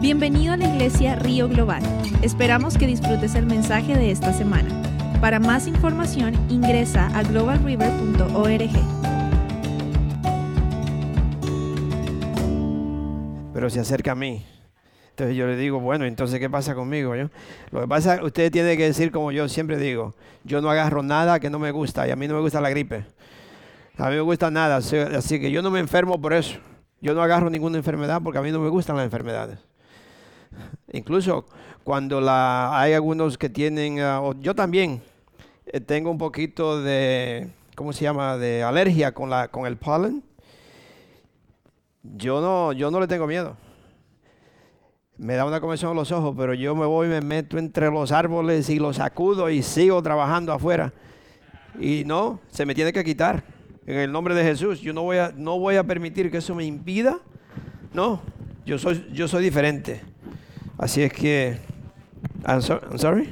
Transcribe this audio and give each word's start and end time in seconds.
Bienvenido 0.00 0.52
a 0.52 0.56
la 0.56 0.68
iglesia 0.68 1.16
Río 1.16 1.48
Global. 1.48 1.82
Esperamos 2.22 2.78
que 2.78 2.86
disfrutes 2.86 3.34
el 3.34 3.46
mensaje 3.46 3.96
de 3.96 4.12
esta 4.12 4.32
semana. 4.32 4.68
Para 5.20 5.40
más 5.40 5.66
información 5.66 6.34
ingresa 6.48 7.08
a 7.18 7.24
globalriver.org. 7.24 8.70
Pero 13.52 13.70
se 13.70 13.80
acerca 13.80 14.12
a 14.12 14.14
mí. 14.14 14.46
Entonces 15.10 15.34
yo 15.34 15.48
le 15.48 15.56
digo, 15.56 15.80
bueno, 15.80 16.04
entonces 16.04 16.38
¿qué 16.38 16.48
pasa 16.48 16.76
conmigo? 16.76 17.16
Yo? 17.16 17.28
Lo 17.72 17.80
que 17.80 17.88
pasa, 17.88 18.20
usted 18.22 18.52
tiene 18.52 18.76
que 18.76 18.84
decir 18.84 19.10
como 19.10 19.32
yo 19.32 19.48
siempre 19.48 19.78
digo, 19.78 20.14
yo 20.44 20.60
no 20.60 20.70
agarro 20.70 21.02
nada 21.02 21.40
que 21.40 21.50
no 21.50 21.58
me 21.58 21.72
gusta 21.72 22.06
y 22.06 22.12
a 22.12 22.16
mí 22.16 22.28
no 22.28 22.34
me 22.34 22.40
gusta 22.40 22.60
la 22.60 22.70
gripe. 22.70 23.04
A 23.96 24.10
mí 24.10 24.14
me 24.14 24.20
gusta 24.20 24.48
nada, 24.48 24.76
así 24.76 25.40
que 25.40 25.50
yo 25.50 25.60
no 25.60 25.72
me 25.72 25.80
enfermo 25.80 26.20
por 26.20 26.34
eso. 26.34 26.60
Yo 27.00 27.14
no 27.14 27.22
agarro 27.22 27.50
ninguna 27.50 27.78
enfermedad 27.78 28.20
porque 28.22 28.38
a 28.38 28.42
mí 28.42 28.52
no 28.52 28.60
me 28.60 28.68
gustan 28.68 28.94
las 28.94 29.04
enfermedades. 29.04 29.58
Incluso 30.92 31.46
cuando 31.84 32.20
la, 32.20 32.78
hay 32.78 32.92
algunos 32.92 33.38
que 33.38 33.48
tienen, 33.48 34.02
uh, 34.02 34.34
yo 34.40 34.54
también 34.54 35.02
eh, 35.66 35.80
tengo 35.80 36.10
un 36.10 36.18
poquito 36.18 36.82
de, 36.82 37.48
¿cómo 37.74 37.92
se 37.92 38.04
llama?, 38.04 38.36
de 38.36 38.62
alergia 38.62 39.12
con, 39.12 39.30
la, 39.30 39.48
con 39.48 39.66
el 39.66 39.76
polen. 39.76 40.22
Yo 42.02 42.40
no, 42.40 42.72
yo 42.72 42.90
no 42.90 43.00
le 43.00 43.06
tengo 43.06 43.26
miedo. 43.26 43.56
Me 45.16 45.34
da 45.34 45.44
una 45.44 45.60
comezón 45.60 45.90
en 45.90 45.96
los 45.96 46.12
ojos, 46.12 46.34
pero 46.36 46.54
yo 46.54 46.74
me 46.74 46.86
voy 46.86 47.08
y 47.08 47.10
me 47.10 47.20
meto 47.20 47.58
entre 47.58 47.90
los 47.90 48.12
árboles 48.12 48.68
y 48.70 48.78
los 48.78 48.96
sacudo 48.96 49.50
y 49.50 49.62
sigo 49.62 50.02
trabajando 50.02 50.52
afuera. 50.52 50.92
Y 51.80 52.04
no, 52.06 52.40
se 52.50 52.64
me 52.64 52.74
tiene 52.74 52.92
que 52.92 53.04
quitar. 53.04 53.42
En 53.86 53.96
el 53.96 54.12
nombre 54.12 54.34
de 54.34 54.44
Jesús, 54.44 54.80
yo 54.80 54.92
no 54.92 55.02
voy 55.02 55.16
a, 55.16 55.32
no 55.34 55.58
voy 55.58 55.76
a 55.76 55.84
permitir 55.84 56.30
que 56.30 56.36
eso 56.36 56.54
me 56.54 56.64
impida. 56.64 57.18
No, 57.92 58.20
yo 58.68 58.78
soy, 58.78 59.08
yo 59.14 59.26
soy 59.26 59.42
diferente. 59.42 60.02
Así 60.76 61.02
es 61.02 61.10
que, 61.10 61.56
I'm, 62.46 62.60
sorry. 62.60 63.30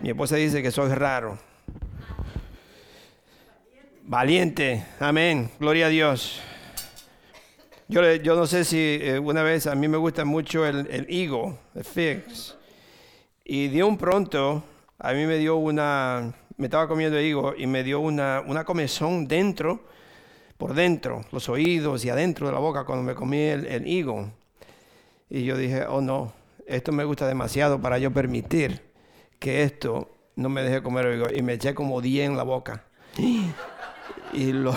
Mi 0.00 0.10
esposa 0.10 0.36
dice 0.36 0.62
que 0.62 0.70
soy 0.70 0.88
raro. 0.94 1.36
Valiente, 4.04 4.86
amén, 5.00 5.50
gloria 5.58 5.86
a 5.86 5.88
Dios. 5.88 6.40
Yo, 7.88 8.14
yo 8.14 8.36
no 8.36 8.46
sé 8.46 8.64
si 8.64 9.00
eh, 9.02 9.18
una 9.18 9.42
vez 9.42 9.66
a 9.66 9.74
mí 9.74 9.88
me 9.88 9.96
gusta 9.96 10.24
mucho 10.24 10.64
el, 10.64 10.86
el 10.92 11.10
higo, 11.10 11.58
el 11.74 11.82
figs, 11.84 12.56
y 13.44 13.66
de 13.66 13.82
un 13.82 13.98
pronto 13.98 14.62
a 14.96 15.12
mí 15.12 15.26
me 15.26 15.38
dio 15.38 15.56
una, 15.56 16.32
me 16.56 16.66
estaba 16.66 16.86
comiendo 16.86 17.20
higo 17.20 17.52
y 17.56 17.66
me 17.66 17.82
dio 17.82 17.98
una, 17.98 18.44
una 18.46 18.64
comezón 18.64 19.26
dentro, 19.26 19.88
por 20.58 20.74
dentro, 20.74 21.22
los 21.32 21.48
oídos 21.48 22.04
y 22.04 22.10
adentro 22.10 22.46
de 22.46 22.52
la 22.52 22.58
boca 22.58 22.84
cuando 22.84 23.04
me 23.04 23.14
comí 23.14 23.38
el, 23.38 23.86
higo. 23.86 24.30
Y 25.28 25.44
yo 25.44 25.56
dije, 25.56 25.84
oh 25.86 26.00
no, 26.00 26.32
esto 26.66 26.92
me 26.92 27.04
gusta 27.04 27.26
demasiado 27.26 27.80
para 27.80 27.98
yo 27.98 28.12
permitir 28.12 28.82
que 29.38 29.62
esto 29.62 30.16
no 30.36 30.48
me 30.48 30.62
deje 30.62 30.82
comer 30.82 31.32
Y 31.34 31.42
me 31.42 31.54
eché 31.54 31.74
como 31.74 32.00
10 32.00 32.30
en 32.30 32.36
la 32.36 32.42
boca. 32.42 32.84
Y 34.32 34.52
lo, 34.52 34.74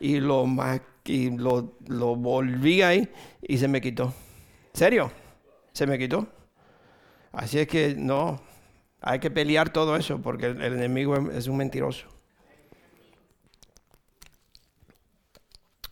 y 0.00 0.20
lo, 0.20 0.46
y 1.04 1.30
lo, 1.30 1.76
lo 1.86 2.16
volví 2.16 2.82
ahí 2.82 3.08
y 3.42 3.58
se 3.58 3.68
me 3.68 3.80
quitó. 3.80 4.12
¿Serio? 4.72 5.10
Se 5.72 5.86
me 5.86 5.98
quitó. 5.98 6.26
Así 7.32 7.58
es 7.58 7.68
que 7.68 7.94
no, 7.96 8.40
hay 9.00 9.18
que 9.18 9.30
pelear 9.30 9.70
todo 9.70 9.96
eso 9.96 10.20
porque 10.20 10.46
el, 10.46 10.62
enemigo 10.62 11.16
es 11.30 11.46
un 11.46 11.56
mentiroso. 11.56 12.06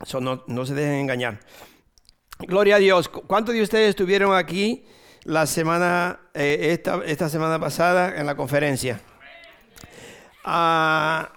Eso 0.00 0.20
no, 0.20 0.44
no 0.46 0.66
se 0.66 0.74
dejen 0.74 0.94
engañar. 0.94 1.40
Gloria 2.40 2.76
a 2.76 2.78
Dios. 2.78 3.08
¿Cuántos 3.08 3.54
de 3.54 3.62
ustedes 3.62 3.90
estuvieron 3.90 4.34
aquí 4.34 4.84
la 5.24 5.46
semana, 5.46 6.20
eh, 6.32 6.68
esta, 6.72 7.02
esta, 7.04 7.28
semana 7.28 7.58
pasada 7.58 8.18
en 8.18 8.24
la 8.24 8.34
conferencia. 8.34 9.00
Ah, 10.44 11.30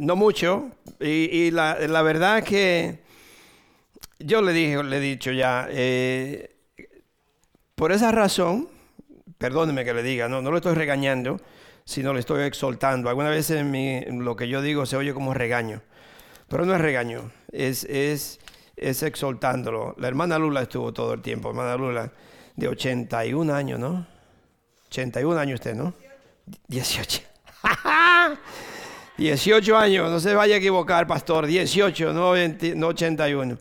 no 0.00 0.16
mucho, 0.16 0.72
y, 0.98 1.50
la, 1.52 1.78
la, 1.86 2.02
verdad 2.02 2.42
que 2.42 3.04
yo 4.18 4.42
le 4.42 4.52
dije, 4.52 4.82
le 4.82 4.96
he 4.96 5.00
dicho 5.00 5.30
ya, 5.30 5.68
eh, 5.70 6.56
por 7.76 7.92
esa 7.92 8.10
razón, 8.10 8.68
perdóneme 9.38 9.84
que 9.84 9.94
le 9.94 10.02
diga, 10.02 10.28
no, 10.28 10.42
no 10.42 10.50
lo 10.50 10.56
estoy 10.56 10.74
regañando, 10.74 11.40
sino 11.84 12.12
le 12.12 12.20
estoy 12.20 12.42
exaltando. 12.42 13.08
Algunas 13.08 13.30
veces 13.30 13.64
lo 14.10 14.34
que 14.34 14.48
yo 14.48 14.60
digo 14.60 14.86
se 14.86 14.96
oye 14.96 15.14
como 15.14 15.34
regaño, 15.34 15.82
pero 16.48 16.64
no 16.64 16.74
es 16.74 16.80
regaño, 16.80 17.30
es, 17.52 17.84
es, 17.84 18.40
es 18.76 19.02
exaltándolo. 19.02 19.94
La 19.98 20.08
hermana 20.08 20.38
Lula 20.38 20.62
estuvo 20.62 20.92
todo 20.92 21.14
el 21.14 21.22
tiempo, 21.22 21.50
hermana 21.50 21.76
Lula 21.76 22.12
de 22.54 22.68
81 22.68 23.54
años, 23.54 23.78
¿no? 23.78 24.06
81 24.88 25.38
años 25.38 25.60
usted, 25.60 25.74
¿no? 25.74 25.92
18. 26.68 27.22
18 29.18 29.76
años, 29.78 30.10
no 30.10 30.20
se 30.20 30.34
vaya 30.34 30.54
a 30.54 30.58
equivocar, 30.58 31.06
pastor. 31.06 31.46
18, 31.46 32.12
no, 32.12 32.30
81. 32.88 33.58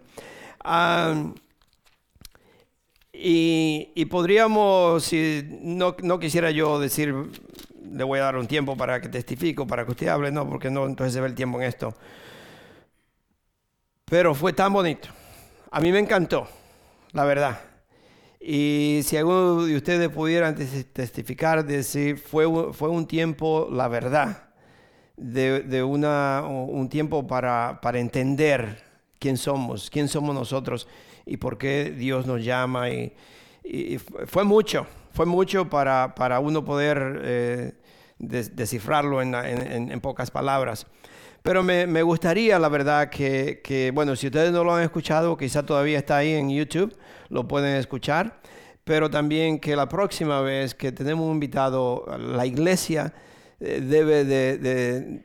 y, 3.13 4.05
podríamos, 4.05 5.03
si 5.03 5.43
no, 5.61 5.95
no, 6.03 6.19
quisiera 6.19 6.51
yo 6.51 6.79
decir, 6.79 7.13
le 7.91 8.03
voy 8.03 8.19
a 8.19 8.23
dar 8.23 8.37
un 8.37 8.47
tiempo 8.47 8.77
para 8.77 9.01
que 9.01 9.09
testifique, 9.09 9.65
para 9.65 9.85
que 9.85 9.91
usted 9.91 10.07
hable, 10.07 10.31
no, 10.31 10.47
porque 10.47 10.69
no, 10.69 10.85
entonces 10.85 11.13
se 11.13 11.21
ve 11.21 11.27
el 11.27 11.35
tiempo 11.35 11.59
en 11.59 11.67
esto. 11.67 11.95
Pero 14.05 14.35
fue 14.35 14.53
tan 14.53 14.71
bonito. 14.71 15.09
A 15.71 15.79
mí 15.79 15.91
me 15.91 15.99
encantó, 15.99 16.47
la 17.11 17.25
verdad. 17.25 17.59
Y 18.39 19.01
si 19.03 19.17
alguno 19.17 19.65
de 19.65 19.75
ustedes 19.75 20.09
pudieran 20.09 20.55
testificar, 20.55 21.65
decir, 21.65 22.19
fue, 22.19 22.45
fue 22.73 22.89
un 22.89 23.07
tiempo, 23.07 23.67
la 23.71 23.87
verdad, 23.87 24.49
de, 25.17 25.83
una, 25.83 26.43
un 26.45 26.87
tiempo 26.87 27.25
para, 27.25 27.79
para, 27.81 27.99
entender 27.99 28.83
quién 29.17 29.37
somos, 29.37 29.89
quién 29.89 30.07
somos 30.07 30.35
nosotros 30.35 30.87
y 31.25 31.37
por 31.37 31.57
qué 31.57 31.89
Dios 31.89 32.27
nos 32.27 32.43
llama. 32.43 32.89
Y, 32.89 33.13
fue 34.27 34.43
mucho, 34.43 34.85
fue 35.11 35.25
mucho 35.25 35.67
para, 35.67 36.13
para 36.13 36.39
uno 36.39 36.63
poder 36.63 37.21
eh, 37.23 37.73
descifrarlo 38.19 39.23
en, 39.23 39.33
en, 39.33 39.99
pocas 40.01 40.29
palabras. 40.29 40.85
Pero 41.45 41.61
me, 41.61 42.01
gustaría, 42.01 42.57
la 42.57 42.69
verdad, 42.69 43.11
que, 43.11 43.91
bueno, 43.93 44.15
si 44.15 44.25
ustedes 44.25 44.51
no 44.51 44.63
lo 44.63 44.73
han 44.73 44.81
escuchado, 44.81 45.37
quizá 45.37 45.63
todavía 45.63 45.99
está 45.99 46.17
ahí 46.17 46.33
en 46.33 46.49
YouTube 46.49 46.97
lo 47.29 47.47
pueden 47.47 47.75
escuchar, 47.75 48.41
pero 48.83 49.11
también 49.11 49.59
que 49.59 49.75
la 49.75 49.87
próxima 49.87 50.41
vez 50.41 50.73
que 50.73 50.91
tenemos 50.91 51.27
un 51.27 51.33
invitado, 51.33 52.03
la 52.17 52.47
iglesia 52.47 53.13
eh, 53.59 53.79
debe 53.79 54.25
de, 54.25 55.21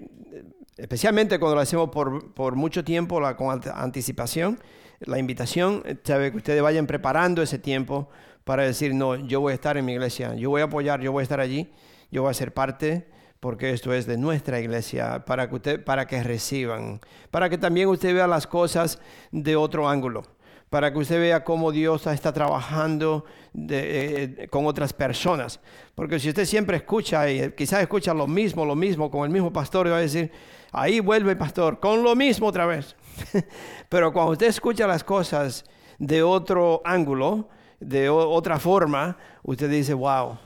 especialmente 0.76 1.38
cuando 1.38 1.54
lo 1.54 1.62
hacemos 1.62 1.88
por, 1.88 2.34
por 2.34 2.54
mucho 2.54 2.84
tiempo, 2.84 3.18
la, 3.18 3.34
con 3.34 3.58
anticipación, 3.74 4.60
la 5.00 5.18
invitación, 5.18 5.82
eh, 5.86 5.96
sabe 6.04 6.32
que 6.32 6.36
ustedes 6.36 6.60
vayan 6.60 6.86
preparando 6.86 7.40
ese 7.40 7.58
tiempo 7.58 8.10
para 8.44 8.64
decir, 8.64 8.94
no, 8.94 9.16
yo 9.16 9.40
voy 9.40 9.52
a 9.52 9.54
estar 9.54 9.78
en 9.78 9.86
mi 9.86 9.92
iglesia, 9.92 10.34
yo 10.34 10.50
voy 10.50 10.60
a 10.60 10.64
apoyar, 10.64 11.00
yo 11.00 11.12
voy 11.12 11.20
a 11.20 11.24
estar 11.24 11.40
allí, 11.40 11.72
yo 12.10 12.20
voy 12.20 12.30
a 12.30 12.34
ser 12.34 12.52
parte 12.52 13.08
porque 13.40 13.70
esto 13.70 13.92
es 13.92 14.06
de 14.06 14.16
nuestra 14.16 14.60
iglesia, 14.60 15.24
para 15.24 15.48
que, 15.48 15.54
usted, 15.54 15.84
para 15.84 16.06
que 16.06 16.22
reciban, 16.22 17.00
para 17.30 17.48
que 17.48 17.58
también 17.58 17.88
usted 17.88 18.14
vea 18.14 18.26
las 18.26 18.46
cosas 18.46 19.00
de 19.32 19.56
otro 19.56 19.88
ángulo 19.88 20.24
para 20.70 20.92
que 20.92 20.98
usted 21.00 21.18
vea 21.18 21.42
cómo 21.42 21.72
Dios 21.72 22.06
está 22.06 22.32
trabajando 22.32 23.24
eh, 23.70 24.46
con 24.50 24.66
otras 24.66 24.92
personas. 24.92 25.58
Porque 25.96 26.20
si 26.20 26.28
usted 26.28 26.46
siempre 26.46 26.76
escucha 26.76 27.28
y 27.28 27.50
quizás 27.52 27.82
escucha 27.82 28.14
lo 28.14 28.28
mismo, 28.28 28.64
lo 28.64 28.76
mismo, 28.76 29.10
con 29.10 29.24
el 29.24 29.30
mismo 29.30 29.52
pastor, 29.52 29.90
va 29.90 29.96
a 29.96 30.00
decir, 30.00 30.30
ahí 30.70 31.00
vuelve 31.00 31.32
el 31.32 31.36
pastor, 31.36 31.80
con 31.80 32.04
lo 32.04 32.14
mismo 32.14 32.46
otra 32.46 32.66
vez. 32.66 32.94
Pero 33.88 34.12
cuando 34.12 34.32
usted 34.32 34.46
escucha 34.46 34.86
las 34.86 35.02
cosas 35.02 35.64
de 35.98 36.22
otro 36.22 36.80
ángulo, 36.84 37.48
de 37.80 38.08
otra 38.08 38.60
forma, 38.60 39.18
usted 39.42 39.68
dice, 39.68 39.92
wow, 39.92 40.38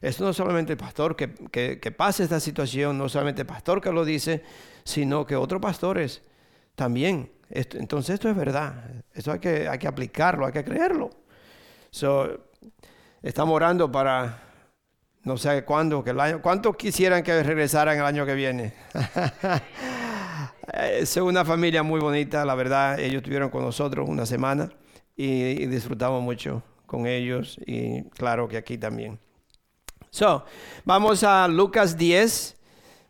esto 0.00 0.24
no 0.24 0.30
es 0.30 0.36
solamente 0.36 0.72
el 0.72 0.78
pastor 0.78 1.16
que, 1.16 1.34
que, 1.50 1.78
que 1.78 1.90
pasa 1.92 2.22
esta 2.22 2.40
situación, 2.40 2.96
no 2.98 3.08
solamente 3.08 3.42
el 3.42 3.46
pastor 3.46 3.80
que 3.80 3.92
lo 3.92 4.04
dice, 4.04 4.42
sino 4.84 5.26
que 5.26 5.36
otros 5.36 5.60
pastores 5.60 6.22
también 6.74 7.30
entonces 7.50 8.14
esto 8.14 8.28
es 8.28 8.36
verdad. 8.36 9.04
Esto 9.12 9.32
hay 9.32 9.38
que, 9.38 9.68
hay 9.68 9.78
que 9.78 9.88
aplicarlo, 9.88 10.46
hay 10.46 10.52
que 10.52 10.64
creerlo. 10.64 11.10
estamos 13.22 13.54
orando 13.54 13.90
para 13.90 14.42
no 15.22 15.36
sé 15.36 15.64
cuándo, 15.64 16.02
que 16.02 16.10
el 16.10 16.20
año, 16.20 16.40
¿cuántos 16.40 16.76
quisieran 16.76 17.22
que 17.22 17.42
regresaran 17.42 17.98
el 17.98 18.04
año 18.04 18.24
que 18.24 18.34
viene? 18.34 18.72
es 20.72 21.14
una 21.18 21.44
familia 21.44 21.82
muy 21.82 22.00
bonita, 22.00 22.44
la 22.44 22.54
verdad. 22.54 22.98
Ellos 22.98 23.16
estuvieron 23.16 23.50
con 23.50 23.62
nosotros 23.62 24.08
una 24.08 24.24
semana 24.24 24.70
y, 25.16 25.66
disfrutamos 25.66 26.22
mucho 26.22 26.62
con 26.86 27.06
ellos 27.06 27.58
y 27.66 28.04
claro 28.10 28.48
que 28.48 28.56
aquí 28.56 28.78
también. 28.78 29.18
So, 30.12 30.44
vamos 30.84 31.22
a 31.22 31.46
Lucas 31.46 31.96
10, 31.96 32.56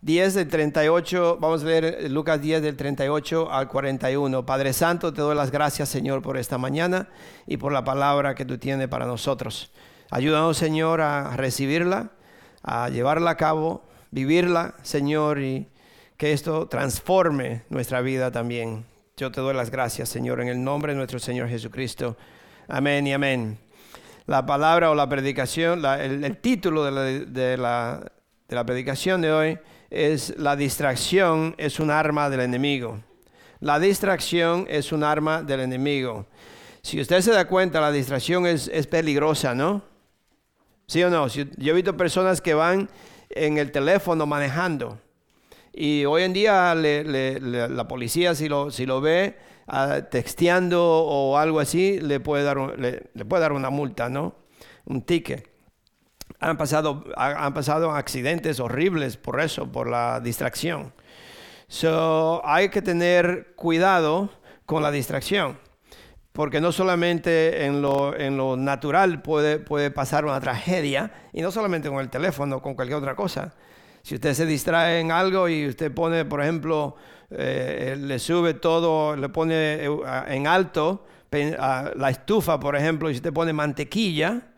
10 0.02 0.35
del 0.35 0.49
38, 0.49 1.38
vamos 1.41 1.62
a 1.62 1.64
leer 1.64 2.11
Lucas 2.11 2.43
10 2.43 2.61
del 2.61 2.76
38 2.76 3.50
al 3.50 3.69
41. 3.69 4.44
Padre 4.44 4.75
Santo, 4.75 5.11
te 5.11 5.23
doy 5.23 5.35
las 5.35 5.50
gracias, 5.50 5.88
Señor, 5.88 6.20
por 6.20 6.37
esta 6.37 6.58
mañana 6.58 7.08
y 7.47 7.56
por 7.56 7.73
la 7.73 7.85
palabra 7.85 8.35
que 8.35 8.44
tú 8.44 8.58
tienes 8.58 8.88
para 8.88 9.06
nosotros. 9.06 9.73
Ayúdanos, 10.11 10.58
Señor, 10.58 11.00
a 11.00 11.38
recibirla, 11.38 12.11
a 12.62 12.91
llevarla 12.91 13.31
a 13.31 13.37
cabo, 13.38 13.82
vivirla, 14.11 14.75
Señor, 14.82 15.41
y 15.41 15.69
que 16.19 16.35
esto 16.35 16.69
transforme 16.69 17.62
nuestra 17.70 18.03
vida 18.03 18.31
también. 18.31 18.85
Yo 19.17 19.32
te 19.32 19.41
doy 19.41 19.55
las 19.55 19.70
gracias, 19.70 20.11
Señor, 20.11 20.43
en 20.43 20.49
el 20.49 20.62
nombre 20.62 20.93
de 20.93 20.99
nuestro 20.99 21.19
Señor 21.19 21.49
Jesucristo. 21.49 22.19
Amén 22.69 23.06
y 23.06 23.14
amén. 23.14 23.69
La 24.31 24.47
palabra 24.47 24.93
o 24.93 24.94
la 24.94 25.09
predicación, 25.09 25.85
el, 25.85 26.37
título 26.37 26.85
de 26.85 26.93
la, 27.56 28.12
de 28.49 28.55
la 28.55 28.65
predicación 28.65 29.21
de 29.23 29.32
hoy 29.32 29.59
es 29.91 30.38
la 30.38 30.55
distracción 30.55 31.56
es 31.59 31.81
un 31.81 31.91
arma 31.91 32.31
del 32.31 32.43
enemigo. 32.43 33.00
La 33.59 33.81
distracción 33.81 34.69
es 34.71 34.93
un 34.93 35.03
arma 35.03 35.43
del 35.43 35.59
enemigo. 35.59 36.27
Si 36.81 37.00
usted 37.00 37.23
se 37.23 37.32
da 37.32 37.49
cuenta, 37.49 37.81
la 37.81 37.91
distracción 37.91 38.47
es, 38.47 38.69
peligrosa, 38.87 39.53
¿no? 39.53 39.82
¿Sí 40.87 41.03
o 41.03 41.11
no? 41.11 41.27
yo 41.27 41.73
he 41.73 41.73
visto 41.73 41.97
personas 41.97 42.41
que 42.41 42.55
van 42.55 42.88
en 43.31 43.59
el 43.59 43.73
teléfono 43.73 44.27
manejando. 44.27 44.97
Y 45.73 46.05
hoy 46.05 46.23
en 46.23 46.32
día 46.35 46.73
la 46.77 47.88
policía, 47.88 48.37
si 48.37 48.49
lo, 48.49 48.71
si 48.71 48.87
lo 48.87 49.00
ve 49.00 49.50
texteando 50.11 50.82
o 50.82 51.38
algo 51.38 51.61
así, 51.61 52.00
le 52.00 52.20
puede, 52.20 52.44
dar 52.44 52.56
le 52.78 53.25
puede 53.25 53.43
dar 53.43 53.52
una 53.52 53.70
multa, 53.70 54.08
¿no? 54.08 54.34
Un 54.84 55.02
ticket 55.02 55.50
han 56.40 56.56
pasado, 56.56 57.05
han 57.17 57.55
pasado 57.55 57.93
accidentes 57.93 58.61
horribles 58.61 59.17
por 59.17 59.40
eso, 59.40 59.70
por 59.70 59.88
la 59.88 60.20
distracción. 60.20 60.93
So, 61.69 62.40
hay 62.44 62.70
que 62.70 62.82
tener 62.82 63.52
cuidado 63.56 64.31
con 64.67 64.82
la 64.82 64.90
distracción, 64.90 65.58
porque 66.32 66.61
no 66.61 66.72
solamente 66.72 67.67
en 67.67 67.82
lo, 67.82 68.17
en 68.17 68.37
lo 68.37 68.56
natural 68.56 69.22
puede, 69.22 69.58
puede 69.58 69.90
pasar 69.90 70.25
una 70.25 70.40
tragedia, 70.40 71.12
y 71.32 71.43
no 71.43 71.52
solamente 71.52 71.88
con 71.88 72.00
el 72.00 72.08
teléfono, 72.08 72.62
con 72.62 72.75
cualquier 72.75 72.99
otra 72.99 73.14
cosa. 73.14 73.55
Si 74.02 74.14
usted 74.14 74.32
se 74.32 74.46
distrae 74.46 75.00
en 75.00 75.12
algo 75.12 75.49
y 75.49 75.69
usted 75.69 75.93
pone, 75.93 76.25
por 76.25 76.40
ejemplo, 76.40 76.96
eh, 77.31 77.97
le 77.99 78.19
sube 78.19 78.55
todo, 78.55 79.17
le 79.17 79.29
pone 79.29 79.85
eh, 79.85 79.91
en 80.29 80.47
alto 80.47 81.06
la 81.31 82.11
estufa, 82.11 82.59
por 82.59 82.75
ejemplo, 82.75 83.09
y 83.09 83.15
usted 83.15 83.32
pone 83.32 83.53
mantequilla, 83.53 84.50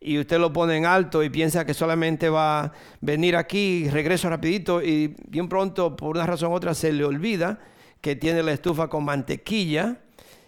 y 0.00 0.18
usted 0.18 0.38
lo 0.38 0.52
pone 0.52 0.76
en 0.76 0.86
alto 0.86 1.22
y 1.22 1.28
piensa 1.28 1.66
que 1.66 1.74
solamente 1.74 2.30
va 2.30 2.60
a 2.60 2.72
venir 3.02 3.36
aquí, 3.36 3.88
regreso 3.90 4.30
rapidito 4.30 4.82
y 4.82 5.14
bien 5.28 5.48
pronto 5.48 5.94
por 5.94 6.16
una 6.16 6.26
razón 6.26 6.52
u 6.52 6.54
otra 6.54 6.72
se 6.72 6.90
le 6.90 7.04
olvida 7.04 7.58
que 8.00 8.16
tiene 8.16 8.42
la 8.42 8.52
estufa 8.52 8.88
con 8.88 9.04
mantequilla 9.04 9.98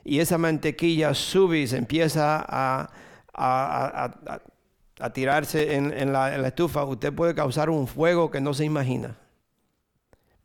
y 0.04 0.20
esa 0.20 0.38
mantequilla 0.38 1.12
sube 1.12 1.58
y 1.58 1.66
se 1.66 1.76
empieza 1.76 2.44
a, 2.48 2.90
a, 3.34 5.10
tirarse 5.12 5.74
en, 5.74 6.12
la, 6.12 6.34
estufa, 6.46 6.84
usted 6.84 7.12
puede 7.12 7.34
causar 7.34 7.68
un 7.68 7.86
fuego 7.86 8.30
que 8.30 8.40
no 8.40 8.54
se 8.54 8.64
imagina. 8.64 9.16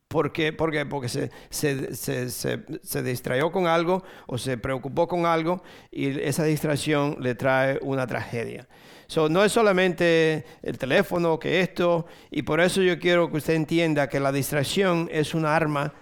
¿Por 0.08 0.32
qué? 0.32 0.54
Porque, 0.54 0.86
porque 0.86 1.10
se, 1.10 1.32
se, 1.50 1.94
se, 1.96 2.30
se, 2.30 3.04
distrayó 3.04 3.52
con 3.52 3.68
algo 3.68 4.04
o 4.26 4.38
se 4.38 4.58
preocupó 4.58 5.08
con 5.08 5.26
algo 5.26 5.62
y 5.92 6.22
esa 6.22 6.46
distracción 6.46 7.18
le 7.20 7.36
trae 7.36 7.78
una 7.82 8.08
tragedia 8.08 8.68
no 9.30 9.44
es 9.44 9.52
solamente 9.52 10.46
el 10.62 10.78
teléfono, 10.78 11.40
que 11.40 11.62
esto, 11.62 12.06
y 12.30 12.42
por 12.42 12.60
eso 12.60 12.82
yo 12.82 13.00
quiero 13.00 13.32
que 13.32 13.38
usted 13.38 13.54
entienda 13.54 14.10
que 14.10 14.20
la 14.20 14.32
distracción 14.32 15.10
es 15.12 15.34
un 15.34 15.46
arma 15.46 15.94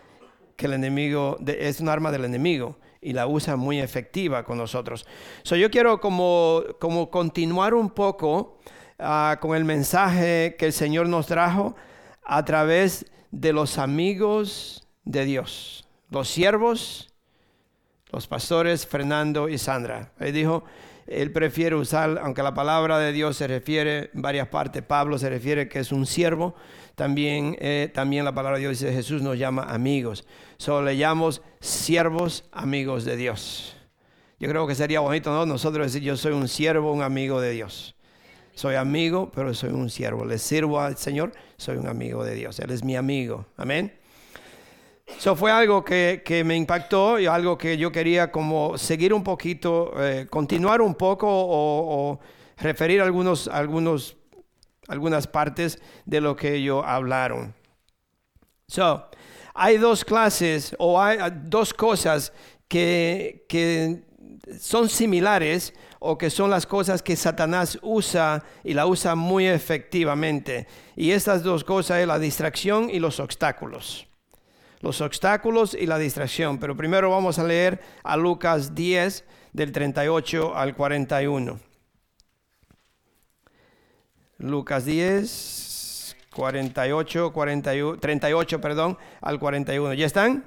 que 0.55 0.65
el 0.65 0.73
enemigo, 0.73 1.37
es 1.45 1.79
un 1.79 1.89
arma 1.89 2.11
del 2.11 2.25
enemigo 2.25 2.77
y 3.01 3.13
la 3.13 3.27
usa 3.27 3.55
muy 3.55 3.79
efectiva 3.79 4.43
con 4.43 4.57
nosotros. 4.57 5.05
So, 5.43 5.55
yo 5.55 5.69
quiero 5.69 5.99
como, 5.99 6.63
como 6.79 7.11
continuar 7.11 7.73
un 7.73 7.89
poco 7.89 8.57
ah, 8.97 9.37
con 9.39 9.55
el 9.55 9.65
mensaje 9.65 10.55
que 10.57 10.65
el 10.65 10.73
Señor 10.73 11.07
nos 11.07 11.27
trajo 11.27 11.75
a 12.23 12.43
través 12.43 13.01
de 13.01 13.14
los 13.41 13.77
amigos 13.77 14.87
de 15.03 15.25
Dios, 15.25 15.87
los 16.09 16.27
siervos, 16.27 17.09
los 18.11 18.27
pastores 18.27 18.87
Fernando 18.87 19.49
y 19.49 19.57
Sandra. 19.57 20.13
Él 20.19 20.33
dijo, 20.33 20.63
él 21.07 21.31
prefiere 21.31 21.75
usar, 21.75 22.19
aunque 22.23 22.41
la 22.41 22.53
palabra 22.53 22.97
de 22.97 23.11
Dios 23.11 23.37
se 23.37 23.47
refiere 23.47 24.09
en 24.13 24.21
varias 24.21 24.47
partes, 24.47 24.81
Pablo 24.81 25.17
se 25.19 25.29
refiere 25.29 25.67
que 25.67 25.79
es 25.79 25.91
un 25.91 26.05
siervo, 26.05 26.55
también, 26.95 27.57
eh, 27.59 27.91
también 27.93 28.25
la 28.25 28.33
palabra 28.33 28.57
de 28.57 28.61
Dios 28.61 28.79
dice 28.79 28.93
Jesús 28.93 29.21
nos 29.21 29.37
llama 29.37 29.63
amigos. 29.63 30.25
Solo 30.57 30.85
le 30.85 30.97
llamamos 30.97 31.41
siervos 31.59 32.45
amigos 32.51 33.05
de 33.05 33.17
Dios. 33.17 33.75
Yo 34.39 34.49
creo 34.49 34.65
que 34.65 34.75
sería 34.75 34.99
bonito, 35.01 35.31
¿no? 35.31 35.45
Nosotros 35.45 35.87
decir 35.87 36.01
yo 36.01 36.17
soy 36.17 36.33
un 36.33 36.47
siervo, 36.47 36.91
un 36.91 37.03
amigo 37.03 37.39
de 37.39 37.51
Dios. 37.51 37.94
Soy 38.55 38.75
amigo, 38.75 39.29
pero 39.35 39.53
soy 39.53 39.71
un 39.71 39.89
siervo. 39.89 40.25
Le 40.25 40.37
sirvo 40.37 40.79
al 40.79 40.97
Señor, 40.97 41.33
soy 41.57 41.75
un 41.75 41.87
amigo 41.87 42.23
de 42.23 42.35
Dios. 42.35 42.57
Él 42.59 42.71
es 42.71 42.83
mi 42.83 42.95
amigo. 42.95 43.45
Amén. 43.57 43.93
Eso 45.05 45.35
fue 45.35 45.51
algo 45.51 45.83
que, 45.83 46.43
me 46.45 46.55
impactó 46.55 47.19
y 47.19 47.27
algo 47.27 47.57
que 47.57 47.77
yo 47.77 47.91
quería 47.91 48.31
como 48.31 48.77
seguir 48.77 49.13
un 49.13 49.23
poquito, 49.23 49.91
eh, 50.01 50.25
continuar 50.29 50.81
un 50.81 50.95
poco 50.95 51.27
o, 51.29 52.19
referir 52.57 53.01
algunos, 53.01 53.49
algunos, 53.49 54.15
algunas 54.87 55.27
partes 55.27 55.79
de 56.05 56.21
lo 56.21 56.35
que 56.35 56.55
ellos 56.55 56.81
hablaron. 56.85 57.53
So, 58.67 59.05
hay 59.53 59.77
dos 59.77 60.05
clases 60.05 60.75
o 60.79 60.99
hay 60.99 61.17
dos 61.43 61.73
cosas 61.73 62.31
que, 62.67 63.45
que 63.49 64.05
son 64.59 64.89
similares 64.89 65.73
o 65.99 66.17
que 66.17 66.29
son 66.29 66.49
las 66.49 66.65
cosas 66.65 67.01
que 67.01 67.15
Satanás 67.15 67.79
usa 67.81 68.43
y 68.63 68.73
la 68.73 68.87
usa 68.87 69.15
muy 69.15 69.47
efectivamente. 69.47 70.67
Y 70.95 71.11
estas 71.11 71.43
dos 71.43 71.63
cosas 71.63 71.99
es 71.99 72.07
la 72.07 72.19
distracción 72.19 72.89
y 72.89 72.99
los 72.99 73.19
obstáculos 73.19 74.07
los 74.85 75.01
obstáculos 75.01 75.73
y 75.73 75.87
la 75.87 75.97
distracción. 75.97 76.59
Pero 76.59 76.77
primero 76.77 77.09
vamos 77.09 77.39
a 77.39 77.43
leer 77.43 77.81
a 78.03 78.15
Lucas 78.15 78.75
10 78.75 79.25
del 79.51 79.71
38 79.71 80.55
al 80.55 80.75
41. 80.75 81.59
Lucas 84.37 84.85
10, 84.85 86.15
48, 86.35 87.33
41, 87.33 87.99
38, 87.99 88.61
perdón, 88.61 88.97
al 89.21 89.39
41. 89.39 89.93
¿Ya 89.95 90.05
están? 90.05 90.45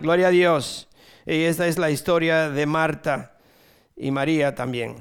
Gloria 0.00 0.28
a 0.28 0.30
Dios. 0.30 0.88
Y 1.26 1.42
esta 1.42 1.66
es 1.66 1.78
la 1.78 1.90
historia 1.90 2.50
de 2.50 2.66
Marta 2.66 3.38
y 3.96 4.10
María 4.10 4.54
también. 4.54 4.96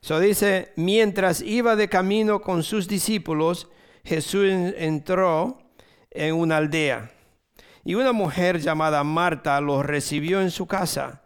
So 0.00 0.18
dice, 0.18 0.72
mientras 0.74 1.40
iba 1.40 1.76
de 1.76 1.88
camino 1.88 2.40
con 2.40 2.64
sus 2.64 2.88
discípulos, 2.88 3.68
Jesús 4.04 4.50
entró 4.76 5.62
en 6.10 6.34
una 6.34 6.56
aldea 6.56 7.12
y 7.84 7.94
una 7.94 8.12
mujer 8.12 8.60
llamada 8.60 9.04
Marta 9.04 9.60
los 9.60 9.84
recibió 9.86 10.40
en 10.40 10.50
su 10.50 10.66
casa. 10.66 11.22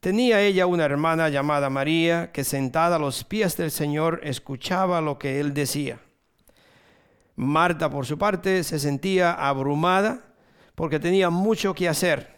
Tenía 0.00 0.40
ella 0.40 0.66
una 0.66 0.84
hermana 0.84 1.28
llamada 1.28 1.68
María, 1.68 2.30
que 2.32 2.44
sentada 2.44 2.96
a 2.96 2.98
los 2.98 3.24
pies 3.24 3.56
del 3.56 3.70
Señor 3.70 4.20
escuchaba 4.22 5.00
lo 5.00 5.18
que 5.18 5.40
él 5.40 5.52
decía. 5.52 5.98
Marta, 7.34 7.90
por 7.90 8.06
su 8.06 8.16
parte, 8.16 8.62
se 8.62 8.78
sentía 8.78 9.32
abrumada 9.32 10.22
porque 10.74 11.00
tenía 11.00 11.28
mucho 11.28 11.74
que 11.74 11.88
hacer. 11.88 12.35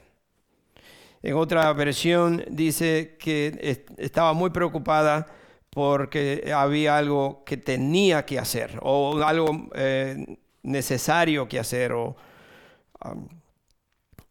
En 1.22 1.34
otra 1.34 1.72
versión 1.72 2.44
dice 2.48 3.16
que 3.18 3.84
estaba 3.96 4.32
muy 4.32 4.50
preocupada 4.50 5.26
porque 5.70 6.52
había 6.54 6.96
algo 6.96 7.42
que 7.44 7.56
tenía 7.56 8.24
que 8.24 8.38
hacer 8.38 8.78
o 8.82 9.22
algo 9.22 9.68
eh, 9.74 10.38
necesario 10.62 11.48
que 11.48 11.58
hacer 11.58 11.92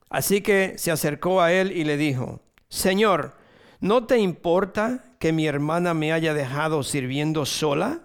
Así 0.09 0.41
que 0.41 0.77
se 0.77 0.91
acercó 0.91 1.41
a 1.41 1.51
él 1.51 1.71
y 1.71 1.83
le 1.83 1.97
dijo, 1.97 2.41
Señor, 2.69 3.35
¿no 3.79 4.05
te 4.05 4.17
importa 4.17 5.03
que 5.19 5.33
mi 5.33 5.47
hermana 5.47 5.93
me 5.93 6.13
haya 6.13 6.33
dejado 6.33 6.83
sirviendo 6.83 7.45
sola? 7.45 8.01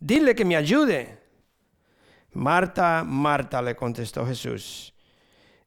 Dile 0.00 0.34
que 0.34 0.44
me 0.44 0.56
ayude. 0.56 1.18
Marta, 2.32 3.04
Marta, 3.06 3.60
le 3.60 3.76
contestó 3.76 4.26
Jesús, 4.26 4.94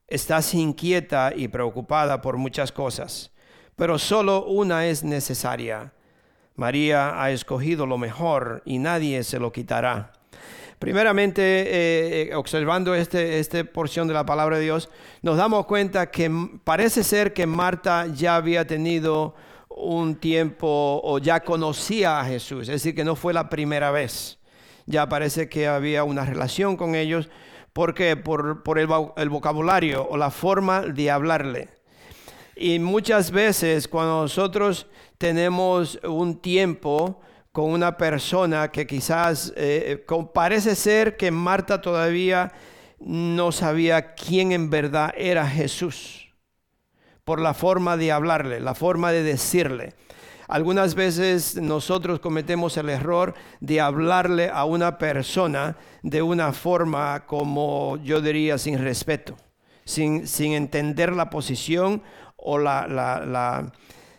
estás 0.07 0.53
inquieta 0.53 1.33
y 1.35 1.47
preocupada 1.47 2.21
por 2.21 2.37
muchas 2.37 2.71
cosas, 2.71 3.31
pero 3.75 3.97
solo 3.97 4.45
una 4.45 4.85
es 4.85 5.03
necesaria. 5.03 5.93
María 6.55 7.21
ha 7.21 7.31
escogido 7.31 7.85
lo 7.85 7.97
mejor 7.97 8.61
y 8.65 8.79
nadie 8.79 9.23
se 9.23 9.39
lo 9.39 9.51
quitará. 9.51 10.13
Primeramente, 10.79 11.41
eh, 11.41 12.29
eh, 12.29 12.35
observando 12.35 12.93
esta 12.93 13.21
este 13.21 13.65
porción 13.65 14.07
de 14.07 14.13
la 14.13 14.25
palabra 14.25 14.57
de 14.57 14.63
Dios, 14.63 14.89
nos 15.21 15.37
damos 15.37 15.65
cuenta 15.65 16.11
que 16.11 16.29
parece 16.63 17.03
ser 17.03 17.33
que 17.33 17.45
Marta 17.45 18.07
ya 18.07 18.35
había 18.35 18.67
tenido 18.67 19.35
un 19.69 20.15
tiempo 20.15 21.01
o 21.03 21.19
ya 21.19 21.41
conocía 21.41 22.19
a 22.19 22.25
Jesús, 22.25 22.61
es 22.63 22.75
decir, 22.75 22.95
que 22.95 23.03
no 23.03 23.15
fue 23.15 23.33
la 23.33 23.49
primera 23.49 23.91
vez. 23.91 24.37
Ya 24.85 25.09
parece 25.09 25.49
que 25.49 25.67
había 25.67 26.03
una 26.03 26.25
relación 26.25 26.77
con 26.77 26.93
ellos 26.95 27.29
¿Por 27.75 27.93
qué? 27.93 28.15
Por, 28.15 28.79
el, 28.79 29.29
vocabulario 29.29 30.07
o 30.09 30.15
la 30.15 30.31
forma 30.31 30.83
de 30.83 31.11
hablarle. 31.11 31.67
Y 32.55 32.79
muchas 32.79 33.31
veces 33.31 33.89
cuando 33.89 34.21
nosotros 34.21 34.87
tenemos 35.17 35.99
un 36.05 36.39
tiempo 36.39 37.19
con 37.51 37.65
una 37.71 37.97
persona 37.97 38.71
que 38.71 38.87
quizás 38.87 39.51
eh, 39.57 40.05
parece 40.33 40.73
ser 40.73 41.17
que 41.17 41.31
Marta 41.31 41.81
todavía 41.81 42.53
no 43.01 43.51
sabía 43.51 44.15
quién 44.15 44.53
en 44.53 44.69
verdad 44.69 45.13
era 45.17 45.45
Jesús, 45.45 46.33
por 47.25 47.41
la 47.41 47.53
forma 47.53 47.97
de 47.97 48.13
hablarle, 48.13 48.61
la 48.61 48.73
forma 48.73 49.11
de 49.11 49.21
decirle. 49.21 49.95
Algunas 50.47 50.95
veces 50.95 51.55
nosotros 51.55 52.19
cometemos 52.19 52.77
el 52.77 52.89
error 52.89 53.33
de 53.59 53.81
hablarle 53.81 54.49
a 54.49 54.65
una 54.65 54.97
persona 54.97 55.77
de 56.03 56.21
una 56.21 56.53
forma 56.53 57.25
como 57.25 57.97
yo 58.03 58.21
diría 58.21 58.57
sin 58.57 58.77
respeto, 58.77 59.35
sin, 59.85 60.27
sin 60.27 60.53
entender 60.53 61.13
la 61.13 61.29
posición 61.29 62.03
o 62.35 62.59
la, 62.59 62.87
la, 62.87 63.71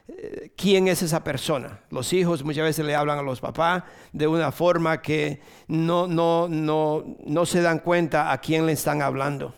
eh, 0.08 0.52
quién 0.56 0.88
es 0.88 1.02
esa 1.02 1.22
persona. 1.22 1.80
Los 1.90 2.12
hijos 2.12 2.44
muchas 2.44 2.64
veces 2.64 2.84
le 2.84 2.94
hablan 2.94 3.18
a 3.18 3.22
los 3.22 3.40
papás 3.40 3.84
de 4.12 4.26
una 4.26 4.50
forma 4.50 5.00
que 5.00 5.40
no, 5.68 6.08
no, 6.08 6.48
no, 6.48 7.04
no 7.24 7.46
se 7.46 7.62
dan 7.62 7.78
cuenta 7.78 8.32
a 8.32 8.40
quién 8.40 8.66
le 8.66 8.72
están 8.72 9.00
hablando. 9.02 9.54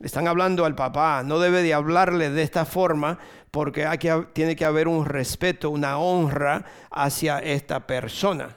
Le 0.00 0.06
están 0.06 0.26
hablando 0.26 0.64
al 0.64 0.74
papá, 0.74 1.22
no 1.22 1.38
debe 1.38 1.62
de 1.62 1.74
hablarle 1.74 2.30
de 2.30 2.42
esta 2.42 2.64
forma 2.64 3.18
porque 3.50 3.86
tiene 4.32 4.56
que 4.56 4.64
haber 4.64 4.88
un 4.88 5.04
respeto, 5.04 5.68
una 5.68 5.98
honra 5.98 6.64
hacia 6.90 7.38
esta 7.40 7.86
persona. 7.86 8.56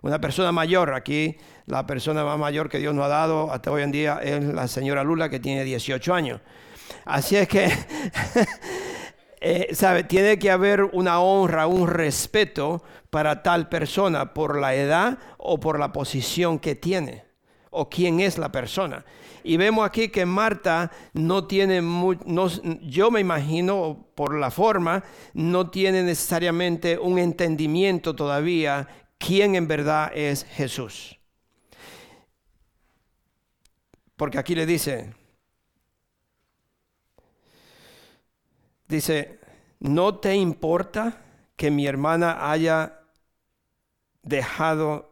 Una 0.00 0.18
persona 0.18 0.50
mayor, 0.50 0.94
aquí 0.94 1.36
la 1.66 1.86
persona 1.86 2.24
más 2.24 2.38
mayor 2.38 2.70
que 2.70 2.78
Dios 2.78 2.94
nos 2.94 3.04
ha 3.04 3.08
dado 3.08 3.52
hasta 3.52 3.70
hoy 3.70 3.82
en 3.82 3.92
día 3.92 4.20
es 4.22 4.42
la 4.42 4.66
señora 4.66 5.04
Lula 5.04 5.28
que 5.28 5.40
tiene 5.40 5.62
18 5.62 6.14
años. 6.14 6.40
Así 7.04 7.36
es 7.36 7.48
que, 7.48 7.70
eh, 9.42 9.74
¿sabe? 9.74 10.04
Tiene 10.04 10.38
que 10.38 10.50
haber 10.50 10.84
una 10.84 11.20
honra, 11.20 11.66
un 11.66 11.86
respeto 11.86 12.82
para 13.10 13.42
tal 13.42 13.68
persona 13.68 14.32
por 14.32 14.58
la 14.58 14.74
edad 14.74 15.18
o 15.36 15.60
por 15.60 15.78
la 15.78 15.92
posición 15.92 16.58
que 16.58 16.74
tiene 16.74 17.31
o 17.72 17.90
quién 17.90 18.20
es 18.20 18.38
la 18.38 18.52
persona. 18.52 19.04
Y 19.42 19.56
vemos 19.56 19.84
aquí 19.84 20.08
que 20.08 20.24
Marta 20.24 20.92
no 21.12 21.46
tiene, 21.46 21.82
no, 21.82 22.48
yo 22.80 23.10
me 23.10 23.20
imagino 23.20 24.06
por 24.14 24.38
la 24.38 24.52
forma, 24.52 25.02
no 25.34 25.68
tiene 25.70 26.04
necesariamente 26.04 26.96
un 26.96 27.18
entendimiento 27.18 28.14
todavía 28.14 28.86
quién 29.18 29.56
en 29.56 29.66
verdad 29.66 30.12
es 30.14 30.44
Jesús. 30.44 31.18
Porque 34.16 34.38
aquí 34.38 34.54
le 34.54 34.66
dice, 34.66 35.12
Dice, 38.92 39.38
¿no 39.80 40.18
te 40.18 40.34
importa 40.34 41.22
que 41.56 41.70
mi 41.70 41.86
hermana 41.86 42.50
haya 42.50 43.00
dejado, 44.22 45.11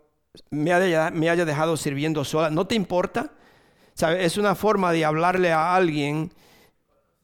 me 0.51 0.73
haya, 0.73 1.11
me 1.11 1.31
haya 1.31 1.45
dejado 1.45 1.77
sirviendo 1.77 2.25
sola? 2.25 2.51
¿No 2.51 2.67
te 2.67 2.75
importa? 2.75 3.33
Es 4.19 4.39
una 4.39 4.55
forma 4.55 4.93
de 4.93 5.05
hablarle 5.05 5.53
a 5.53 5.75
alguien 5.75 6.33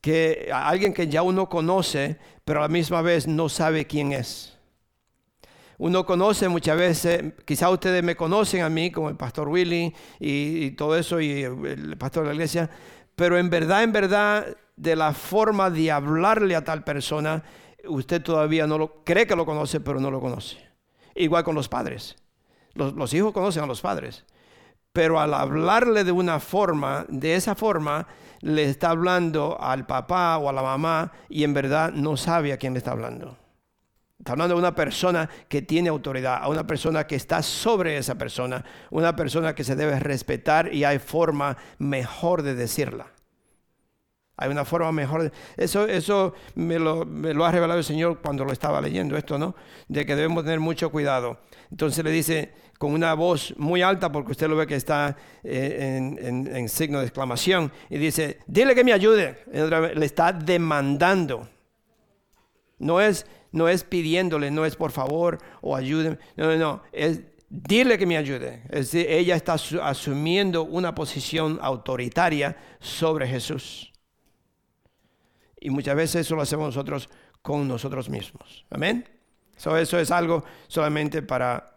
que, 0.00 0.50
a 0.52 0.68
alguien 0.68 0.92
que 0.92 1.08
ya 1.08 1.22
uno 1.22 1.48
conoce, 1.48 2.18
pero 2.44 2.60
a 2.60 2.62
la 2.62 2.68
misma 2.68 3.02
vez 3.02 3.26
no 3.26 3.48
sabe 3.48 3.86
quién 3.86 4.12
es. 4.12 4.56
Uno 5.78 6.06
conoce 6.06 6.48
muchas 6.48 6.76
veces, 6.76 7.34
quizá 7.44 7.70
ustedes 7.70 8.02
me 8.02 8.16
conocen 8.16 8.62
a 8.62 8.68
mí 8.68 8.90
como 8.90 9.08
el 9.08 9.16
pastor 9.16 9.48
Willy 9.48 9.94
y, 10.18 10.64
y 10.64 10.70
todo 10.72 10.96
eso 10.96 11.20
y 11.20 11.42
el 11.42 11.96
pastor 11.98 12.24
de 12.24 12.28
la 12.30 12.34
iglesia, 12.34 12.70
pero 13.14 13.38
en 13.38 13.50
verdad, 13.50 13.82
en 13.82 13.92
verdad, 13.92 14.56
de 14.76 14.96
la 14.96 15.12
forma 15.12 15.70
de 15.70 15.90
hablarle 15.90 16.54
a 16.54 16.64
tal 16.64 16.84
persona, 16.84 17.42
usted 17.88 18.22
todavía 18.22 18.66
no 18.66 18.78
lo 18.78 19.04
cree 19.04 19.26
que 19.26 19.36
lo 19.36 19.46
conoce, 19.46 19.80
pero 19.80 20.00
no 20.00 20.10
lo 20.10 20.20
conoce. 20.20 20.58
Igual 21.14 21.44
con 21.44 21.54
los 21.54 21.68
padres. 21.68 22.16
Los, 22.76 23.14
hijos 23.14 23.32
conocen 23.32 23.64
a 23.64 23.66
los 23.66 23.80
padres. 23.80 24.24
Pero 24.92 25.20
al 25.20 25.34
hablarle 25.34 26.04
de 26.04 26.12
una 26.12 26.40
forma, 26.40 27.04
de 27.08 27.34
esa 27.34 27.54
forma, 27.54 28.06
le 28.40 28.64
está 28.64 28.90
hablando 28.90 29.60
al 29.60 29.86
papá 29.86 30.38
o 30.38 30.48
a 30.48 30.52
la 30.52 30.62
mamá 30.62 31.12
y 31.28 31.44
en 31.44 31.52
verdad 31.52 31.92
no 31.92 32.16
sabe 32.16 32.52
a 32.52 32.56
quién 32.56 32.72
le 32.72 32.78
está 32.78 32.92
hablando. 32.92 33.36
Está 34.18 34.32
hablando 34.32 34.54
de 34.54 34.60
una 34.60 34.74
persona 34.74 35.28
que 35.48 35.62
tiene 35.62 35.90
autoridad, 35.90 36.38
a 36.42 36.48
una 36.48 36.66
persona 36.66 37.06
que 37.06 37.16
está 37.16 37.42
sobre 37.42 37.98
esa 37.98 38.16
persona, 38.16 38.64
una 38.90 39.14
persona 39.14 39.54
que 39.54 39.64
se 39.64 39.76
debe 39.76 40.00
respetar 40.00 40.72
y 40.72 40.84
hay 40.84 40.98
forma 40.98 41.56
mejor 41.78 42.42
de 42.42 42.54
decirla. 42.54 43.12
Hay 44.38 44.50
una 44.50 44.64
forma 44.64 44.92
mejor. 44.92 45.32
Eso, 45.56 45.86
eso 45.86 46.34
me, 46.54 46.78
lo, 46.78 47.06
me 47.06 47.32
lo 47.32 47.44
ha 47.46 47.52
revelado 47.52 47.78
el 47.78 47.84
Señor 47.84 48.20
cuando 48.20 48.44
lo 48.44 48.52
estaba 48.52 48.80
leyendo 48.80 49.16
esto, 49.16 49.38
¿no? 49.38 49.54
De 49.88 50.04
que 50.04 50.14
debemos 50.14 50.44
tener 50.44 50.60
mucho 50.60 50.90
cuidado. 50.90 51.38
Entonces 51.70 52.04
le 52.04 52.10
dice 52.10 52.52
con 52.78 52.92
una 52.92 53.14
voz 53.14 53.54
muy 53.56 53.82
alta, 53.82 54.12
porque 54.12 54.32
usted 54.32 54.48
lo 54.48 54.56
ve 54.56 54.66
que 54.66 54.76
está 54.76 55.16
eh, 55.42 56.16
en, 56.18 56.68
signo 56.68 56.98
de 56.98 57.06
exclamación, 57.06 57.72
y 57.88 57.98
dice, 57.98 58.38
dile 58.46 58.74
que 58.74 58.84
me 58.84 58.92
ayude. 58.92 59.38
Le 59.52 60.04
está 60.06 60.32
demandando. 60.32 61.48
No 62.78 63.00
es, 63.00 63.26
no 63.52 63.68
es 63.68 63.84
pidiéndole, 63.84 64.50
no 64.50 64.66
es 64.66 64.76
por 64.76 64.90
favor 64.90 65.38
o 65.62 65.74
ayúdenme. 65.74 66.18
No, 66.36 66.46
no, 66.46 66.56
no. 66.56 66.82
Es 66.92 67.20
dile 67.48 67.98
que 67.98 68.06
me 68.06 68.16
ayude. 68.16 68.62
Es 68.68 68.90
decir, 68.90 69.06
ella 69.08 69.36
está 69.36 69.54
asumiendo 69.54 70.64
una 70.64 70.94
posición 70.94 71.58
autoritaria 71.62 72.56
sobre 72.80 73.26
Jesús. 73.26 73.92
Y 75.60 75.70
muchas 75.70 75.96
veces 75.96 76.26
eso 76.26 76.36
lo 76.36 76.42
hacemos 76.42 76.66
nosotros 76.66 77.08
con 77.42 77.66
nosotros 77.66 78.08
mismos. 78.08 78.66
Amén. 78.70 79.08
eso 79.56 79.98
es 79.98 80.10
algo 80.10 80.44
solamente 80.68 81.22
para 81.22 81.75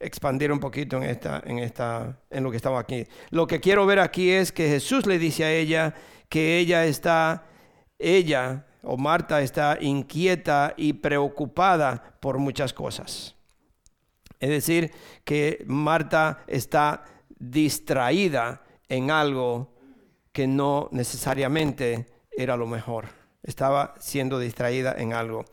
expandir 0.00 0.52
un 0.52 0.60
poquito 0.60 0.96
en, 0.96 1.04
esta, 1.04 1.42
en, 1.44 1.58
esta, 1.58 2.18
en 2.30 2.44
lo 2.44 2.50
que 2.50 2.56
estamos 2.56 2.80
aquí. 2.80 3.06
Lo 3.30 3.46
que 3.46 3.60
quiero 3.60 3.86
ver 3.86 3.98
aquí 3.98 4.30
es 4.30 4.52
que 4.52 4.68
Jesús 4.68 5.06
le 5.06 5.18
dice 5.18 5.44
a 5.44 5.52
ella 5.52 5.94
que 6.28 6.58
ella 6.58 6.84
está, 6.84 7.46
ella 7.98 8.66
o 8.82 8.96
Marta 8.96 9.40
está 9.40 9.78
inquieta 9.80 10.74
y 10.76 10.92
preocupada 10.94 12.16
por 12.20 12.38
muchas 12.38 12.72
cosas. 12.72 13.34
Es 14.40 14.50
decir, 14.50 14.92
que 15.24 15.64
Marta 15.66 16.44
está 16.46 17.04
distraída 17.38 18.62
en 18.88 19.10
algo 19.10 19.72
que 20.32 20.46
no 20.46 20.88
necesariamente 20.92 22.06
era 22.30 22.56
lo 22.56 22.66
mejor. 22.66 23.06
Estaba 23.42 23.94
siendo 23.98 24.38
distraída 24.38 24.94
en 24.96 25.12
algo. 25.12 25.44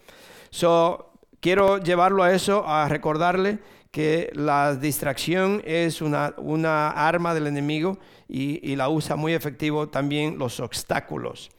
So, 0.51 1.13
quiero 1.39 1.79
llevarlo 1.79 2.23
a 2.23 2.33
eso, 2.33 2.67
a 2.67 2.87
recordarle 2.87 3.59
que 3.95 4.29
la 4.33 4.75
distracción 4.75 5.61
es 5.63 6.01
una, 6.01 6.33
una 6.35 6.89
arma 6.89 7.33
del 7.33 7.47
enemigo 7.47 7.97
y, 8.27 8.59
y 8.69 8.75
la 8.75 8.89
usa 8.89 9.15
muy 9.15 9.33
efectivo 9.33 9.87
también 9.87 10.37
los 10.37 10.59
obstáculos. 10.59 11.49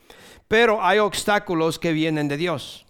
Pero 0.46 0.84
hay 0.84 0.98
obstáculos 0.98 1.78
que 1.78 1.92
vienen 1.92 2.28
de 2.28 2.36
Dios. 2.36 2.84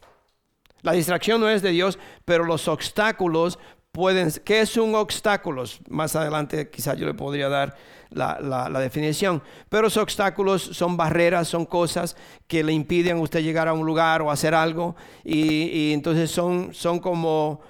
La 0.82 0.94
distracción 0.94 1.40
no 1.40 1.48
es 1.48 1.62
de 1.62 1.70
Dios, 1.70 1.96
pero 2.24 2.42
los 2.42 2.66
obstáculos 2.66 3.60
pueden... 3.92 4.32
¿Qué 4.44 4.62
es 4.62 4.76
un 4.76 4.96
obstáculo? 4.96 5.62
Más 5.90 6.16
adelante 6.16 6.68
quizás 6.68 6.98
yo 6.98 7.06
le 7.06 7.14
podría 7.14 7.48
dar 7.48 7.76
la, 8.10 8.80
definición. 8.80 9.44
Pero 9.68 9.86
esos 9.86 10.02
obstáculos 10.02 10.60
son 10.62 10.96
barreras, 10.96 11.46
son 11.46 11.66
cosas 11.66 12.16
que 12.48 12.64
le 12.64 12.72
impiden 12.72 13.18
a 13.18 13.20
usted 13.20 13.44
llegar 13.44 13.68
a 13.68 13.74
un 13.74 13.86
lugar 13.86 14.22
o 14.22 14.30
hacer 14.32 14.56
algo. 14.56 14.96
Y, 15.22 15.92
entonces 15.92 16.32
son, 16.32 16.74
son 16.74 16.98
como 16.98 17.60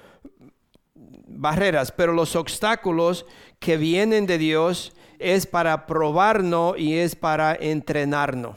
barreras. 1.26 1.92
Pero 1.92 2.12
los 2.12 2.36
obstáculos 2.36 3.26
que 3.58 3.76
vienen 3.76 4.26
de 4.26 4.38
Dios 4.38 4.92
es 5.18 5.46
para 5.46 5.86
probarnos 5.86 6.78
y 6.78 6.94
es 6.98 7.16
para 7.16 7.54
entrenarnos. 7.54 8.56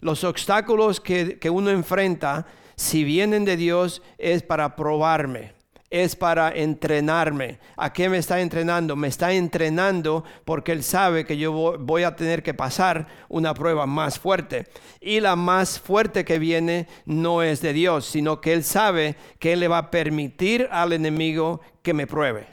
Los 0.00 0.24
obstáculos 0.24 1.00
que, 1.00 1.38
que 1.38 1.50
uno 1.50 1.70
enfrenta, 1.70 2.46
si 2.76 3.04
vienen 3.04 3.44
de 3.44 3.56
Dios, 3.56 4.02
es 4.18 4.42
para 4.42 4.76
probarme 4.76 5.59
es 5.90 6.14
para 6.14 6.52
entrenarme. 6.52 7.58
¿A 7.76 7.92
qué 7.92 8.08
me 8.08 8.18
está 8.18 8.40
entrenando? 8.40 8.94
Me 8.94 9.08
está 9.08 9.32
entrenando 9.32 10.24
porque 10.44 10.70
Él 10.70 10.84
sabe 10.84 11.26
que 11.26 11.36
yo 11.36 11.78
voy 11.78 12.04
a 12.04 12.14
tener 12.14 12.44
que 12.44 12.54
pasar 12.54 13.08
una 13.28 13.52
prueba 13.54 13.86
más 13.86 14.18
fuerte. 14.18 14.68
Y 15.00 15.18
la 15.18 15.34
más 15.34 15.80
fuerte 15.80 16.24
que 16.24 16.38
viene 16.38 16.86
no 17.04 17.42
es 17.42 17.60
de 17.60 17.72
Dios, 17.72 18.06
sino 18.06 18.40
que 18.40 18.52
Él 18.52 18.62
sabe 18.62 19.16
que 19.40 19.52
Él 19.52 19.60
le 19.60 19.68
va 19.68 19.78
a 19.78 19.90
permitir 19.90 20.68
al 20.70 20.92
enemigo 20.92 21.60
que 21.82 21.92
me 21.92 22.06
pruebe. 22.06 22.46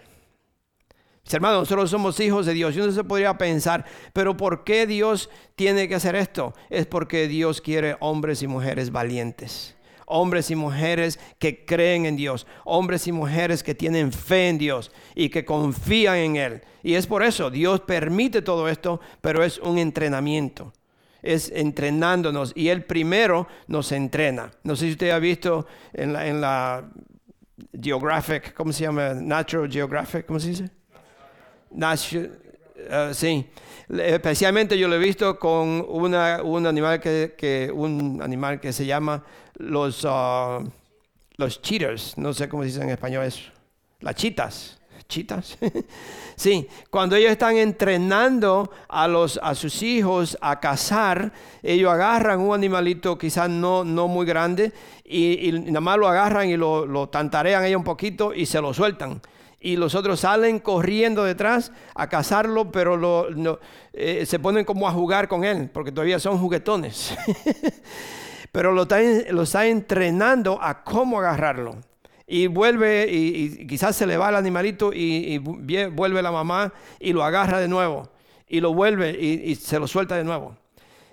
hermanos, 1.31 1.59
nosotros 1.59 1.91
somos 1.91 2.19
hijos 2.19 2.47
de 2.47 2.53
Dios. 2.53 2.75
Y 2.75 2.79
uno 2.79 2.91
se 2.91 3.03
podría 3.03 3.37
pensar, 3.37 3.85
pero 4.13 4.35
¿por 4.35 4.63
qué 4.63 4.87
Dios 4.87 5.29
tiene 5.55 5.87
que 5.87 5.95
hacer 5.95 6.15
esto? 6.15 6.55
Es 6.71 6.87
porque 6.87 7.27
Dios 7.27 7.61
quiere 7.61 7.97
hombres 7.99 8.41
y 8.41 8.47
mujeres 8.47 8.91
valientes 8.91 9.76
hombres 10.07 10.49
y 10.49 10.55
mujeres 10.55 11.19
que 11.37 11.65
creen 11.65 12.05
en 12.05 12.15
Dios, 12.15 12.47
hombres 12.63 13.07
y 13.07 13.11
mujeres 13.11 13.61
que 13.61 13.75
tienen 13.75 14.11
fe 14.11 14.49
en 14.49 14.57
Dios 14.57 14.91
y 15.13 15.29
que 15.29 15.45
confían 15.45 16.15
en 16.15 16.35
Él. 16.37 16.61
Y 16.81 16.95
es 16.95 17.05
por 17.05 17.23
eso, 17.23 17.51
Dios 17.51 17.81
permite 17.81 18.41
todo 18.41 18.67
esto, 18.69 18.99
pero 19.21 19.43
es 19.43 19.59
un 19.59 19.77
entrenamiento. 19.77 20.73
Es 21.21 21.51
entrenándonos 21.53 22.53
y 22.55 22.69
Él 22.69 22.85
primero 22.85 23.47
nos 23.67 23.91
entrena. 23.91 24.51
No 24.63 24.75
sé 24.75 24.85
si 24.85 24.91
usted 24.91 25.09
ha 25.11 25.19
visto 25.19 25.67
en 25.93 26.13
la, 26.13 26.89
Geographic, 27.79 28.53
¿cómo 28.53 28.71
se 28.71 28.83
llama? 28.83 29.13
Natural 29.13 29.69
Geographic, 29.69 30.25
¿cómo 30.25 30.39
se 30.39 30.49
dice? 30.49 30.69
Natural, 31.71 32.39
uh, 33.09 33.13
sí 33.13 33.45
Especialmente 33.89 34.77
yo 34.77 34.89
lo 34.89 34.95
he 34.95 34.99
visto 34.99 35.39
con 35.39 35.85
una, 35.87 36.43
un, 36.43 36.67
animal 36.67 36.99
que, 36.99 37.71
un 37.73 38.21
animal 38.21 38.59
que 38.59 38.73
se 38.73 38.85
llama 38.85 39.23
los, 39.57 40.03
uh, 40.03 40.63
los 41.35 41.61
cheaters, 41.61 42.17
no 42.17 42.33
sé 42.33 42.47
cómo 42.47 42.63
se 42.63 42.67
dice 42.67 42.81
en 42.81 42.89
español 42.89 43.25
eso, 43.25 43.51
las 43.99 44.15
chitas. 44.15 44.73
¿Chitas? 45.07 45.57
sí, 46.35 46.67
cuando 46.89 47.15
ellos 47.15 47.31
están 47.31 47.55
entrenando 47.55 48.69
a, 48.89 49.07
los, 49.07 49.39
a 49.41 49.55
sus 49.55 49.81
hijos 49.81 50.37
a 50.41 50.59
cazar, 50.59 51.31
ellos 51.63 51.89
agarran 51.89 52.41
un 52.41 52.53
animalito 52.53 53.17
quizás 53.17 53.49
no, 53.49 53.85
no 53.85 54.09
muy 54.09 54.25
grande 54.25 54.73
y, 55.05 55.53
nada 55.53 55.79
más 55.79 55.97
lo 55.97 56.09
agarran 56.09 56.49
y 56.49 56.57
lo, 56.57 57.07
tantarean 57.07 57.63
ahí 57.63 57.73
un 57.73 57.85
poquito 57.85 58.33
y 58.33 58.45
se 58.45 58.59
lo 58.59 58.73
sueltan 58.73 59.21
y 59.61 59.77
los 59.77 59.95
otros 59.95 60.19
salen 60.19 60.59
corriendo 60.59 61.23
detrás 61.23 61.71
a 61.95 62.09
cazarlo, 62.09 62.69
pero 62.71 62.97
lo, 62.97 63.59
eh, 63.93 64.25
se 64.25 64.39
ponen 64.39 64.65
como 64.65 64.87
a 64.87 64.91
jugar 64.91 65.27
con 65.27 65.43
él, 65.43 65.69
porque 65.73 65.91
todavía 65.91 66.19
son 66.19 66.37
juguetones. 66.37 67.15
pero 68.51 68.71
lo 68.71 68.83
está, 68.83 69.65
entrenando 69.65 70.59
a 70.61 70.83
cómo 70.83 71.19
agarrarlo. 71.19 71.75
Y 72.25 72.47
vuelve, 72.47 73.07
y, 73.09 73.67
quizás 73.67 73.95
se 73.95 74.05
le 74.05 74.17
va 74.17 74.29
el 74.29 74.35
animalito 74.35 74.91
y, 74.93 75.37
vuelve 75.37 76.21
la 76.21 76.31
mamá 76.31 76.73
y 76.99 77.13
lo 77.13 77.23
agarra 77.23 77.59
de 77.59 77.67
nuevo. 77.67 78.09
Y 78.47 78.59
lo 78.59 78.73
vuelve 78.73 79.11
y, 79.11 79.51
y 79.51 79.55
se 79.55 79.79
lo 79.79 79.87
suelta 79.87 80.15
de 80.15 80.23
nuevo. 80.23 80.55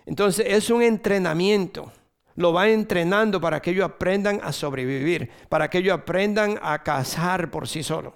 Entonces 0.06 0.46
es 0.48 0.70
un 0.70 0.82
entrenamiento 0.82 1.90
lo 2.36 2.52
va 2.52 2.68
entrenando 2.68 3.40
para 3.40 3.60
que 3.60 3.70
ellos 3.70 3.84
aprendan 3.84 4.40
a 4.42 4.52
sobrevivir, 4.52 5.30
para 5.48 5.68
que 5.68 5.78
ellos 5.78 5.94
aprendan 5.94 6.58
a 6.62 6.82
cazar 6.82 7.50
por 7.50 7.68
sí 7.68 7.82
solos. 7.82 8.12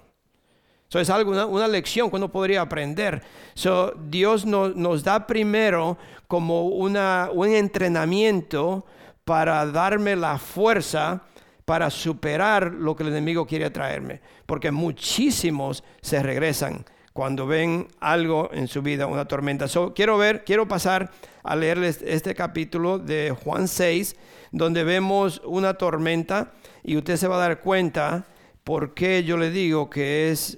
Eso 0.89 0.99
es 0.99 1.09
algo, 1.09 1.31
una, 1.47 1.67
lección 1.67 2.09
que 2.09 2.15
uno 2.15 2.31
podría 2.31 2.61
aprender. 2.61 3.21
So, 3.53 3.93
Dios 4.09 4.45
nos 4.45 5.03
da 5.03 5.27
primero 5.27 5.97
como 6.27 6.67
una, 6.67 7.29
un 7.31 7.49
entrenamiento 7.49 8.85
para 9.29 9.63
darme 9.67 10.15
la 10.15 10.39
fuerza 10.39 11.21
para 11.63 11.91
superar 11.91 12.73
lo 12.73 12.95
que 12.95 13.03
el 13.03 13.09
enemigo 13.09 13.45
quiere 13.45 13.69
traerme. 13.69 14.21
Porque 14.47 14.71
muchísimos 14.71 15.83
se 16.01 16.23
regresan 16.23 16.83
cuando 17.13 17.45
ven 17.45 17.89
algo 17.99 18.49
en 18.51 18.67
su 18.67 18.81
vida, 18.81 19.05
una 19.05 19.25
tormenta. 19.25 19.67
So, 19.67 19.93
quiero 19.93 20.17
ver, 20.17 20.43
quiero 20.43 20.67
pasar 20.67 21.11
a 21.43 21.55
leerles 21.55 22.01
este 22.01 22.33
capítulo 22.33 22.97
de 22.97 23.29
Juan 23.43 23.67
6, 23.67 24.15
donde 24.51 24.83
vemos 24.83 25.43
una 25.45 25.75
tormenta 25.75 26.51
y 26.83 26.97
usted 26.97 27.15
se 27.15 27.27
va 27.27 27.35
a 27.35 27.49
dar 27.49 27.61
cuenta 27.61 28.25
por 28.63 28.95
qué 28.95 29.23
yo 29.23 29.37
le 29.37 29.51
digo 29.51 29.91
que 29.91 30.31
es 30.31 30.57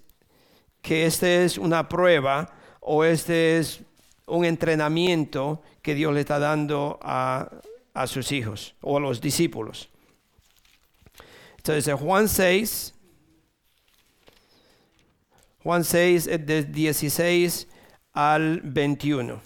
que 0.82 1.06
este 1.06 1.44
es 1.44 1.58
una 1.58 1.90
prueba 1.90 2.54
o 2.80 3.04
este 3.04 3.58
es 3.58 3.82
un 4.28 4.46
entrenamiento 4.46 5.62
que 5.82 5.94
Dios 5.94 6.14
le 6.14 6.22
está 6.22 6.40
dando 6.40 6.98
a, 7.02 7.50
sus 8.08 8.32
hijos 8.32 8.76
o 8.82 8.98
a 8.98 9.00
los 9.00 9.22
discípulos. 9.22 9.90
Entonces, 11.58 11.94
Juan 11.94 12.28
6, 12.28 12.94
Juan 15.64 15.84
6, 15.84 16.26
de 16.26 16.64
16 16.64 17.68
al 18.14 18.62
21. 18.62 19.42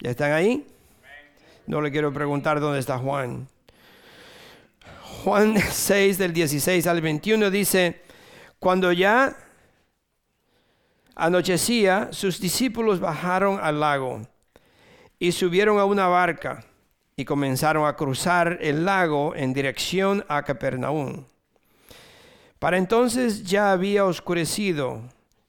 ¿Ya 0.00 0.10
están 0.10 0.32
ahí? 0.32 0.66
No 1.66 1.82
le 1.82 1.90
quiero 1.90 2.12
preguntar 2.12 2.60
dónde 2.60 2.78
está 2.78 2.98
Juan. 2.98 3.48
Juan 5.24 5.58
6 5.70 6.16
del 6.16 6.32
16 6.32 6.86
al 6.86 7.00
21 7.02 7.50
dice, 7.50 8.00
cuando 8.58 8.90
ya 8.92 9.36
anochecía, 11.14 12.08
sus 12.12 12.40
discípulos 12.40 13.00
bajaron 13.00 13.58
al 13.60 13.80
lago 13.80 14.22
y 15.18 15.32
subieron 15.32 15.78
a 15.78 15.84
una 15.84 16.06
barca 16.06 16.64
y 17.16 17.24
comenzaron 17.24 17.86
a 17.86 17.96
cruzar 17.96 18.58
el 18.60 18.84
lago 18.84 19.34
en 19.34 19.52
dirección 19.52 20.24
a 20.28 20.44
Capernaum. 20.44 21.24
Para 22.58 22.76
entonces 22.76 23.44
ya 23.44 23.72
había 23.72 24.04
oscurecido 24.04 25.02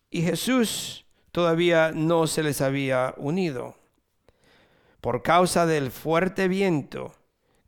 y 0.09 0.21
Jesús 0.21 1.05
todavía 1.31 1.91
no 1.93 2.27
se 2.27 2.43
les 2.43 2.61
había 2.61 3.13
unido. 3.17 3.75
Por 5.01 5.21
causa 5.21 5.65
del 5.65 5.91
fuerte 5.91 6.47
viento, 6.47 7.13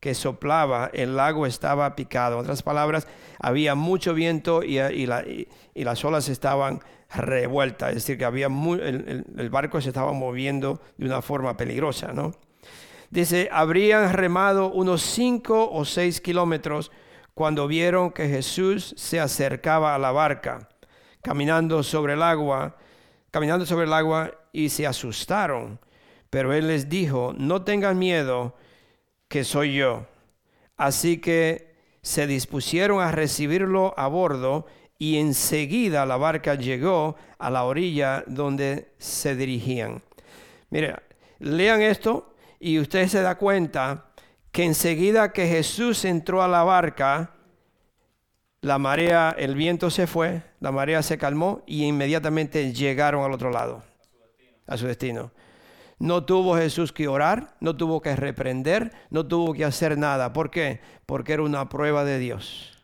que 0.02 0.16
soplaba, 0.16 0.90
el 0.94 1.16
lago 1.16 1.46
estaba 1.46 1.96
picado. 1.96 2.36
En 2.36 2.42
otras 2.42 2.64
palabras, 2.64 3.08
había 3.40 3.76
mucho 3.76 4.16
viento 4.16 4.64
y, 4.64 5.06
las 5.06 6.04
olas 6.04 6.28
estaban 6.28 6.82
revueltas, 7.14 7.90
es 7.90 7.96
decir, 7.96 8.18
que 8.18 8.26
había 8.26 8.48
el, 8.48 9.50
barco 9.52 9.80
se 9.80 9.90
estaba 9.90 10.12
moviendo 10.12 10.82
de 10.98 11.06
una 11.06 11.22
forma 11.22 11.56
peligrosa, 11.56 12.14
¿no? 12.14 12.34
Dice, 13.12 13.50
habrían 13.52 14.12
remado 14.14 14.72
unos 14.72 15.04
cinco 15.04 15.70
o 15.72 15.86
seis 15.86 16.20
kilómetros 16.20 16.92
cuando 17.36 17.68
vieron 17.68 18.12
que 18.12 18.28
Jesús 18.28 18.96
se 18.98 19.20
acercaba 19.20 19.94
a 19.94 20.00
la 20.00 20.12
barca, 20.12 20.70
caminando 21.22 21.84
sobre 21.84 22.14
el 22.14 22.24
agua, 22.24 22.78
caminando 23.30 23.66
sobre 23.68 23.86
el 23.86 23.94
agua 23.94 24.32
y 24.52 24.70
se 24.70 24.88
asustaron. 24.88 25.80
Pero 26.30 26.54
él 26.54 26.70
les 26.70 26.90
dijo, 26.90 27.36
no 27.38 27.64
tengan 27.64 28.00
miedo, 28.00 28.56
que 29.32 29.46
soy 29.46 29.76
yo. 29.76 30.06
Así 30.76 31.20
que 31.20 31.74
se 32.02 32.28
dispusieron 32.28 33.02
a 33.02 33.12
recibirlo 33.12 33.94
a 33.98 34.08
bordo 34.08 34.66
y 35.00 35.18
enseguida 35.18 36.06
la 36.06 36.18
barca 36.18 36.56
llegó 36.56 37.16
a 37.40 37.50
la 37.50 37.64
orilla 37.64 38.26
donde 38.28 38.92
se 38.98 39.36
dirigían. 39.38 40.04
Mire, 40.70 40.98
lean 41.40 41.82
esto 41.82 42.36
y 42.60 42.78
usted 42.78 43.08
se 43.08 43.22
da 43.22 43.36
cuenta 43.38 44.12
que 44.52 44.66
enseguida 44.66 45.32
que 45.32 45.48
Jesús 45.48 46.04
entró 46.04 46.44
a 46.44 46.50
la 46.50 46.64
barca, 46.64 47.32
la 48.60 48.78
marea, 48.80 49.34
el 49.38 49.56
viento 49.56 49.90
se 49.90 50.08
fue, 50.08 50.44
la 50.60 50.74
marea 50.74 51.02
se 51.04 51.18
calmó 51.18 51.64
y 51.66 51.86
inmediatamente 51.86 52.74
llegaron 52.74 53.24
al 53.24 53.32
otro 53.32 53.50
lado, 53.50 53.82
a 54.68 54.76
su 54.76 54.88
destino. 54.88 55.32
No 56.02 56.26
tuvo 56.26 56.58
Jesús 56.58 56.92
que 56.92 57.08
orar, 57.08 57.56
no 57.60 57.78
tuvo 57.78 58.02
que 58.02 58.16
reprender, 58.16 58.92
no 59.10 59.26
tuvo 59.28 59.54
que 59.54 59.64
hacer 59.66 59.98
nada. 59.98 60.34
¿Por 60.34 60.50
qué? 60.50 60.82
Porque 61.06 61.34
era 61.34 61.44
una 61.44 61.70
prueba 61.70 62.04
de 62.04 62.20
Dios 62.20 62.81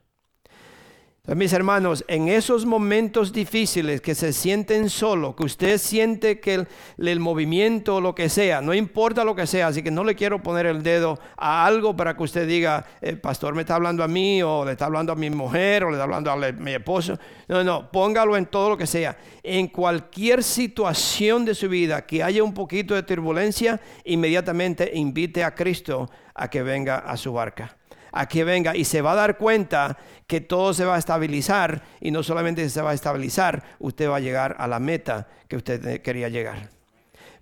mis 1.36 1.52
hermanos, 1.52 2.06
en 2.08 2.30
esos 2.30 2.66
momentos 2.66 3.34
difíciles 3.34 4.00
que 4.00 4.16
se 4.16 4.32
sienten 4.32 4.90
solo, 4.90 5.36
que 5.36 5.44
usted 5.44 5.78
siente 5.78 6.40
que 6.40 6.66
el, 6.98 7.20
movimiento 7.20 7.96
o 7.96 8.02
lo 8.02 8.16
que 8.16 8.30
sea, 8.30 8.62
no 8.62 8.74
importa 8.74 9.26
lo 9.26 9.36
que 9.36 9.46
sea, 9.46 9.68
así 9.68 9.84
que 9.84 9.92
no 9.92 10.06
le 10.06 10.16
quiero 10.16 10.42
poner 10.42 10.68
el 10.68 10.84
dedo 10.84 11.20
a 11.36 11.66
algo 11.66 11.98
para 11.98 12.16
que 12.16 12.24
usted 12.24 12.48
diga, 12.48 12.86
el 13.02 13.20
pastor 13.20 13.56
me 13.56 13.64
está 13.64 13.76
hablando 13.76 14.06
a 14.06 14.08
mí, 14.08 14.42
o 14.42 14.64
le 14.64 14.72
está 14.72 14.86
hablando 14.86 15.12
a 15.12 15.16
mi 15.16 15.30
mujer, 15.30 15.84
o 15.84 15.90
le 15.90 15.96
está 15.96 16.06
hablando 16.06 16.32
a 16.32 16.38
mi 16.54 16.72
esposo. 16.72 17.20
No, 17.50 17.62
no, 17.62 17.92
póngalo 17.92 18.38
en 18.38 18.46
todo 18.46 18.70
lo 18.70 18.78
que 18.78 18.88
sea. 18.88 19.18
En 19.44 19.68
cualquier 19.68 20.42
situación 20.42 21.44
de 21.44 21.56
su 21.56 21.68
vida 21.68 22.06
que 22.06 22.24
haya 22.24 22.42
un 22.42 22.54
poquito 22.54 22.96
de 22.96 23.04
turbulencia, 23.04 23.82
inmediatamente 24.06 24.92
invite 24.94 25.44
a 25.44 25.54
Cristo 25.54 26.10
a 26.34 26.50
que 26.50 26.64
venga 26.64 27.00
a 27.00 27.18
su 27.18 27.34
barca 27.34 27.76
a 28.20 28.28
que 28.28 28.44
venga 28.44 28.76
y 28.76 28.84
se 28.86 29.02
va 29.02 29.12
a 29.12 29.16
dar 29.16 29.38
cuenta 29.38 29.98
que 30.26 30.42
todo 30.42 30.74
se 30.74 30.86
va 30.86 30.96
a 30.96 31.00
estabilizar 31.00 31.84
y 32.02 32.12
no 32.12 32.24
solamente 32.24 32.70
se 32.70 32.82
va 32.82 32.92
a 32.92 32.94
estabilizar, 32.94 33.64
usted 33.80 34.10
va 34.10 34.18
a 34.18 34.20
llegar 34.20 34.56
a 34.60 34.68
la 34.68 34.80
meta 34.80 35.28
que 35.48 35.56
usted 35.56 36.02
quería 36.02 36.30
llegar. 36.30 36.70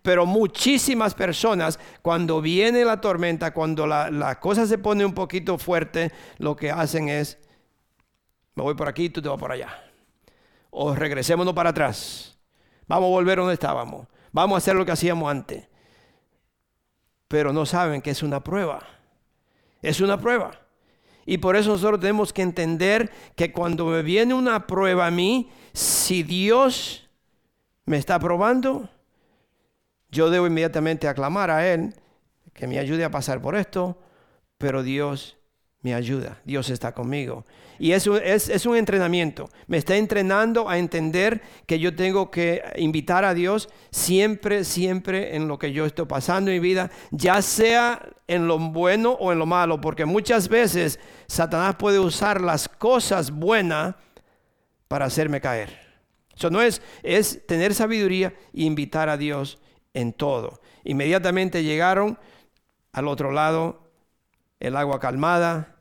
Pero 0.01 0.25
muchísimas 0.25 1.15
personas, 1.15 1.79
cuando 2.01 2.41
viene 2.41 2.85
la 2.85 3.01
tormenta, 3.01 3.53
cuando 3.53 3.87
la, 3.87 4.39
cosa 4.39 4.67
se 4.67 4.77
pone 4.77 5.03
un 5.03 5.13
poquito 5.13 5.57
fuerte, 5.57 6.11
lo 6.37 6.55
que 6.55 6.69
hacen 6.69 7.09
es, 7.09 7.39
me 8.53 8.63
voy 8.63 8.75
por 8.75 8.87
aquí, 8.87 9.09
tú 9.09 9.21
te 9.21 9.29
vas 9.29 9.39
por 9.39 9.51
allá. 9.51 9.69
O 10.69 10.93
regresémonos 10.93 11.53
para 11.53 11.71
atrás. 11.71 12.37
Vamos 12.87 13.07
a 13.07 13.11
volver 13.11 13.39
donde 13.39 13.53
estábamos. 13.53 14.07
Vamos 14.31 14.55
a 14.55 14.57
hacer 14.57 14.75
lo 14.75 14.85
que 14.85 14.91
hacíamos 14.91 15.31
antes. 15.31 15.67
Pero 17.27 17.51
no 17.51 17.65
saben 17.65 18.01
que 18.01 18.11
es 18.11 18.21
una 18.21 18.43
prueba 18.43 18.85
es 19.85 20.01
una 20.01 20.19
prueba. 20.19 20.51
Y 21.25 21.39
por 21.39 21.55
eso 21.55 21.71
nosotros 21.71 21.99
tenemos 21.99 22.31
que 22.31 22.43
entender 22.43 23.11
que 23.35 23.51
cuando 23.51 23.85
me 23.87 24.03
viene 24.03 24.33
una 24.33 24.67
prueba 24.67 25.07
a 25.07 25.11
mí, 25.11 25.49
si 25.73 26.23
Dios 26.23 27.09
me 27.85 27.97
está 27.97 28.19
probando, 28.19 28.89
yo 30.09 30.29
debo 30.29 30.47
inmediatamente 30.47 31.07
aclamar 31.07 31.49
a 31.49 31.67
Él 31.67 31.93
que 32.53 32.67
me 32.67 32.79
ayude 32.79 33.03
a 33.03 33.11
pasar 33.11 33.41
por 33.41 33.55
esto, 33.55 33.97
pero 34.57 34.83
Dios 34.83 35.34
me 35.85 35.93
ayuda, 35.93 36.41
Dios 36.45 36.71
está 36.71 36.93
conmigo. 36.93 37.45
Y 37.77 37.91
eso 37.91 38.17
es, 38.17 38.49
es, 38.49 38.65
un 38.65 38.75
entrenamiento. 38.75 39.51
Me 39.67 39.77
está 39.77 39.95
entrenando 39.95 40.67
a 40.67 40.79
entender 40.79 41.43
que 41.67 41.77
yo 41.77 41.95
tengo 41.95 42.31
que 42.31 42.63
invitar 42.77 43.23
a 43.23 43.35
Dios 43.35 43.69
siempre, 43.91 44.63
siempre 44.63 45.35
en 45.35 45.47
lo 45.47 45.59
que 45.59 45.73
yo 45.73 45.85
estoy 45.85 46.07
pasando 46.07 46.49
en 46.49 46.55
mi 46.55 46.59
vida, 46.59 46.89
ya 47.11 47.39
sea 47.43 48.03
en 48.27 48.47
lo 48.47 48.57
bueno 48.57 49.11
o 49.11 49.31
en 49.31 49.37
lo 49.37 49.45
malo, 49.45 49.79
porque 49.79 50.05
muchas 50.05 50.49
veces 50.49 50.99
Satanás 51.27 51.75
puede 51.75 51.99
usar 51.99 52.41
las 52.41 52.67
cosas 52.67 53.29
buenas 53.29 53.93
para 54.87 55.05
hacerme 55.05 55.39
caer. 55.39 55.79
Eso 56.35 56.49
no 56.49 56.63
es, 56.63 56.81
es 57.03 57.45
tener 57.45 57.75
sabiduría 57.75 58.29
e 58.55 58.63
invitar 58.63 59.07
a 59.07 59.17
Dios 59.17 59.59
en 59.93 60.13
todo. 60.13 60.61
Inmediatamente 60.83 61.61
llegaron 61.61 62.17
al 62.91 63.07
otro 63.07 63.31
lado, 63.31 63.83
el 64.59 64.75
agua 64.77 64.99
calmada 64.99 65.74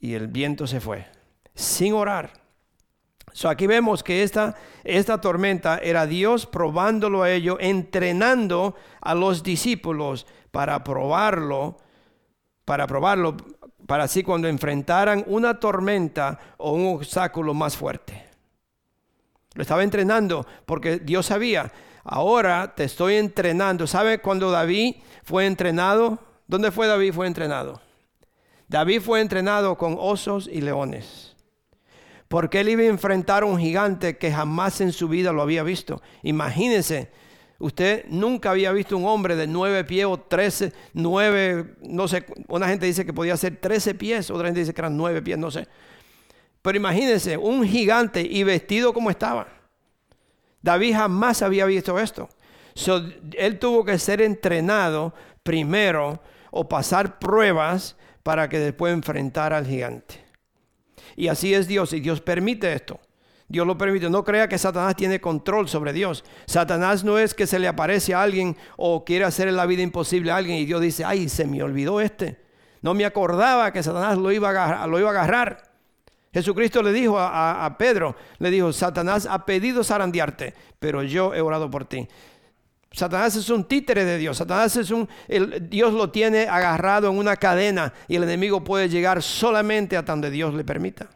y 0.00 0.14
el 0.14 0.28
viento 0.28 0.66
se 0.66 0.80
fue, 0.80 1.06
sin 1.54 1.94
orar. 1.94 2.32
So 3.32 3.48
aquí 3.48 3.66
vemos 3.66 4.02
que 4.02 4.22
esta, 4.22 4.56
esta 4.84 5.20
tormenta 5.20 5.78
era 5.78 6.06
Dios 6.06 6.46
probándolo 6.46 7.22
a 7.22 7.30
ellos, 7.30 7.58
entrenando 7.60 8.74
a 9.00 9.14
los 9.14 9.42
discípulos 9.42 10.26
para 10.50 10.82
probarlo, 10.82 11.76
para 12.64 12.86
probarlo, 12.86 13.36
para 13.86 14.04
así 14.04 14.22
cuando 14.22 14.48
enfrentaran 14.48 15.24
una 15.26 15.60
tormenta 15.60 16.38
o 16.56 16.72
un 16.72 16.96
obstáculo 16.96 17.54
más 17.54 17.76
fuerte. 17.76 18.28
Lo 19.54 19.62
estaba 19.62 19.82
entrenando 19.82 20.46
porque 20.66 20.98
Dios 20.98 21.26
sabía, 21.26 21.72
ahora 22.04 22.74
te 22.74 22.84
estoy 22.84 23.14
entrenando. 23.14 23.86
¿Sabe 23.86 24.20
cuando 24.20 24.50
David 24.50 24.96
fue 25.24 25.46
entrenado? 25.46 26.18
¿Dónde 26.46 26.70
fue 26.70 26.86
David? 26.86 27.12
Fue 27.12 27.26
entrenado. 27.26 27.80
David 28.68 29.00
fue 29.00 29.20
entrenado 29.20 29.76
con 29.78 29.96
osos 29.98 30.48
y 30.52 30.60
leones. 30.60 31.34
Porque 32.28 32.60
él 32.60 32.68
iba 32.68 32.82
a 32.82 32.86
enfrentar 32.86 33.42
a 33.42 33.46
un 33.46 33.58
gigante 33.58 34.18
que 34.18 34.30
jamás 34.30 34.82
en 34.82 34.92
su 34.92 35.08
vida 35.08 35.32
lo 35.32 35.40
había 35.40 35.62
visto. 35.62 36.02
Imagínense, 36.22 37.10
usted 37.58 38.04
nunca 38.08 38.50
había 38.50 38.70
visto 38.72 38.98
un 38.98 39.06
hombre 39.06 39.34
de 39.34 39.46
nueve 39.46 39.84
pies 39.84 40.04
o 40.04 40.18
trece, 40.18 40.74
nueve, 40.92 41.76
no 41.80 42.06
sé, 42.06 42.26
una 42.48 42.68
gente 42.68 42.84
dice 42.84 43.06
que 43.06 43.14
podía 43.14 43.36
ser 43.38 43.56
trece 43.56 43.94
pies, 43.94 44.30
otra 44.30 44.48
gente 44.48 44.60
dice 44.60 44.74
que 44.74 44.80
eran 44.82 44.96
nueve 44.98 45.22
pies, 45.22 45.38
no 45.38 45.50
sé. 45.50 45.66
Pero 46.60 46.76
imagínense, 46.76 47.38
un 47.38 47.66
gigante 47.66 48.20
y 48.20 48.42
vestido 48.42 48.92
como 48.92 49.08
estaba. 49.08 49.48
David 50.60 50.94
jamás 50.94 51.40
había 51.40 51.64
visto 51.64 51.98
esto. 51.98 52.28
él 53.38 53.58
tuvo 53.58 53.86
que 53.86 53.98
ser 53.98 54.20
entrenado 54.20 55.14
primero 55.42 56.20
o 56.50 56.68
pasar 56.68 57.18
pruebas 57.18 57.96
para 58.28 58.50
que 58.50 58.58
después 58.58 58.92
enfrentara 58.92 59.56
al 59.56 59.66
gigante. 59.66 60.22
Y 61.16 61.28
así 61.28 61.54
es 61.54 61.66
Dios, 61.66 61.94
y 61.94 62.00
Dios 62.00 62.20
permite 62.20 62.70
esto. 62.74 63.00
Dios 63.48 63.66
lo 63.66 63.78
permite. 63.78 64.10
No 64.10 64.22
crea 64.22 64.50
que 64.50 64.58
Satanás 64.58 64.96
tiene 64.96 65.18
control 65.18 65.66
sobre 65.66 65.94
Dios. 65.94 66.26
Satanás 66.44 67.04
no 67.04 67.18
es 67.18 67.32
que 67.32 67.46
se 67.46 67.58
le 67.58 67.68
aparece 67.68 68.12
a 68.12 68.20
alguien 68.20 68.54
o 68.76 69.02
quiere 69.02 69.24
hacer 69.24 69.50
la 69.50 69.64
vida 69.64 69.80
imposible 69.80 70.30
a 70.30 70.36
alguien 70.36 70.58
y 70.58 70.66
Dios 70.66 70.82
dice, 70.82 71.06
ay, 71.06 71.30
se 71.30 71.46
me 71.46 71.62
olvidó 71.62 72.02
este. 72.02 72.38
No 72.82 72.92
me 72.92 73.06
acordaba 73.06 73.72
que 73.72 73.82
Satanás 73.82 74.18
lo 74.18 74.30
iba 74.30 74.82
a 74.82 74.86
lo 74.86 74.98
iba 74.98 75.08
a 75.08 75.12
agarrar. 75.12 75.62
Jesucristo 76.30 76.82
le 76.82 76.92
dijo 76.92 77.18
a, 77.18 77.76
Pedro, 77.78 78.14
le 78.40 78.50
dijo, 78.50 78.74
Satanás 78.74 79.24
ha 79.24 79.46
pedido 79.46 79.82
zarandearte, 79.82 80.52
pero 80.78 81.02
yo 81.02 81.34
he 81.34 81.40
orado 81.40 81.70
por 81.70 81.86
ti. 81.86 82.06
Satanás 82.90 83.36
es 83.36 83.50
un 83.50 83.64
títere 83.64 84.04
de 84.04 84.18
Dios. 84.18 84.38
Satanás 84.38 84.76
es 84.76 84.90
un, 84.90 85.08
Dios 85.68 85.92
lo 85.92 86.10
tiene 86.10 86.48
agarrado 86.48 87.10
en 87.10 87.18
una 87.18 87.36
cadena 87.36 87.92
y 88.08 88.16
el 88.16 88.22
enemigo 88.22 88.64
puede 88.64 88.88
llegar 88.88 89.22
solamente 89.22 89.96
a 89.96 90.02
donde 90.02 90.30
Dios 90.30 90.54
le 90.54 90.64
permita. 90.64 91.08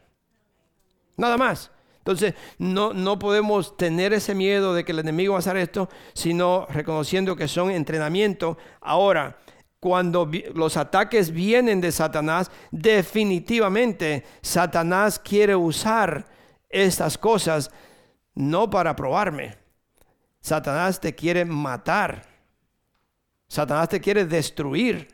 Nada 1.16 1.36
más. 1.36 1.70
Entonces, 1.98 2.34
no, 2.58 2.92
no 2.92 3.18
podemos 3.18 3.76
tener 3.76 4.12
ese 4.12 4.34
miedo 4.34 4.74
de 4.74 4.84
que 4.84 4.90
el 4.90 4.98
enemigo 4.98 5.34
va 5.34 5.38
a 5.38 5.40
hacer 5.40 5.56
esto, 5.56 5.88
sino 6.14 6.66
reconociendo 6.68 7.36
que 7.36 7.46
son 7.46 7.70
entrenamiento. 7.70 8.58
Ahora, 8.80 9.38
cuando 9.78 10.28
los 10.54 10.76
ataques 10.76 11.30
vienen 11.30 11.80
de 11.80 11.92
Satanás, 11.92 12.50
definitivamente 12.72 14.24
Satanás 14.40 15.18
quiere 15.18 15.54
usar 15.54 16.26
estas 16.68 17.16
cosas 17.18 17.70
no 18.34 18.68
para 18.68 18.96
probarme. 18.96 19.61
Satanás 20.42 21.00
te 21.00 21.14
quiere 21.14 21.44
matar. 21.44 22.26
Satanás 23.48 23.88
te 23.88 24.00
quiere 24.00 24.24
destruir. 24.24 25.08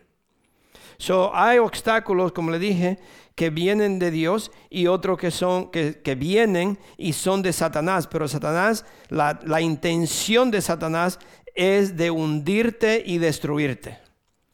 So, 0.96 1.30
hay 1.32 1.58
obstáculos, 1.58 2.32
como 2.32 2.50
le 2.50 2.58
dije, 2.58 2.98
que 3.36 3.50
vienen 3.50 4.00
de 4.00 4.10
Dios 4.10 4.50
y 4.68 4.88
otros 4.88 5.16
que 5.16 5.30
son 5.30 5.70
que, 5.70 6.00
que, 6.02 6.16
vienen 6.16 6.76
y 6.96 7.12
son 7.12 7.42
de 7.42 7.52
Satanás. 7.52 8.08
Pero 8.08 8.26
Satanás, 8.26 8.84
la, 9.08 9.38
la 9.44 9.60
intención 9.60 10.50
de 10.50 10.60
Satanás 10.60 11.20
es 11.54 11.96
de 11.96 12.10
hundirte 12.10 13.02
y 13.06 13.18
destruirte. 13.18 13.98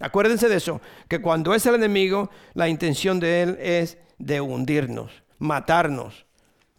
Acuérdense 0.00 0.48
de 0.48 0.56
eso, 0.56 0.82
que 1.08 1.22
cuando 1.22 1.54
es 1.54 1.64
el 1.64 1.76
enemigo, 1.76 2.30
la 2.52 2.68
intención 2.68 3.20
de 3.20 3.42
él 3.42 3.58
es 3.60 3.96
de 4.18 4.40
hundirnos, 4.40 5.22
matarnos, 5.38 6.26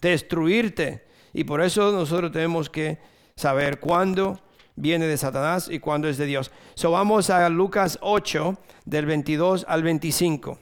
destruirte. 0.01 1.05
Y 1.33 1.43
por 1.45 1.61
eso 1.61 1.91
nosotros 1.91 2.31
tenemos 2.31 2.69
que 2.69 2.99
saber 3.35 3.79
cuándo 3.79 4.39
viene 4.75 5.07
de 5.07 5.17
Satanás 5.17 5.69
y 5.69 5.79
cuándo 5.79 6.07
es 6.07 6.17
de 6.17 6.25
Dios. 6.25 6.51
So 6.75 6.91
vamos 6.91 7.29
a 7.29 7.49
Lucas 7.49 7.97
8, 8.01 8.57
del 8.85 9.05
22 9.05 9.65
al 9.67 9.83
25. 9.83 10.59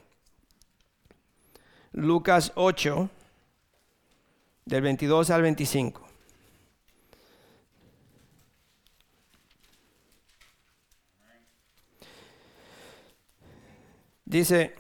Lucas 1.93 2.51
8, 2.55 3.09
del 4.65 4.81
22 4.81 5.29
al 5.29 5.41
25. 5.41 6.07
Dice, 14.25 14.73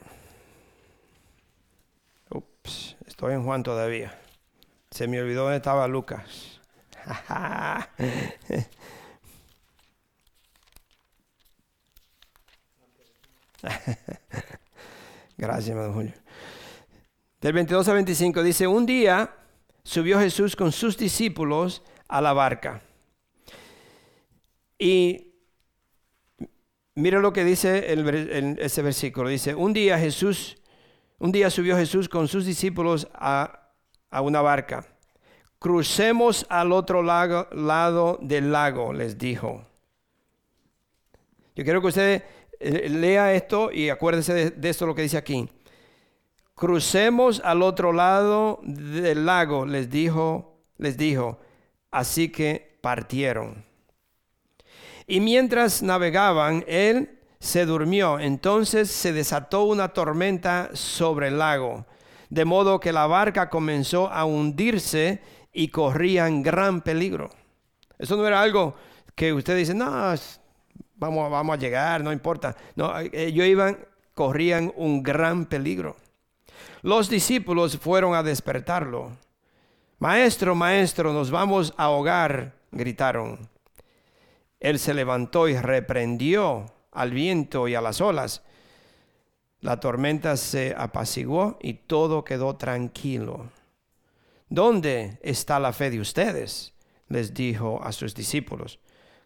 ups, 2.31 2.95
estoy 3.05 3.33
en 3.33 3.43
Juan 3.43 3.61
todavía. 3.61 4.19
Se 4.89 5.07
me 5.07 5.21
olvidó 5.21 5.43
dónde 5.43 5.57
estaba 5.57 5.87
Lucas. 5.87 6.52
Gracias, 15.37 15.75
don 15.75 15.93
Julio. 15.93 16.13
Del 17.41 17.53
22 17.53 17.87
al 17.87 17.95
25 17.95 18.43
dice, 18.43 18.67
un 18.67 18.85
día 18.85 19.33
subió 19.83 20.19
Jesús 20.19 20.55
con 20.55 20.71
sus 20.71 20.95
discípulos 20.97 21.81
a 22.07 22.21
la 22.21 22.33
barca. 22.33 22.81
Y 24.77 25.33
Mira 26.95 27.19
lo 27.19 27.33
que 27.33 27.43
dice 27.43 27.91
ese 28.59 28.81
versículo. 28.83 29.29
Dice, 29.29 29.55
un 29.55 29.73
día 29.73 29.97
Jesús, 29.97 30.57
un 31.17 31.31
día 31.31 31.49
subió 31.49 31.75
Jesús 31.75 32.07
con 32.07 32.27
sus 32.27 32.45
discípulos 32.45 33.07
a, 33.13 33.71
una 34.21 34.41
barca. 34.41 34.85
Crucemos 35.63 36.45
al 36.49 36.73
otro 36.73 37.01
lado 37.01 38.19
del 38.21 38.51
lago, 38.51 38.91
les 38.91 39.17
dijo. 39.17 39.65
Yo 41.55 41.63
quiero 41.63 41.79
que 41.79 41.87
usted 41.87 42.23
eh, 42.59 42.89
lea 42.89 43.33
esto 43.33 43.71
y 43.71 43.87
acuérdese 43.87 44.51
de, 44.51 44.69
esto 44.69 44.85
lo 44.85 44.93
que 44.93 45.03
dice 45.03 45.15
aquí. 45.15 45.47
Crucemos 46.53 47.41
al 47.45 47.61
otro 47.61 47.93
lado 47.93 48.59
del 48.61 49.25
lago, 49.25 49.65
les 49.65 49.89
dijo, 49.89 50.59
les 50.79 50.97
dijo. 50.97 51.39
Así 51.91 52.27
que 52.27 52.77
partieron. 52.81 53.63
Y 55.07 55.21
mientras 55.21 55.81
navegaban, 55.81 56.65
él 56.67 57.21
se 57.39 57.65
durmió. 57.65 58.19
Entonces 58.19 58.91
se 58.91 59.13
desató 59.13 59.63
una 59.63 59.93
tormenta 59.93 60.71
sobre 60.73 61.29
el 61.29 61.37
lago, 61.37 61.85
de 62.29 62.43
modo 62.43 62.81
que 62.81 62.91
la 62.91 63.07
barca 63.07 63.49
comenzó 63.49 64.09
a 64.11 64.25
hundirse 64.25 65.21
y 65.53 65.67
corría 65.69 66.27
en 66.27 66.41
gran 66.43 66.81
peligro. 66.81 67.29
Eso 67.97 68.17
no 68.17 68.27
era 68.27 68.41
algo 68.41 68.75
que 69.15 69.31
usted 69.31 69.55
dice, 69.55 69.73
no, 69.73 69.85
vamos, 70.95 71.31
vamos 71.31 71.53
a 71.53 71.59
llegar, 71.59 72.03
no 72.03 72.11
importa. 72.11 72.55
No, 72.75 72.91
ellos 72.99 73.45
iban, 73.45 73.77
corrían 74.13 74.73
un 74.75 75.03
gran 75.03 75.45
peligro. 75.45 75.95
Los 76.81 77.09
discípulos 77.09 77.77
fueron 77.77 78.15
a 78.15 78.23
despertarlo. 78.23 79.11
Maestro, 79.99 80.55
maestro, 80.55 81.13
nos 81.13 81.31
vamos 81.31 81.73
a 81.77 81.85
ahogar, 81.85 82.53
gritaron. 82.71 83.47
Él 84.59 84.79
se 84.79 84.93
levantó 84.93 85.47
y 85.47 85.55
reprendió 85.57 86.65
al 86.91 87.11
viento 87.11 87.67
y 87.67 87.75
a 87.75 87.81
las 87.81 88.01
olas. 88.01 88.41
La 89.61 89.79
tormenta 89.79 90.35
se 90.35 90.75
apaciguó 90.77 91.57
y 91.61 91.73
todo 91.75 92.23
quedó 92.23 92.55
tranquilo. 92.55 93.49
¿Dónde 94.53 95.17
está 95.23 95.59
la 95.59 95.73
fe 95.73 95.89
de 95.89 95.99
ustedes? 95.99 96.73
les 97.07 97.33
dijo 97.33 97.81
a 97.83 97.91
sus 97.91 98.13
discípulos. 98.13 98.79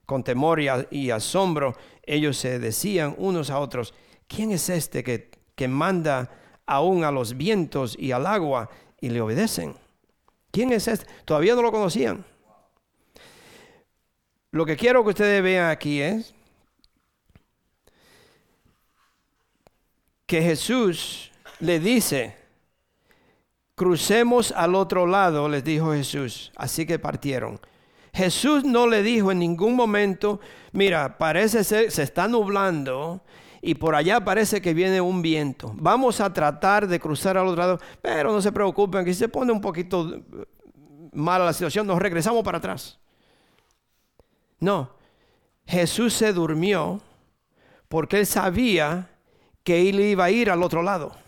Con 0.06 0.24
temor 0.24 0.62
y, 0.62 1.12
asombro 1.12 1.76
ellos 2.04 2.38
se 2.38 2.60
decían 2.60 3.14
unos 3.18 3.50
a 3.50 3.60
otros, 3.60 3.94
¿quién 4.26 4.52
es 4.52 4.70
este 4.70 5.04
que, 5.04 5.30
que 5.54 5.68
manda 5.68 6.32
aún 6.66 7.04
a 7.04 7.12
los 7.12 7.36
vientos 7.36 7.98
y 8.00 8.14
al 8.14 8.26
agua 8.26 8.70
y 9.02 9.10
le 9.10 9.20
obedecen? 9.20 9.76
¿Quién 10.50 10.72
es 10.72 10.88
este? 10.88 11.06
Todavía 11.26 11.56
no 11.56 11.62
lo 11.62 11.74
conocían. 11.74 12.24
Lo 14.52 14.66
que 14.66 14.78
quiero 14.78 15.04
que 15.04 15.10
ustedes 15.10 15.44
vean 15.44 15.70
aquí 15.70 16.00
es 16.00 16.34
que 20.26 20.42
Jesús 20.42 21.34
le 21.60 21.82
dice, 21.82 22.47
crucemos 23.78 24.52
al 24.54 24.74
otro 24.74 25.06
lado, 25.06 25.48
les 25.48 25.64
dijo 25.64 25.94
Jesús. 25.94 26.52
Así 26.56 26.88
que 26.88 26.98
partieron. 26.98 27.60
Jesús 28.12 28.64
no 28.64 28.88
le 28.88 29.04
dijo 29.04 29.32
en 29.32 29.38
ningún 29.38 29.76
momento, 29.76 30.40
mira, 30.72 31.20
parece 31.20 31.64
ser, 31.64 31.92
se 31.92 32.02
está 32.02 32.28
nublando 32.28 33.22
y 33.62 33.76
por 33.76 33.94
allá 33.94 34.26
parece 34.26 34.64
que 34.64 34.74
viene 34.74 35.00
un 35.00 35.22
viento. 35.22 35.74
Vamos 35.76 36.20
a 36.22 36.34
tratar 36.34 36.88
de 36.88 37.00
cruzar 37.00 37.38
al 37.38 37.46
otro 37.46 37.62
lado, 37.62 37.80
pero 38.02 38.32
no 38.32 38.42
se 38.42 38.52
preocupen, 38.52 39.06
que 39.06 39.14
si 39.14 39.20
se 39.20 39.30
pone 39.30 39.52
un 39.52 39.62
poquito 39.62 40.24
mala 41.14 41.46
la 41.46 41.54
situación, 41.54 41.86
nos 41.86 42.00
regresamos 42.00 42.44
para 42.44 42.58
atrás. 42.58 42.98
No, 44.60 44.90
Jesús 45.68 46.16
se 46.16 46.34
durmió 46.34 47.00
porque 47.88 48.18
él 48.18 48.26
sabía 48.26 49.12
que 49.64 49.88
él 49.88 50.00
iba 50.00 50.26
a 50.26 50.32
ir 50.32 50.50
al 50.50 50.64
otro 50.64 50.82
lado. 50.82 51.27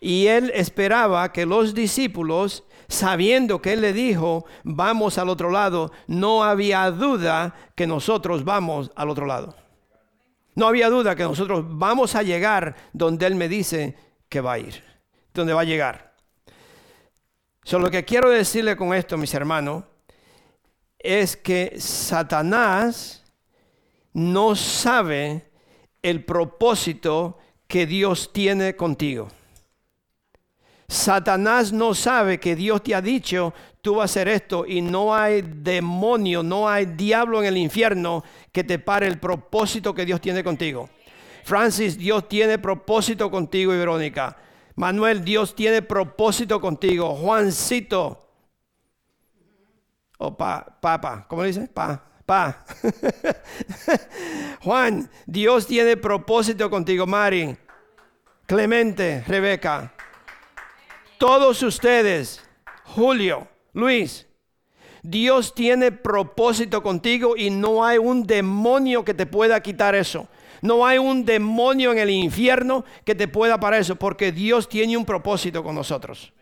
Y 0.00 0.28
él 0.28 0.50
esperaba 0.54 1.30
que 1.30 1.44
los 1.44 1.74
discípulos, 1.74 2.64
sabiendo 2.88 3.60
que 3.60 3.74
él 3.74 3.82
le 3.82 3.92
dijo, 3.92 4.46
vamos 4.64 5.18
al 5.18 5.28
otro 5.28 5.50
lado, 5.50 5.92
no 6.06 6.42
había 6.42 6.90
duda 6.90 7.54
que 7.74 7.86
nosotros 7.86 8.44
vamos 8.44 8.90
al 8.96 9.10
otro 9.10 9.26
lado. 9.26 9.54
No 10.54 10.66
había 10.66 10.88
duda 10.88 11.14
que 11.14 11.22
nosotros 11.22 11.64
vamos 11.68 12.14
a 12.14 12.22
llegar 12.22 12.76
donde 12.92 13.26
él 13.26 13.34
me 13.34 13.48
dice 13.48 13.96
que 14.28 14.40
va 14.40 14.54
a 14.54 14.58
ir, 14.58 14.82
donde 15.34 15.52
va 15.52 15.60
a 15.60 15.64
llegar. 15.64 16.14
Solo 17.62 17.86
lo 17.86 17.90
que 17.90 18.04
quiero 18.04 18.30
decirle 18.30 18.76
con 18.76 18.94
esto, 18.94 19.18
mis 19.18 19.34
hermanos, 19.34 19.84
es 20.98 21.36
que 21.36 21.78
Satanás 21.78 23.24
no 24.12 24.56
sabe 24.56 25.50
el 26.02 26.24
propósito 26.24 27.38
que 27.66 27.86
Dios 27.86 28.32
tiene 28.32 28.76
contigo. 28.76 29.28
Satanás 30.90 31.72
no 31.72 31.94
sabe 31.94 32.40
que 32.40 32.56
Dios 32.56 32.82
te 32.82 32.96
ha 32.96 33.00
dicho, 33.00 33.54
tú 33.80 33.94
vas 33.94 34.10
a 34.10 34.12
hacer 34.12 34.26
esto 34.26 34.66
y 34.66 34.80
no 34.80 35.14
hay 35.14 35.40
demonio, 35.40 36.42
no 36.42 36.68
hay 36.68 36.84
diablo 36.84 37.38
en 37.38 37.46
el 37.46 37.58
infierno 37.58 38.24
que 38.50 38.64
te 38.64 38.80
pare 38.80 39.06
el 39.06 39.20
propósito 39.20 39.94
que 39.94 40.04
Dios 40.04 40.20
tiene 40.20 40.42
contigo. 40.42 40.90
Francis, 41.44 41.96
Dios 41.96 42.28
tiene 42.28 42.58
propósito 42.58 43.30
contigo 43.30 43.72
y 43.72 43.78
Verónica. 43.78 44.36
Manuel, 44.74 45.24
Dios 45.24 45.54
tiene 45.54 45.80
propósito 45.80 46.60
contigo. 46.60 47.14
Juancito. 47.14 48.28
O 50.18 50.36
pa, 50.36 50.76
papa, 50.80 51.24
¿cómo 51.28 51.44
dice? 51.44 51.68
Pa, 51.68 52.02
pa. 52.26 52.64
Juan, 54.64 55.08
Dios 55.24 55.68
tiene 55.68 55.96
propósito 55.96 56.68
contigo. 56.68 57.06
Mari, 57.06 57.56
Clemente, 58.44 59.22
Rebeca 59.28 59.94
todos 61.20 61.62
ustedes, 61.62 62.42
Julio, 62.82 63.46
Luis, 63.74 64.26
Dios 65.02 65.54
tiene 65.54 65.92
propósito 65.92 66.82
contigo 66.82 67.36
y 67.36 67.50
no 67.50 67.84
hay 67.84 67.98
un 67.98 68.26
demonio 68.26 69.04
que 69.04 69.12
te 69.12 69.26
pueda 69.26 69.62
quitar 69.62 69.94
eso. 69.94 70.28
No 70.62 70.86
hay 70.86 70.96
un 70.96 71.26
demonio 71.26 71.92
en 71.92 71.98
el 71.98 72.08
infierno 72.08 72.86
que 73.04 73.14
te 73.14 73.28
pueda 73.28 73.60
parar 73.60 73.80
eso, 73.80 73.96
porque 73.96 74.32
Dios 74.32 74.66
tiene 74.66 74.96
un 74.96 75.04
propósito 75.04 75.62
con 75.62 75.74
nosotros. 75.74 76.32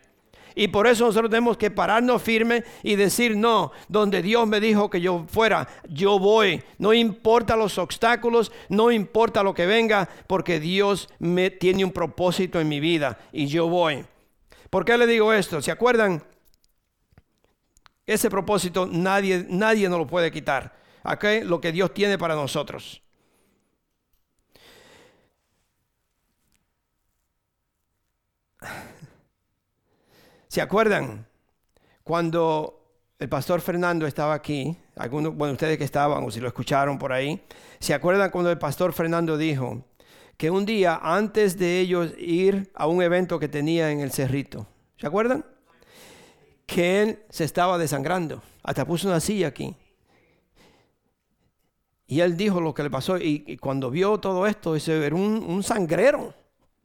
Y 0.55 0.69
por 0.69 0.87
eso 0.87 1.05
nosotros 1.05 1.29
tenemos 1.29 1.57
que 1.57 1.71
pararnos 1.71 2.21
firme 2.21 2.63
y 2.81 2.95
decir, 2.95 3.35
no, 3.35 3.73
donde 3.89 4.21
Dios 4.21 4.47
me 4.47 4.61
dijo 4.61 4.89
que 4.89 5.01
yo 5.01 5.25
fuera, 5.27 5.67
yo 5.89 6.19
voy. 6.19 6.63
No 6.77 6.93
importa 6.93 7.57
los 7.57 7.77
obstáculos, 7.77 8.49
no 8.69 8.91
importa 8.91 9.43
lo 9.43 9.53
que 9.53 9.65
venga, 9.65 10.07
porque 10.25 10.61
Dios 10.61 11.09
me 11.19 11.49
tiene 11.49 11.83
un 11.83 11.91
propósito 11.91 12.61
en 12.61 12.69
mi 12.69 12.79
vida 12.79 13.19
y 13.33 13.47
yo 13.47 13.67
voy. 13.67 14.05
¿Por 14.69 14.85
qué 14.85 14.97
le 14.97 15.07
digo 15.07 15.33
esto? 15.33 15.61
¿Se 15.61 15.71
acuerdan? 15.71 16.23
Ese 18.05 18.29
propósito 18.29 18.87
nadie, 18.87 19.45
nadie 19.49 19.89
nos 19.89 19.99
lo 19.99 20.07
puede 20.07 20.31
quitar. 20.31 20.77
Aquí 21.03 21.41
lo 21.41 21.61
que 21.61 21.71
Dios 21.71 21.93
tiene 21.93 22.17
para 22.17 22.35
nosotros. 22.35 23.01
¿Se 30.47 30.61
acuerdan? 30.61 31.27
Cuando 32.03 32.75
el 33.19 33.29
pastor 33.29 33.61
Fernando 33.61 34.07
estaba 34.07 34.33
aquí, 34.33 34.75
algunos, 34.95 35.35
bueno, 35.35 35.53
ustedes 35.53 35.77
que 35.77 35.83
estaban 35.83 36.23
o 36.23 36.31
si 36.31 36.39
lo 36.39 36.47
escucharon 36.47 36.97
por 36.97 37.13
ahí, 37.13 37.43
¿se 37.79 37.93
acuerdan 37.93 38.31
cuando 38.31 38.49
el 38.49 38.57
pastor 38.57 38.93
Fernando 38.93 39.37
dijo, 39.37 39.83
que 40.39 40.49
un 40.49 40.65
día 40.65 40.97
antes 41.03 41.57
de 41.59 41.81
ellos 41.81 42.13
ir 42.17 42.71
a 42.73 42.87
un 42.87 43.01
evento 43.01 43.39
que 43.39 43.49
tenía 43.49 43.91
en 43.91 43.99
el 43.99 44.09
cerrito, 44.09 44.65
¿se 44.95 45.05
acuerdan? 45.05 45.43
Que 46.65 47.01
él 47.01 47.19
se 47.29 47.43
estaba 47.43 47.77
desangrando, 47.77 48.41
hasta 48.63 48.85
puso 48.85 49.09
una 49.09 49.19
silla 49.19 49.49
aquí. 49.49 49.75
Y 52.07 52.21
él 52.21 52.37
dijo 52.37 52.61
lo 52.61 52.73
que 52.73 52.83
le 52.83 52.89
pasó 52.89 53.17
y, 53.17 53.57
cuando 53.57 53.91
vio 53.91 54.17
todo 54.17 54.47
esto, 54.47 54.77
ese 54.77 55.05
era 55.05 55.13
un, 55.13 55.61
sangrero. 55.61 56.33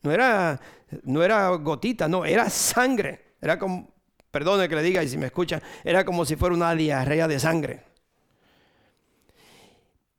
No 0.02 0.10
era, 0.10 0.60
no 1.04 1.22
era 1.22 1.48
gotita, 1.50 2.08
no, 2.08 2.24
era 2.24 2.50
sangre. 2.50 3.36
Era 3.40 3.56
como, 3.56 3.88
perdone 4.32 4.68
que 4.68 4.74
le 4.74 4.82
diga 4.82 5.00
y 5.00 5.08
si 5.08 5.16
me 5.16 5.26
escucha, 5.26 5.62
era 5.84 6.04
como 6.04 6.24
si 6.24 6.34
fuera 6.34 6.56
una 6.56 6.74
diarrea 6.74 7.28
de 7.28 7.38
sangre. 7.38 7.84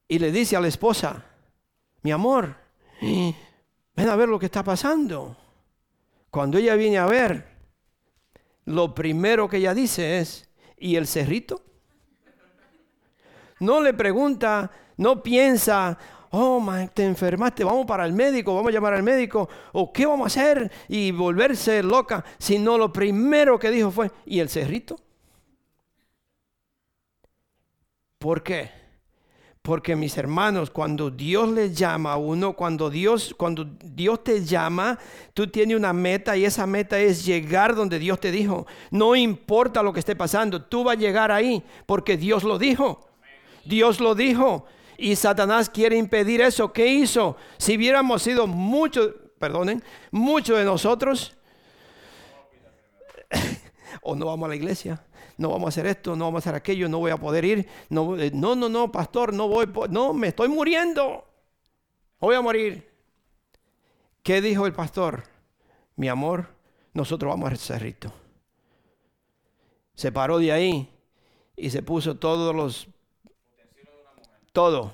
Y 0.07 0.19
le 0.19 0.31
dice 0.31 0.55
a 0.55 0.61
la 0.61 0.69
esposa, 0.69 1.25
mi 2.01 2.13
amor, 2.13 2.63
ven 3.01 4.09
a 4.09 4.15
ver 4.15 4.29
lo 4.29 4.39
que 4.39 4.45
está 4.45 4.63
pasando. 4.63 5.35
Cuando 6.29 6.57
ella 6.57 6.75
viene 6.75 6.97
a 6.97 7.05
ver, 7.05 7.45
lo 8.65 8.93
primero 8.93 9.47
que 9.47 9.57
ella 9.57 9.73
dice 9.73 10.19
es, 10.19 10.49
¿y 10.77 10.95
el 10.95 11.07
cerrito? 11.07 11.61
No 13.59 13.81
le 13.81 13.93
pregunta, 13.93 14.69
no 14.97 15.23
piensa, 15.23 15.97
oh, 16.31 16.65
te 16.93 17.05
enfermaste, 17.05 17.63
vamos 17.63 17.85
para 17.85 18.05
el 18.05 18.13
médico, 18.13 18.53
vamos 18.53 18.69
a 18.69 18.73
llamar 18.73 18.93
al 18.95 19.03
médico, 19.03 19.47
o 19.71 19.93
qué 19.93 20.05
vamos 20.05 20.25
a 20.25 20.41
hacer 20.41 20.71
y 20.89 21.11
volverse 21.11 21.81
loca, 21.81 22.25
sino 22.37 22.77
lo 22.77 22.91
primero 22.91 23.57
que 23.57 23.71
dijo 23.71 23.91
fue, 23.91 24.11
¿y 24.25 24.39
el 24.39 24.49
cerrito? 24.49 24.97
¿Por 28.17 28.43
qué? 28.43 28.84
Porque 29.65 29.95
mis 29.95 30.15
hermanos, 30.15 30.69
cuando 30.69 31.09
Dios 31.09 31.49
les 31.49 31.75
llama 31.75 32.13
a 32.13 32.17
uno, 32.17 32.53
cuando 32.53 32.91
Dios, 32.91 33.33
cuando 33.35 33.65
Dios 33.65 34.23
te 34.23 34.45
llama, 34.45 34.99
tú 35.33 35.47
tienes 35.47 35.75
una 35.75 35.91
meta 35.91 36.37
y 36.37 36.45
esa 36.45 36.67
meta 36.67 36.99
es 36.99 37.25
llegar 37.25 37.73
donde 37.73 37.97
Dios 37.97 38.19
te 38.19 38.29
dijo. 38.29 38.67
No 38.91 39.15
importa 39.15 39.81
lo 39.81 39.91
que 39.91 40.01
esté 40.01 40.15
pasando, 40.15 40.61
tú 40.61 40.83
vas 40.83 40.97
a 40.97 40.99
llegar 40.99 41.31
ahí 41.31 41.63
porque 41.87 42.15
Dios 42.15 42.43
lo 42.43 42.59
dijo. 42.59 43.09
Dios 43.65 43.99
lo 43.99 44.13
dijo. 44.13 44.67
Y 44.99 45.15
Satanás 45.15 45.67
quiere 45.67 45.97
impedir 45.97 46.41
eso. 46.41 46.71
¿Qué 46.71 46.85
hizo? 46.85 47.35
Si 47.57 47.75
hubiéramos 47.75 48.21
sido 48.21 48.45
muchos, 48.45 49.15
perdonen, 49.39 49.83
muchos 50.11 50.59
de 50.59 50.63
nosotros, 50.63 51.35
o 54.03 54.15
no 54.15 54.27
vamos 54.27 54.45
a 54.45 54.49
la 54.49 54.55
iglesia, 54.57 55.03
no 55.37 55.49
vamos 55.49 55.65
a 55.65 55.69
hacer 55.69 55.87
esto, 55.87 56.15
no 56.15 56.25
vamos 56.25 56.45
a 56.45 56.49
hacer 56.49 56.55
aquello, 56.55 56.87
no 56.87 56.99
voy 56.99 57.11
a 57.11 57.17
poder 57.17 57.43
ir. 57.43 57.67
No, 57.89 58.17
eh, 58.17 58.31
no, 58.33 58.55
no, 58.55 58.91
pastor, 58.91 59.33
no 59.33 59.47
voy, 59.47 59.69
no, 59.89 60.13
me 60.13 60.29
estoy 60.29 60.47
muriendo. 60.47 61.25
Voy 62.19 62.35
a 62.35 62.41
morir. 62.41 62.89
¿Qué 64.23 64.41
dijo 64.41 64.65
el 64.65 64.73
pastor? 64.73 65.23
Mi 65.97 66.07
amor, 66.07 66.47
nosotros 66.93 67.29
vamos 67.29 67.51
al 67.51 67.57
cerrito. 67.57 68.11
Se 69.93 70.11
paró 70.11 70.39
de 70.39 70.51
ahí 70.51 70.89
y 71.55 71.69
se 71.69 71.83
puso 71.83 72.17
todos 72.17 72.55
los... 72.55 72.87
Todo. 74.51 74.93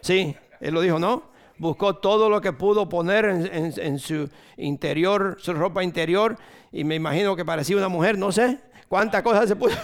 Sí, 0.00 0.36
él 0.60 0.74
lo 0.74 0.80
dijo, 0.80 0.98
¿no? 0.98 1.30
Buscó 1.58 1.96
todo 1.96 2.30
lo 2.30 2.40
que 2.40 2.52
pudo 2.52 2.88
poner 2.88 3.26
en 3.26 3.98
su 3.98 4.30
interior, 4.56 5.36
su 5.40 5.52
ropa 5.52 5.84
interior, 5.84 6.38
y 6.72 6.84
me 6.84 6.94
imagino 6.94 7.36
que 7.36 7.44
parecía 7.44 7.76
una 7.76 7.88
mujer, 7.88 8.16
no 8.16 8.32
sé 8.32 8.60
cuántas 8.90 9.22
cosas 9.22 9.48
se 9.48 9.54
puso. 9.54 9.78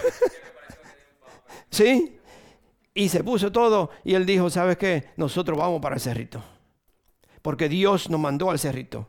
¿Sí? 1.71 2.19
Y 2.93 3.09
se 3.09 3.23
puso 3.23 3.51
todo 3.51 3.89
y 4.03 4.15
él 4.15 4.25
dijo, 4.25 4.49
¿sabes 4.49 4.77
qué? 4.77 5.11
Nosotros 5.15 5.57
vamos 5.57 5.81
para 5.81 5.95
el 5.95 6.01
cerrito. 6.01 6.43
Porque 7.41 7.69
Dios 7.69 8.09
nos 8.09 8.19
mandó 8.19 8.51
al 8.51 8.59
cerrito. 8.59 9.07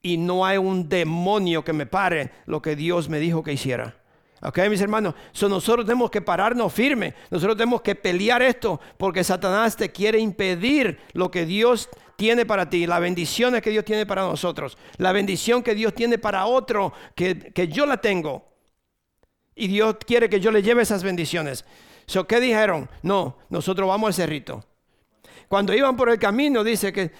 Y 0.00 0.16
no 0.16 0.46
hay 0.46 0.56
un 0.56 0.88
demonio 0.88 1.62
que 1.62 1.72
me 1.74 1.84
pare 1.84 2.30
lo 2.46 2.62
que 2.62 2.74
Dios 2.74 3.08
me 3.08 3.18
dijo 3.18 3.42
que 3.42 3.52
hiciera. 3.52 3.96
¿Ok, 4.40 4.58
mis 4.70 4.80
hermanos? 4.80 5.14
nosotros 5.42 5.84
tenemos 5.84 6.10
que 6.10 6.22
pararnos 6.22 6.72
firme. 6.72 7.14
Nosotros 7.30 7.56
tenemos 7.56 7.82
que 7.82 7.94
pelear 7.94 8.40
esto 8.40 8.80
porque 8.96 9.24
Satanás 9.24 9.76
te 9.76 9.92
quiere 9.92 10.18
impedir 10.18 11.00
lo 11.12 11.30
que 11.30 11.44
Dios 11.44 11.90
tiene 12.16 12.46
para 12.46 12.70
ti, 12.70 12.86
las 12.86 13.00
bendiciones 13.00 13.60
que 13.60 13.70
Dios 13.70 13.84
tiene 13.84 14.06
para 14.06 14.22
nosotros, 14.22 14.78
la 14.96 15.12
bendición 15.12 15.62
que 15.62 15.74
Dios 15.74 15.92
tiene 15.92 16.16
para 16.16 16.46
otro, 16.46 16.92
que, 17.14 17.36
que 17.52 17.68
yo 17.68 17.84
la 17.84 17.98
tengo. 17.98 18.53
Y 19.54 19.68
Dios 19.68 19.96
quiere 20.04 20.28
que 20.28 20.40
yo 20.40 20.50
le 20.50 20.62
lleve 20.62 20.82
esas 20.82 21.02
bendiciones. 21.02 21.64
So, 22.06 22.26
¿Qué 22.26 22.40
dijeron? 22.40 22.88
No, 23.02 23.38
nosotros 23.48 23.88
vamos 23.88 24.08
al 24.08 24.14
cerrito. 24.14 24.64
Cuando 25.48 25.74
iban 25.74 25.96
por 25.96 26.10
el 26.10 26.18
camino, 26.18 26.64
dice 26.64 26.92
que 26.92 27.12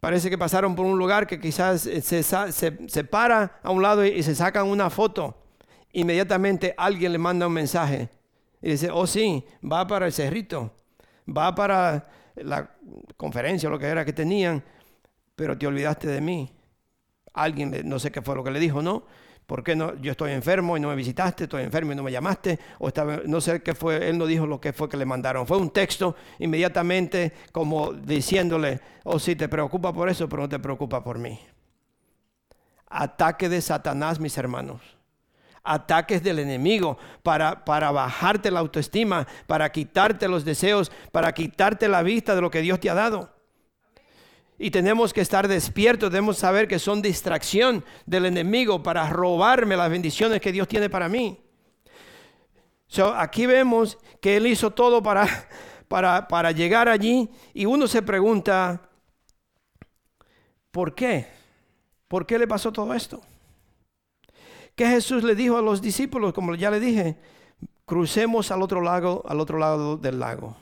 parece 0.00 0.30
que 0.30 0.38
pasaron 0.38 0.74
por 0.74 0.86
un 0.86 0.98
lugar 0.98 1.26
que 1.26 1.40
quizás 1.40 1.82
se, 1.82 2.22
se, 2.22 3.04
para 3.04 3.60
a 3.62 3.70
un 3.70 3.82
lado 3.82 4.04
y, 4.04 4.22
se 4.22 4.34
sacan 4.34 4.66
una 4.66 4.90
foto. 4.90 5.36
Inmediatamente 5.92 6.74
alguien 6.76 7.12
le 7.12 7.18
manda 7.18 7.46
un 7.46 7.52
mensaje 7.52 8.08
y 8.62 8.70
dice, 8.70 8.90
oh 8.90 9.06
sí, 9.06 9.44
va 9.64 9.86
para 9.86 10.06
el 10.06 10.12
cerrito, 10.12 10.72
va 11.26 11.54
para 11.54 12.08
la 12.36 12.70
conferencia 13.16 13.68
lo 13.68 13.78
que 13.78 13.86
era 13.86 14.04
que 14.04 14.12
tenían, 14.12 14.62
pero 15.34 15.56
te 15.56 15.66
olvidaste 15.66 16.06
de 16.06 16.20
mí. 16.20 16.52
Alguien, 17.32 17.82
no 17.84 17.98
sé 17.98 18.10
qué 18.10 18.22
fue 18.22 18.34
lo 18.34 18.44
que 18.44 18.50
le 18.50 18.60
dijo, 18.60 18.82
¿no? 18.82 19.04
¿Por 19.46 19.62
qué 19.62 19.76
no? 19.76 19.94
Yo 20.00 20.10
estoy 20.10 20.32
enfermo 20.32 20.76
y 20.76 20.80
no 20.80 20.88
me 20.88 20.96
visitaste, 20.96 21.44
estoy 21.44 21.62
enfermo 21.62 21.92
y 21.92 21.94
no 21.94 22.02
me 22.02 22.10
llamaste, 22.10 22.58
o 22.80 22.88
estaba, 22.88 23.20
no 23.26 23.40
sé 23.40 23.62
qué 23.62 23.74
fue, 23.74 24.08
él 24.08 24.18
no 24.18 24.26
dijo 24.26 24.44
lo 24.44 24.60
que 24.60 24.72
fue 24.72 24.88
que 24.88 24.96
le 24.96 25.06
mandaron. 25.06 25.46
Fue 25.46 25.56
un 25.56 25.70
texto 25.70 26.16
inmediatamente 26.40 27.32
como 27.52 27.92
diciéndole, 27.92 28.80
oh 29.04 29.20
sí, 29.20 29.36
te 29.36 29.48
preocupa 29.48 29.92
por 29.92 30.08
eso, 30.08 30.28
pero 30.28 30.42
no 30.42 30.48
te 30.48 30.58
preocupa 30.58 31.02
por 31.02 31.18
mí. 31.18 31.38
Ataque 32.88 33.48
de 33.48 33.60
Satanás, 33.60 34.18
mis 34.18 34.36
hermanos. 34.36 34.80
Ataques 35.62 36.22
del 36.24 36.40
enemigo 36.40 36.98
para, 37.22 37.64
para 37.64 37.92
bajarte 37.92 38.50
la 38.50 38.60
autoestima, 38.60 39.26
para 39.46 39.70
quitarte 39.70 40.28
los 40.28 40.44
deseos, 40.44 40.90
para 41.12 41.32
quitarte 41.32 41.86
la 41.86 42.02
vista 42.02 42.34
de 42.34 42.40
lo 42.40 42.50
que 42.50 42.62
Dios 42.62 42.80
te 42.80 42.90
ha 42.90 42.94
dado. 42.94 43.35
Y 44.58 44.70
tenemos 44.70 45.12
que 45.12 45.20
estar 45.20 45.48
despiertos, 45.48 46.10
debemos 46.10 46.38
saber 46.38 46.66
que 46.66 46.78
son 46.78 47.02
distracción 47.02 47.84
del 48.06 48.26
enemigo 48.26 48.82
para 48.82 49.08
robarme 49.10 49.76
las 49.76 49.90
bendiciones 49.90 50.40
que 50.40 50.52
Dios 50.52 50.66
tiene 50.66 50.88
para 50.88 51.08
mí. 51.08 51.38
aquí 53.16 53.46
vemos 53.46 53.98
que 54.20 54.36
Él 54.36 54.46
hizo 54.46 54.70
todo 54.70 55.02
para, 55.02 55.26
para, 55.88 56.26
para 56.26 56.52
llegar 56.52 56.88
allí 56.88 57.28
y 57.52 57.66
uno 57.66 57.86
se 57.86 58.00
pregunta, 58.00 58.88
¿por 60.70 60.94
qué? 60.94 61.26
¿Por 62.08 62.24
qué 62.26 62.38
le 62.38 62.46
pasó 62.46 62.72
todo 62.72 62.94
esto? 62.94 63.20
¿Qué 64.74 64.86
Jesús 64.86 65.22
le 65.22 65.34
dijo 65.34 65.56
a 65.56 65.62
los 65.62 65.82
discípulos? 65.82 66.32
Como 66.32 66.54
ya 66.54 66.70
le 66.70 66.80
dije, 66.80 67.16
crucemos 67.84 68.50
al 68.50 68.62
otro 68.62 68.80
lado, 68.80 69.22
al 69.26 69.40
otro 69.40 69.58
lado 69.58 69.96
del 69.96 70.18
lago. 70.18 70.56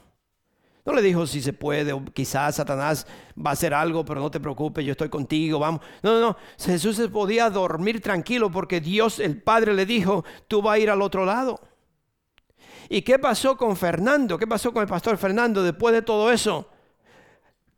No 0.85 0.93
le 0.93 1.01
dijo 1.01 1.27
si 1.27 1.41
se 1.41 1.55
puede, 1.55 1.95
o 1.95 2.05
quizás 2.05 2.57
Satanás 2.57 3.07
va 3.39 3.51
a 3.51 3.53
hacer 3.55 3.73
algo, 3.73 4.05
pero 4.05 4.21
no 4.21 4.31
te 4.31 4.39
preocupes, 4.39 4.85
yo 4.85 4.93
estoy 4.93 5.09
contigo, 5.09 5.59
vamos. 5.59 5.81
No, 6.03 6.13
no, 6.13 6.21
no. 6.21 6.37
Jesús 6.59 6.97
se 6.97 7.09
podía 7.09 7.49
dormir 7.49 8.03
tranquilo 8.03 8.51
porque 8.51 8.81
Dios, 8.81 9.19
el 9.19 9.41
Padre, 9.41 9.73
le 9.73 9.87
dijo, 9.87 10.25
tú 10.47 10.61
vas 10.61 10.75
a 10.75 10.79
ir 10.79 10.91
al 10.91 11.01
otro 11.01 11.25
lado. 11.25 11.59
¿Y 12.91 13.01
qué 13.01 13.19
pasó 13.19 13.57
con 13.57 13.77
Fernando? 13.77 14.37
¿Qué 14.37 14.47
pasó 14.47 14.75
con 14.75 14.83
el 14.83 14.89
pastor 14.89 15.17
Fernando 15.17 15.63
después 15.63 15.95
de 15.95 16.03
todo 16.03 16.31
eso? 16.31 16.69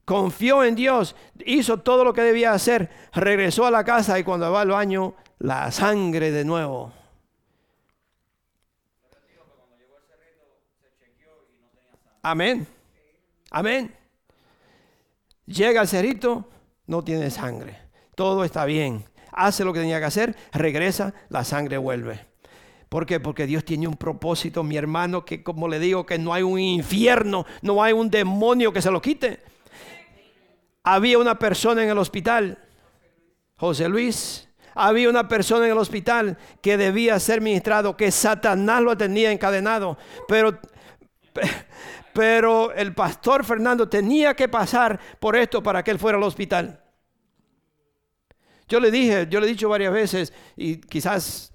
Confió 0.05 0.65
en 0.65 0.75
Dios, 0.75 1.15
hizo 1.45 1.79
todo 1.79 2.05
lo 2.05 2.13
que 2.13 2.23
debía 2.23 2.53
hacer, 2.53 2.91
regresó 3.13 3.67
a 3.67 3.71
la 3.71 3.85
casa 3.85 4.19
y 4.19 4.25
cuando 4.25 4.51
va 4.51 4.63
al 4.63 4.71
baño, 4.71 5.15
la 5.39 5.71
sangre 5.71 6.33
de 6.33 6.45
nuevo. 6.45 6.93
Amén. 12.23 12.76
Amén. 13.51 13.95
Llega 15.47 15.81
al 15.81 15.89
cerrito, 15.89 16.49
no 16.87 17.05
tiene 17.05 17.31
sangre. 17.31 17.79
Todo 18.15 18.45
está 18.45 18.65
bien. 18.65 19.05
Hace 19.33 19.65
lo 19.65 19.73
que 19.73 19.81
tenía 19.81 19.99
que 19.99 20.07
hacer, 20.07 20.37
regresa, 20.53 21.15
la 21.29 21.45
sangre 21.45 21.77
vuelve. 21.79 22.27
¿Por 22.89 23.05
qué? 23.05 23.21
Porque 23.21 23.47
Dios 23.47 23.65
tiene 23.65 23.89
un 23.89 23.97
propósito, 23.97 24.63
mi 24.63 24.77
hermano, 24.77 25.25
que 25.25 25.43
como 25.43 25.69
le 25.69 25.79
digo, 25.79 26.07
que 26.07 26.19
no 26.19 26.33
hay 26.33 26.43
un 26.43 26.59
infierno, 26.59 27.45
no 27.63 27.83
hay 27.83 27.93
un 27.93 28.11
demonio 28.11 28.73
que 28.73 28.81
se 28.81 28.91
lo 28.91 29.03
quite. 29.03 29.41
Había 30.83 31.19
una 31.19 31.39
persona 31.39 31.83
en 31.83 31.91
el 31.91 31.99
hospital, 31.99 32.59
José 33.57 33.89
Luis, 33.89 34.49
había 34.75 35.09
una 35.09 35.27
persona 35.27 35.67
en 35.67 35.73
el 35.73 35.79
hospital 35.79 36.39
que 36.61 36.77
debía 36.77 37.19
ser 37.19 37.41
ministrado, 37.41 37.97
que 37.97 38.11
Satanás 38.11 38.83
lo 38.83 38.97
tenía 38.97 39.33
encadenado, 39.33 39.99
pero 40.29 40.61
pero 42.17 42.73
el 42.73 42.95
pastor 42.95 43.45
Fernando 43.45 43.91
tenía 43.91 44.35
que 44.35 44.49
pasar 44.49 44.99
por 45.21 45.37
esto 45.37 45.63
para 45.63 45.85
que 45.85 45.91
él 45.91 45.99
fuera 45.99 46.17
al 46.17 46.25
hospital. 46.25 46.83
Yo 48.69 48.81
le 48.81 48.91
dije, 48.91 49.27
yo 49.29 49.39
le 49.39 49.47
he 49.47 49.51
dicho 49.51 49.69
varias 49.69 49.93
veces, 49.93 50.33
y 50.57 50.81
quizás 50.81 51.53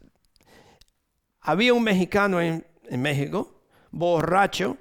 había 1.40 1.74
un 1.74 1.82
mexicano 1.82 2.40
en, 2.40 2.64
en 2.88 3.02
México, 3.02 3.64
borracho, 3.90 4.78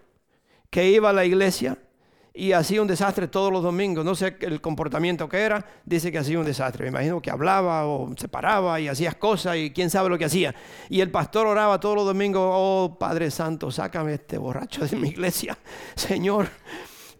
que 0.68 0.90
iba 0.90 1.08
a 1.08 1.14
la 1.14 1.24
iglesia 1.24 1.78
y 2.40 2.54
hacía 2.54 2.80
un 2.80 2.88
desastre 2.88 3.28
todos 3.28 3.52
los 3.52 3.62
domingos. 3.62 4.02
No 4.02 4.14
sé 4.14 4.34
el 4.40 4.62
comportamiento 4.62 5.28
que 5.28 5.36
era, 5.40 5.62
dice 5.84 6.10
que 6.10 6.16
hacía 6.16 6.38
un 6.38 6.46
desastre. 6.46 6.84
Me 6.84 6.88
imagino 6.88 7.20
que 7.20 7.30
hablaba 7.30 7.86
o 7.86 8.10
se 8.16 8.28
paraba 8.28 8.80
y 8.80 8.88
hacía 8.88 9.12
cosas 9.12 9.58
y 9.58 9.70
quién 9.72 9.90
sabe 9.90 10.08
lo 10.08 10.16
que 10.16 10.24
hacía. 10.24 10.54
Y 10.88 11.02
el 11.02 11.10
pastor 11.10 11.46
oraba 11.46 11.78
todos 11.78 11.96
los 11.96 12.06
domingos, 12.06 12.40
oh 12.42 12.96
Padre 12.98 13.30
Santo, 13.30 13.70
sácame 13.70 14.14
este 14.14 14.38
borracho 14.38 14.86
de 14.86 14.96
mi 14.96 15.08
iglesia. 15.08 15.58
Señor, 15.94 16.48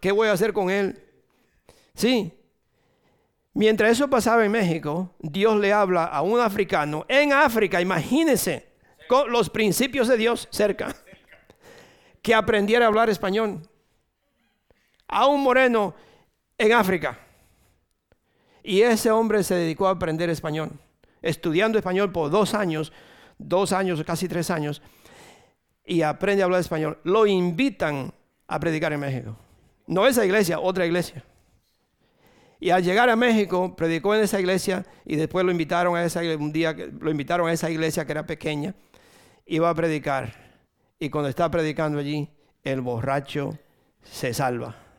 ¿qué 0.00 0.11
voy 0.11 0.28
a 0.28 0.33
hacer 0.33 0.54
con 0.54 0.70
él? 0.70 0.98
Sí. 1.94 2.33
Mientras 3.52 3.92
eso 3.92 4.09
pasaba 4.09 4.42
en 4.42 4.52
México, 4.52 5.14
Dios 5.18 5.61
le 5.61 5.70
habla 5.70 6.04
a 6.04 6.22
un 6.22 6.40
africano 6.40 7.04
en 7.09 7.35
África, 7.35 7.78
imagínense, 7.78 8.70
con 9.06 9.30
los 9.30 9.50
principios 9.50 10.09
de 10.09 10.16
Dios 10.16 10.48
cerca, 10.50 10.96
que 12.22 12.35
aprendiera 12.35 12.87
a 12.87 12.88
hablar 12.88 13.11
español 13.11 13.61
a 15.11 15.27
un 15.27 15.42
moreno 15.42 15.94
en 16.57 16.73
África. 16.73 17.18
Y 18.62 18.83
ese 18.83 19.11
hombre 19.11 19.42
se 19.42 19.55
dedicó 19.55 19.88
a 19.88 19.92
aprender 19.92 20.31
español, 20.31 20.70
estudiando 21.20 21.79
español 21.79 22.12
por 22.12 22.31
dos 22.31 22.55
años, 22.55 22.92
dos 23.38 23.73
años, 23.73 24.03
casi 24.05 24.29
tres 24.29 24.51
años, 24.51 24.83
y 25.85 26.03
aprende 26.03 26.42
a 26.42 26.44
hablar 26.44 26.61
español. 26.61 26.99
Lo 27.03 27.27
invitan 27.27 28.12
a 28.46 28.61
predicar 28.61 28.92
en 28.92 29.01
México. 29.01 29.37
No 29.87 30.07
esa 30.07 30.25
iglesia, 30.25 30.61
otra 30.61 30.87
iglesia. 30.87 31.25
Y 32.61 32.70
al 32.70 32.85
llegar 32.85 33.09
a 33.09 33.16
México, 33.16 33.75
predicó 33.75 34.14
en 34.14 34.23
esa 34.23 34.38
iglesia 34.38 34.85
y 35.07 35.16
después 35.16 35.44
lo 35.44 35.51
invitaron 35.51 35.96
a 35.96 36.05
esa 36.05 36.20
un 36.20 36.53
día 36.53 36.77
lo 37.01 37.11
invitaron 37.11 37.49
a 37.49 37.53
esa 37.53 37.70
iglesia 37.70 38.05
que 38.05 38.12
era 38.12 38.27
pequeña, 38.27 38.75
iba 39.46 39.70
a 39.70 39.75
predicar. 39.75 40.35
Y 40.99 41.09
cuando 41.09 41.31
está 41.31 41.51
predicando 41.51 41.99
allí, 41.99 42.29
el 42.62 42.83
borracho 42.83 43.59
se 44.03 44.35
salva. 44.35 44.89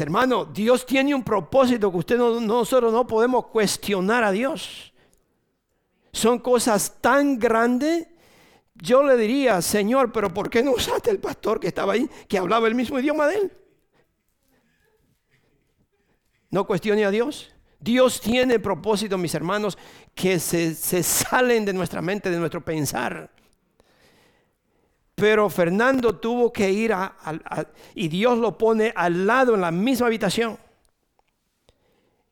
Hermano, 0.00 0.44
Dios 0.44 0.84
tiene 0.84 1.14
un 1.14 1.22
propósito 1.22 1.90
que 1.90 1.98
usted 1.98 2.18
no, 2.18 2.40
nosotros 2.40 2.92
no 2.92 3.06
podemos 3.06 3.46
cuestionar 3.46 4.24
a 4.24 4.30
Dios. 4.30 4.92
Son 6.12 6.38
cosas 6.38 6.96
tan 7.00 7.38
grandes. 7.38 8.06
Yo 8.74 9.02
le 9.02 9.16
diría, 9.16 9.60
Señor, 9.62 10.12
pero 10.12 10.32
¿por 10.32 10.50
qué 10.50 10.62
no 10.62 10.72
usaste 10.72 11.10
el 11.10 11.18
pastor 11.18 11.60
que 11.60 11.68
estaba 11.68 11.94
ahí, 11.94 12.08
que 12.28 12.38
hablaba 12.38 12.68
el 12.68 12.74
mismo 12.74 12.98
idioma 12.98 13.26
de 13.26 13.36
él? 13.36 13.52
No 16.50 16.66
cuestione 16.66 17.04
a 17.04 17.10
Dios. 17.10 17.52
Dios 17.78 18.20
tiene 18.20 18.58
propósito, 18.58 19.18
mis 19.18 19.34
hermanos, 19.34 19.76
que 20.14 20.38
se, 20.38 20.74
se 20.74 21.02
salen 21.02 21.64
de 21.64 21.72
nuestra 21.72 22.00
mente, 22.00 22.30
de 22.30 22.38
nuestro 22.38 22.64
pensar. 22.64 23.30
Pero 25.16 25.48
Fernando 25.48 26.16
tuvo 26.16 26.52
que 26.52 26.70
ir 26.70 26.92
a, 26.92 27.16
y 27.94 28.08
Dios 28.08 28.36
lo 28.36 28.58
pone 28.58 28.92
al 28.94 29.26
lado 29.26 29.54
en 29.54 29.62
la 29.62 29.70
misma 29.70 30.08
habitación. 30.08 30.58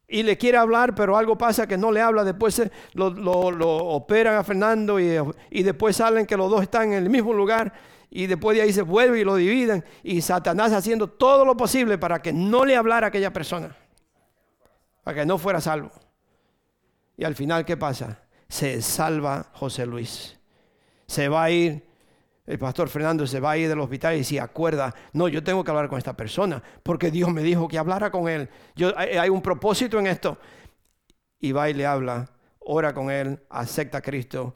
Y 0.06 0.22
le 0.22 0.36
quiere 0.36 0.58
hablar, 0.58 0.94
pero 0.94 1.16
algo 1.16 1.38
pasa 1.38 1.66
que 1.66 1.78
no 1.78 1.90
le 1.90 2.02
habla. 2.02 2.24
Después 2.24 2.62
lo, 2.92 3.06
operan 3.06 4.36
a 4.36 4.44
Fernando 4.44 5.00
y, 5.00 5.16
y, 5.50 5.62
después 5.62 5.96
salen 5.96 6.26
que 6.26 6.36
los 6.36 6.50
dos 6.50 6.60
están 6.60 6.92
en 6.92 7.04
el 7.04 7.08
mismo 7.08 7.32
lugar. 7.32 7.72
Y 8.10 8.26
después 8.26 8.54
de 8.54 8.62
ahí 8.62 8.72
se 8.72 8.82
vuelve 8.82 9.20
y 9.20 9.24
lo 9.24 9.36
dividen. 9.36 9.82
Y 10.02 10.20
Satanás 10.20 10.74
haciendo 10.74 11.08
todo 11.08 11.46
lo 11.46 11.56
posible 11.56 11.96
para 11.96 12.20
que 12.20 12.34
no 12.34 12.66
le 12.66 12.76
hablara 12.76 13.06
a 13.06 13.08
aquella 13.08 13.32
persona. 13.32 13.74
Para 15.02 15.20
que 15.20 15.26
no 15.26 15.38
fuera 15.38 15.62
salvo. 15.62 15.90
Y 17.16 17.24
al 17.24 17.34
final, 17.34 17.64
¿qué 17.64 17.78
pasa? 17.78 18.20
Se 18.46 18.82
salva 18.82 19.46
José 19.54 19.86
Luis. 19.86 20.38
Se 21.06 21.28
va 21.28 21.44
a 21.44 21.50
ir 21.50 21.93
el 22.46 22.58
pastor 22.58 22.88
Fernando 22.88 23.26
se 23.26 23.40
va 23.40 23.52
a 23.52 23.56
ir 23.56 23.68
del 23.68 23.80
hospital 23.80 24.16
y 24.16 24.24
se 24.24 24.38
acuerda, 24.38 24.94
no, 25.14 25.28
yo 25.28 25.42
tengo 25.42 25.64
que 25.64 25.70
hablar 25.70 25.88
con 25.88 25.96
esta 25.96 26.14
persona, 26.14 26.62
porque 26.82 27.10
Dios 27.10 27.32
me 27.32 27.42
dijo 27.42 27.66
que 27.68 27.78
hablara 27.78 28.10
con 28.10 28.28
él. 28.28 28.50
Yo, 28.76 28.92
hay, 28.96 29.30
un 29.30 29.40
propósito 29.40 29.98
en 29.98 30.06
esto. 30.06 30.36
Y 31.40 31.52
va 31.52 31.70
y 31.70 31.74
le 31.74 31.86
habla, 31.86 32.30
ora 32.60 32.92
con 32.92 33.10
él, 33.10 33.40
acepta 33.48 33.98
a 33.98 34.02
Cristo. 34.02 34.54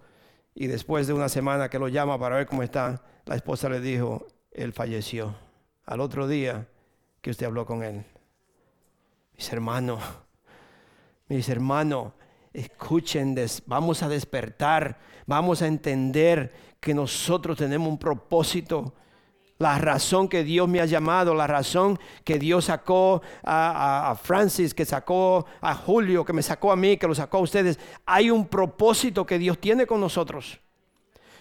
Y 0.54 0.66
después 0.66 1.06
de 1.06 1.14
una 1.14 1.28
semana 1.28 1.70
que 1.70 1.78
lo 1.78 1.88
llama 1.88 2.18
para 2.18 2.36
ver 2.36 2.46
cómo 2.46 2.62
está, 2.62 3.02
la 3.24 3.36
esposa 3.36 3.68
le 3.68 3.80
dijo, 3.80 4.26
él 4.52 4.72
falleció. 4.72 5.34
al 5.86 6.00
otro 6.00 6.28
día 6.28 6.68
que 7.22 7.30
usted 7.30 7.46
habló 7.46 7.64
con 7.64 7.82
él. 7.82 8.04
Mis 9.34 9.50
hermanos, 9.50 10.02
mis 11.28 11.48
hermanos, 11.48 12.12
escuchen, 12.52 13.34
vamos 13.66 14.02
a 14.02 14.08
despertar, 14.08 14.98
vamos 15.26 15.62
a 15.62 15.66
entender 15.66 16.52
que 16.80 16.94
nosotros 16.94 17.58
tenemos 17.58 17.88
un 17.88 17.98
propósito. 17.98 18.94
La 19.58 19.76
razón 19.76 20.28
que 20.28 20.44
Dios 20.44 20.68
me 20.68 20.80
ha 20.80 20.86
llamado, 20.86 21.34
la 21.34 21.48
razón 21.48 21.98
que 22.22 22.38
Dios 22.38 22.66
sacó 22.66 23.22
a, 23.42 24.10
a, 24.10 24.14
Francis, 24.14 24.72
que 24.72 24.84
sacó 24.84 25.46
a 25.60 25.74
Julio, 25.74 26.24
que 26.24 26.32
me 26.32 26.42
sacó 26.42 26.70
a 26.70 26.76
mí, 26.76 26.96
que 26.96 27.08
lo 27.08 27.14
sacó 27.14 27.38
a 27.38 27.40
ustedes. 27.40 27.78
Hay 28.06 28.30
un 28.30 28.46
propósito 28.46 29.26
que 29.26 29.38
Dios 29.38 29.58
tiene 29.58 29.84
con 29.84 30.00
nosotros 30.00 30.60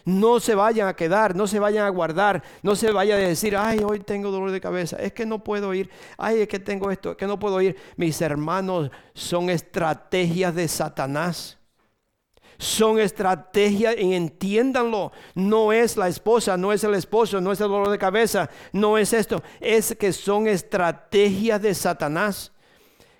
no 0.07 0.39
se 0.39 0.55
vayan 0.55 0.87
a 0.87 0.95
quedar, 0.95 1.35
no 1.35 1.47
se 1.47 1.59
vayan 1.59 1.85
a 1.85 1.89
guardar, 1.89 2.41
no 2.63 2.77
se 2.77 2.93
vaya 2.93 3.15
a 3.15 3.17
decir, 3.17 3.57
ay, 3.57 3.79
hoy 3.85 3.99
tengo 3.99 4.31
dolor 4.31 4.51
de 4.51 4.61
cabeza, 4.61 4.95
es 4.97 5.11
que 5.11 5.25
no 5.25 5.43
puedo 5.43 5.73
ir, 5.73 5.89
ay, 6.17 6.39
es 6.39 6.47
que 6.47 6.59
tengo 6.59 6.89
esto, 6.91 7.11
es 7.11 7.17
que 7.17 7.27
no 7.27 7.37
puedo 7.37 7.61
ir. 7.61 7.75
Mis 7.97 8.21
hermanos, 8.21 8.89
son 9.13 9.49
estrategias 9.49 10.55
de 10.55 10.69
Satanás. 10.69 11.56
Son 12.57 12.99
estrategias, 12.99 13.95
y 13.97 14.13
entiéndanlo, 14.13 15.11
no 15.35 15.71
es 15.71 15.97
la 15.97 16.07
esposa, 16.07 16.57
no 16.57 16.73
es 16.73 16.83
el 16.83 16.95
esposo, 16.95 17.39
no 17.39 17.51
es 17.51 17.61
el 17.61 17.67
dolor 17.67 17.89
de 17.89 17.97
cabeza, 17.97 18.49
no 18.71 18.97
es 18.97 19.13
esto, 19.13 19.43
es 19.59 19.95
que 19.99 20.11
son 20.11 20.47
estrategias 20.47 21.61
de 21.61 21.73
Satanás. 21.73 22.51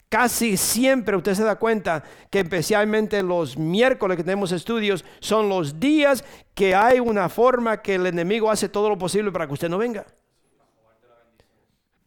Casi 0.09 0.55
siempre 0.55 1.17
usted 1.17 1.33
se 1.33 1.43
da 1.43 1.57
cuenta 1.57 2.03
que 2.29 2.39
especialmente 2.39 3.21
los 3.21 3.57
miércoles 3.57 4.15
que 4.15 4.23
tenemos 4.23 4.53
estudios 4.53 5.03
son 5.19 5.49
los 5.49 5.79
días 5.81 6.23
que 6.53 6.73
hay 6.73 7.01
una 7.01 7.27
forma 7.27 7.81
que 7.81 7.95
el 7.95 8.05
enemigo 8.07 8.49
hace 8.49 8.69
todo 8.69 8.87
lo 8.87 8.97
posible 8.97 9.31
para 9.33 9.47
que 9.47 9.53
usted 9.53 9.69
no 9.69 9.77
venga. 9.77 10.05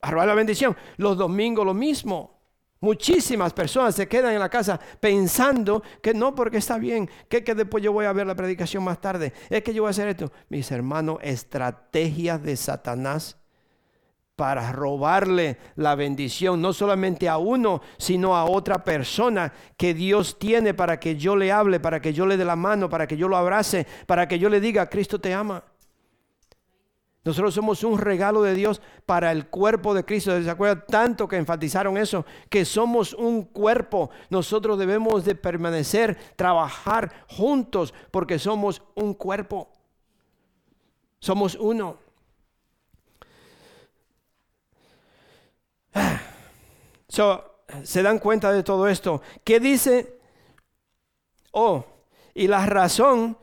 A 0.00 0.12
la 0.12 0.34
bendición. 0.34 0.74
Los 0.96 1.18
domingos 1.18 1.66
lo 1.66 1.74
mismo. 1.74 2.39
Muchísimas 2.82 3.52
personas 3.52 3.94
se 3.94 4.08
quedan 4.08 4.32
en 4.32 4.38
la 4.38 4.48
casa 4.48 4.80
pensando 5.00 5.82
que 6.00 6.14
no, 6.14 6.34
porque 6.34 6.56
está 6.56 6.78
bien, 6.78 7.10
que, 7.28 7.42
después 7.42 7.84
yo 7.84 7.92
voy 7.92 8.06
a 8.06 8.12
ver 8.14 8.26
la 8.26 8.34
predicación 8.34 8.82
más 8.82 8.98
tarde, 8.98 9.34
es 9.50 9.62
que 9.62 9.74
yo 9.74 9.82
voy 9.82 9.88
a 9.88 9.90
hacer 9.90 10.08
esto. 10.08 10.32
Mis 10.48 10.70
hermanos, 10.70 11.18
estrategias 11.20 12.42
de 12.42 12.56
Satanás 12.56 13.36
para 14.34 14.72
robarle 14.72 15.58
la 15.76 15.94
bendición, 15.94 16.62
no 16.62 16.72
solamente 16.72 17.28
a 17.28 17.36
uno, 17.36 17.82
sino 17.98 18.34
a 18.34 18.46
otra 18.46 18.82
persona 18.82 19.52
que 19.76 19.92
Dios 19.92 20.38
tiene 20.38 20.72
para 20.72 20.98
que 20.98 21.16
yo 21.16 21.36
le 21.36 21.52
hable, 21.52 21.80
para 21.80 22.00
que 22.00 22.14
yo 22.14 22.24
le 22.24 22.38
dé 22.38 22.46
la 22.46 22.56
mano, 22.56 22.88
para 22.88 23.06
que 23.06 23.18
yo 23.18 23.28
lo 23.28 23.36
abrace, 23.36 23.86
para 24.06 24.26
que 24.26 24.38
yo 24.38 24.48
le 24.48 24.58
diga, 24.58 24.88
Cristo 24.88 25.20
te 25.20 25.34
ama. 25.34 25.62
Nosotros 27.22 27.52
somos 27.52 27.84
un 27.84 27.98
regalo 27.98 28.42
de 28.42 28.54
Dios 28.54 28.80
para 29.04 29.30
el 29.30 29.48
cuerpo 29.48 29.92
de 29.92 30.04
Cristo. 30.04 30.42
¿Se 30.42 30.48
acuerdan 30.48 30.84
tanto 30.88 31.28
que 31.28 31.36
enfatizaron 31.36 31.98
eso? 31.98 32.24
Que 32.48 32.64
somos 32.64 33.12
un 33.12 33.42
cuerpo. 33.42 34.10
Nosotros 34.30 34.78
debemos 34.78 35.24
de 35.24 35.34
permanecer, 35.34 36.16
trabajar 36.36 37.12
juntos 37.28 37.92
porque 38.10 38.38
somos 38.38 38.82
un 38.94 39.12
cuerpo. 39.12 39.70
Somos 41.18 41.54
uno. 41.56 41.98
So, 47.08 47.62
se 47.82 48.02
dan 48.02 48.18
cuenta 48.18 48.52
de 48.52 48.62
todo 48.62 48.88
esto. 48.88 49.20
¿Qué 49.44 49.60
dice? 49.60 50.18
Oh, 51.52 51.84
y 52.32 52.46
la 52.46 52.64
razón 52.64 53.36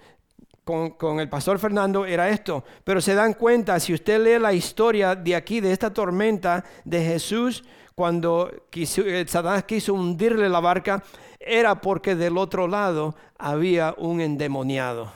con, 0.68 1.20
el 1.20 1.30
pastor 1.30 1.57
Fernando 1.57 2.05
era 2.05 2.30
esto. 2.30 2.63
Pero 2.84 3.01
se 3.01 3.15
dan 3.15 3.34
cuenta, 3.34 3.80
si 3.80 3.93
usted 3.93 4.22
lee 4.22 4.39
la 4.39 4.53
historia 4.53 5.15
de 5.15 5.36
aquí, 5.36 5.61
de 5.61 5.72
esta 5.72 5.93
tormenta 5.93 6.63
de 6.84 7.03
Jesús, 7.03 7.63
cuando 7.95 8.51
quiso, 8.70 9.01
eh, 9.01 9.26
Satanás 9.28 9.63
quiso 9.63 9.93
hundirle 9.93 10.49
la 10.49 10.59
barca, 10.59 11.03
era 11.39 11.80
porque 11.82 12.15
del 12.15 12.38
otro 12.38 12.68
lado 12.68 13.15
había 13.38 13.95
un 13.97 14.22
endemoniado. 14.22 15.11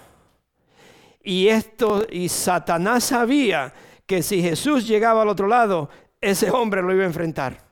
Y 1.24 1.50
esto, 1.50 2.08
y 2.10 2.30
Satanás 2.30 3.04
sabía 3.04 3.74
que 4.08 4.24
si 4.24 4.42
Jesús 4.42 4.88
llegaba 4.88 5.22
al 5.22 5.30
otro 5.30 5.48
lado, 5.48 5.90
ese 6.20 6.50
hombre 6.50 6.82
lo 6.82 6.94
iba 6.94 7.04
a 7.04 7.08
enfrentar 7.08 7.72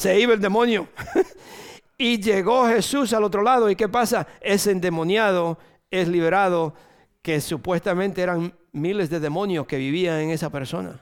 se 0.00 0.18
iba 0.18 0.32
el 0.32 0.40
demonio. 0.40 0.88
y 1.98 2.18
llegó 2.22 2.66
Jesús 2.66 3.12
al 3.12 3.22
otro 3.22 3.42
lado. 3.42 3.68
¿Y 3.68 3.76
qué 3.76 3.86
pasa? 3.86 4.26
Ese 4.40 4.70
endemoniado 4.70 5.58
es 5.90 6.08
liberado, 6.08 6.74
que 7.22 7.40
supuestamente 7.40 8.22
eran 8.22 8.54
miles 8.72 9.10
de 9.10 9.20
demonios 9.20 9.66
que 9.66 9.76
vivían 9.76 10.20
en 10.20 10.30
esa 10.30 10.50
persona. 10.50 11.00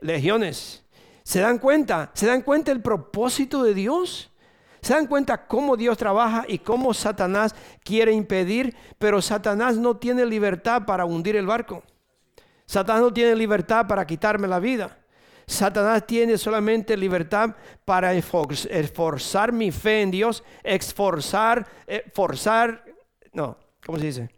Legiones. 0.00 0.84
¿Se 1.22 1.40
dan 1.40 1.58
cuenta? 1.58 2.10
¿Se 2.14 2.26
dan 2.26 2.42
cuenta 2.42 2.70
el 2.70 2.80
propósito 2.80 3.62
de 3.62 3.74
Dios? 3.74 4.30
¿Se 4.80 4.94
dan 4.94 5.08
cuenta 5.08 5.48
cómo 5.48 5.76
Dios 5.76 5.98
trabaja 5.98 6.44
y 6.46 6.58
cómo 6.58 6.94
Satanás 6.94 7.54
quiere 7.82 8.12
impedir? 8.12 8.76
Pero 8.98 9.20
Satanás 9.20 9.76
no 9.76 9.96
tiene 9.96 10.24
libertad 10.24 10.84
para 10.86 11.04
hundir 11.04 11.34
el 11.34 11.46
barco. 11.46 11.82
Satanás 12.66 13.02
no 13.02 13.12
tiene 13.12 13.34
libertad 13.34 13.86
para 13.88 14.06
quitarme 14.06 14.46
la 14.46 14.60
vida. 14.60 14.98
Satanás 15.46 16.06
tiene 16.06 16.36
solamente 16.38 16.96
libertad 16.96 17.54
para 17.84 18.12
esforzar 18.14 19.52
mi 19.52 19.70
fe 19.70 20.02
en 20.02 20.10
Dios, 20.10 20.42
esforzar, 20.64 21.66
forzar, 22.12 22.84
no, 23.32 23.56
¿cómo 23.84 23.98
se 23.98 24.06
dice? 24.06 24.30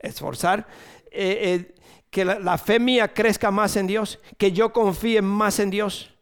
Esforzar, 0.00 0.66
eh, 1.12 1.68
eh, 1.70 1.74
que 2.10 2.24
la 2.24 2.58
fe 2.58 2.80
mía 2.80 3.14
crezca 3.14 3.50
más 3.50 3.76
en 3.76 3.86
Dios, 3.86 4.18
que 4.36 4.50
yo 4.50 4.72
confíe 4.72 5.22
más 5.22 5.60
en 5.60 5.70
Dios. 5.70 6.12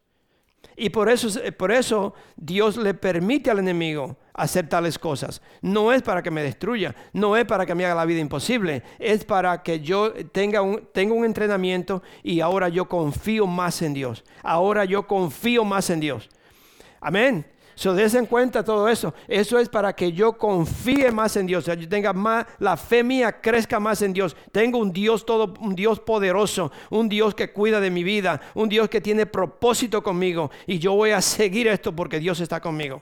Y 0.77 0.91
por 0.91 1.09
eso, 1.09 1.29
por 1.57 1.73
eso 1.73 2.15
Dios 2.37 2.77
le 2.77 2.95
permite 2.95 3.51
al 3.51 3.59
enemigo 3.59 4.17
hacer 4.43 4.69
tales 4.69 4.99
cosas. 4.99 5.43
No 5.61 5.93
es 5.93 6.03
para 6.03 6.23
que 6.23 6.31
me 6.31 6.43
destruya, 6.43 6.95
no 7.13 7.37
es 7.37 7.45
para 7.45 7.67
que 7.67 7.75
me 7.75 7.85
haga 7.85 7.95
la 7.95 8.05
vida 8.05 8.21
imposible, 8.21 8.83
es 8.99 9.25
para 9.25 9.63
que 9.63 9.81
yo 9.81 10.13
tenga 10.33 10.63
un, 10.63 10.89
tenga 10.93 11.15
un 11.15 11.25
entrenamiento 11.25 12.03
y 12.23 12.41
ahora 12.41 12.69
yo 12.69 12.89
confío 12.89 13.47
más 13.47 13.83
en 13.83 13.95
Dios. 13.95 14.25
Ahora 14.43 14.85
yo 14.85 15.07
confío 15.07 15.65
más 15.65 15.91
en 15.91 16.01
Dios. 16.01 16.29
Amén. 17.01 17.47
So, 17.81 17.95
des 17.95 18.15
en 18.15 18.27
cuenta 18.27 18.63
todo 18.63 18.91
eso. 18.91 19.15
Eso 19.27 19.59
es 19.59 19.71
para 19.71 19.95
que 19.95 20.13
yo 20.13 20.37
confíe 20.37 21.11
más 21.11 21.35
en 21.37 21.47
Dios. 21.47 21.67
O 21.67 21.73
yo 21.73 21.89
tenga 21.89 22.13
más, 22.13 22.45
la 22.59 22.77
fe 22.77 23.03
mía 23.03 23.41
crezca 23.41 23.81
más 23.81 24.03
en 24.03 24.13
Dios. 24.13 24.37
Tengo 24.53 24.77
un 24.77 24.93
Dios 24.93 25.25
todo, 25.25 25.55
un 25.61 25.75
Dios 25.75 25.99
poderoso, 25.99 26.71
un 26.91 27.09
Dios 27.09 27.35
que 27.35 27.55
cuida 27.55 27.81
de 27.81 27.91
mi 27.91 28.05
vida, 28.05 28.39
un 28.55 28.69
Dios 28.69 28.91
que 28.91 29.01
tiene 29.01 29.25
propósito 29.25 30.03
conmigo. 30.03 30.51
Y 30.67 30.79
yo 30.79 30.93
voy 30.93 31.13
a 31.13 31.23
seguir 31.23 31.69
esto 31.69 31.97
porque 31.97 32.19
Dios 32.19 32.41
está 32.41 32.61
conmigo. 32.61 33.01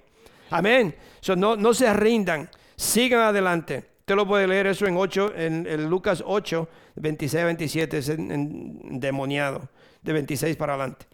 Amén. 0.51 0.95
No, 1.37 1.57
no 1.57 1.75
se 1.75 1.93
rindan. 1.93 2.49
Sigan 2.77 3.21
adelante. 3.21 3.85
Usted 4.01 4.17
lo 4.17 4.27
puede 4.27 4.47
leer 4.47 4.69
eso 4.69 4.87
en 4.87 4.97
8, 4.97 5.33
en, 5.37 5.91
Lucas 5.91 6.23
8, 6.25 6.69
26 6.95 7.45
27, 7.45 7.99
es 7.99 8.09
endemoniado, 8.09 9.69
de 10.01 10.13
26 10.15 10.57
para 10.57 10.73
adelante. 10.73 11.07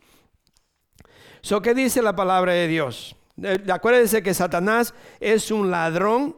So, 1.41 1.61
¿Qué 1.61 1.74
dice 1.74 2.03
la 2.03 2.14
palabra 2.14 2.53
de 2.53 2.68
Dios? 2.68 3.16
Acuérdense 3.68 4.22
que 4.22 4.32
Satanás 4.32 4.95
es 5.18 5.51
un 5.51 5.72
ladrón 5.72 6.37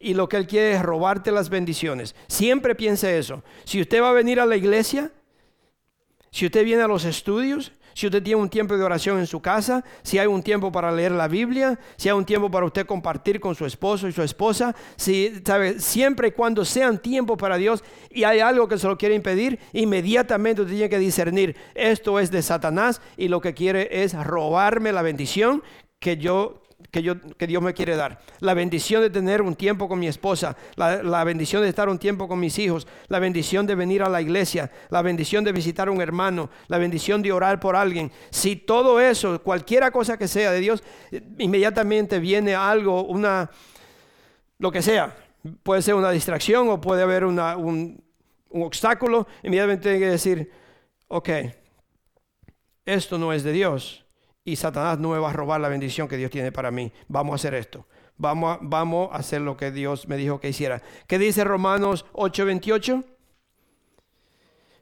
y 0.00 0.14
lo 0.14 0.28
que 0.28 0.38
él 0.38 0.48
quiere 0.48 0.72
es 0.72 0.82
robarte 0.82 1.30
las 1.30 1.48
bendiciones. 1.48 2.16
Siempre 2.26 2.74
piense 2.74 3.16
eso. 3.16 3.44
Si 3.62 3.80
usted 3.80 4.02
va 4.02 4.10
a 4.10 4.12
venir 4.12 4.40
a 4.40 4.46
la 4.46 4.56
iglesia, 4.56 5.12
si 6.32 6.46
usted 6.46 6.64
viene 6.64 6.82
a 6.82 6.88
los 6.88 7.04
estudios, 7.04 7.70
si 7.94 8.06
usted 8.06 8.22
tiene 8.22 8.40
un 8.40 8.48
tiempo 8.48 8.76
de 8.76 8.82
oración 8.82 9.18
en 9.18 9.26
su 9.26 9.40
casa, 9.40 9.84
si 10.02 10.18
hay 10.18 10.26
un 10.26 10.42
tiempo 10.42 10.72
para 10.72 10.92
leer 10.92 11.12
la 11.12 11.28
Biblia, 11.28 11.78
si 11.96 12.08
hay 12.08 12.14
un 12.14 12.24
tiempo 12.24 12.50
para 12.50 12.66
usted 12.66 12.86
compartir 12.86 13.40
con 13.40 13.54
su 13.54 13.66
esposo 13.66 14.08
y 14.08 14.12
su 14.12 14.22
esposa, 14.22 14.74
si 14.96 15.42
sabe, 15.44 15.80
siempre 15.80 16.28
y 16.28 16.32
cuando 16.32 16.64
sean 16.64 16.98
tiempo 16.98 17.36
para 17.36 17.56
Dios 17.56 17.82
y 18.10 18.24
hay 18.24 18.40
algo 18.40 18.68
que 18.68 18.78
se 18.78 18.86
lo 18.86 18.98
quiere 18.98 19.14
impedir, 19.14 19.58
inmediatamente 19.72 20.62
usted 20.62 20.74
tiene 20.74 20.90
que 20.90 20.98
discernir, 20.98 21.56
esto 21.74 22.18
es 22.18 22.30
de 22.30 22.42
Satanás 22.42 23.00
y 23.16 23.28
lo 23.28 23.40
que 23.40 23.54
quiere 23.54 24.02
es 24.02 24.14
robarme 24.14 24.92
la 24.92 25.02
bendición 25.02 25.62
que 26.02 26.16
yo 26.16 26.61
que, 26.90 27.02
yo, 27.02 27.20
que 27.20 27.46
Dios 27.46 27.62
me 27.62 27.74
quiere 27.74 27.96
dar. 27.96 28.20
La 28.40 28.54
bendición 28.54 29.02
de 29.02 29.10
tener 29.10 29.42
un 29.42 29.54
tiempo 29.54 29.88
con 29.88 29.98
mi 29.98 30.06
esposa, 30.06 30.56
la, 30.76 31.02
la, 31.02 31.24
bendición 31.24 31.62
de 31.62 31.68
estar 31.68 31.88
un 31.88 31.98
tiempo 31.98 32.28
con 32.28 32.40
mis 32.40 32.58
hijos, 32.58 32.86
la 33.08 33.18
bendición 33.18 33.66
de 33.66 33.74
venir 33.74 34.02
a 34.02 34.08
la 34.08 34.20
iglesia, 34.20 34.70
la 34.90 35.02
bendición 35.02 35.44
de 35.44 35.52
visitar 35.52 35.88
a 35.88 35.90
un 35.90 36.00
hermano, 36.00 36.50
la 36.68 36.78
bendición 36.78 37.22
de 37.22 37.32
orar 37.32 37.60
por 37.60 37.76
alguien. 37.76 38.10
Si 38.30 38.56
todo 38.56 39.00
eso, 39.00 39.42
cualquiera 39.42 39.90
cosa 39.90 40.18
que 40.18 40.28
sea 40.28 40.50
de 40.50 40.60
Dios, 40.60 40.82
inmediatamente 41.38 42.18
viene 42.18 42.54
algo, 42.54 43.04
una, 43.04 43.50
lo 44.58 44.70
que 44.72 44.82
sea. 44.82 45.16
Puede 45.62 45.82
ser 45.82 45.94
una 45.94 46.10
distracción 46.10 46.68
o 46.68 46.80
puede 46.80 47.02
haber 47.02 47.24
una, 47.24 47.56
un, 47.56 48.02
un 48.50 48.62
obstáculo. 48.62 49.26
Inmediatamente 49.42 49.82
tiene 49.82 49.98
que 49.98 50.10
decir, 50.10 50.52
ok, 51.08 51.28
esto 52.84 53.18
no 53.18 53.32
es 53.32 53.42
de 53.42 53.52
Dios 53.52 54.02
y 54.44 54.56
Satanás 54.56 54.98
no 54.98 55.10
me 55.10 55.18
va 55.18 55.30
a 55.30 55.32
robar 55.32 55.60
la 55.60 55.68
bendición 55.68 56.08
que 56.08 56.16
Dios 56.16 56.30
tiene 56.30 56.52
para 56.52 56.70
mí. 56.70 56.92
Vamos 57.08 57.32
a 57.32 57.36
hacer 57.36 57.54
esto. 57.54 57.86
Vamos 58.16 58.56
a, 58.56 58.58
vamos 58.60 59.10
a 59.12 59.16
hacer 59.16 59.40
lo 59.40 59.56
que 59.56 59.70
Dios 59.70 60.08
me 60.08 60.16
dijo 60.16 60.40
que 60.40 60.48
hiciera. 60.48 60.82
¿Qué 61.06 61.18
dice 61.18 61.44
Romanos 61.44 62.04
8:28? 62.12 63.04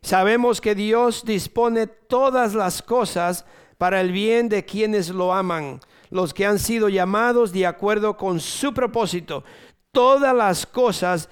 Sabemos 0.03 0.61
que 0.61 0.75
Dios 0.75 1.25
dispone 1.25 1.87
todas 1.87 2.55
las 2.55 2.81
cosas 2.81 3.45
para 3.77 4.01
el 4.01 4.13
bien 4.13 4.49
de 4.49 4.65
quienes 4.65 5.11
lo 5.11 5.33
aman, 5.33 5.81
los 6.11 6.33
que 6.33 6.47
han 6.47 6.59
sido 6.59 6.89
llamados 6.89 7.53
de 7.53 7.67
acuerdo 7.67 8.17
con 8.17 8.41
su 8.41 8.73
propósito. 8.73 9.45
Todas 9.93 10.35
las 10.35 10.67
cosas, 10.67 11.29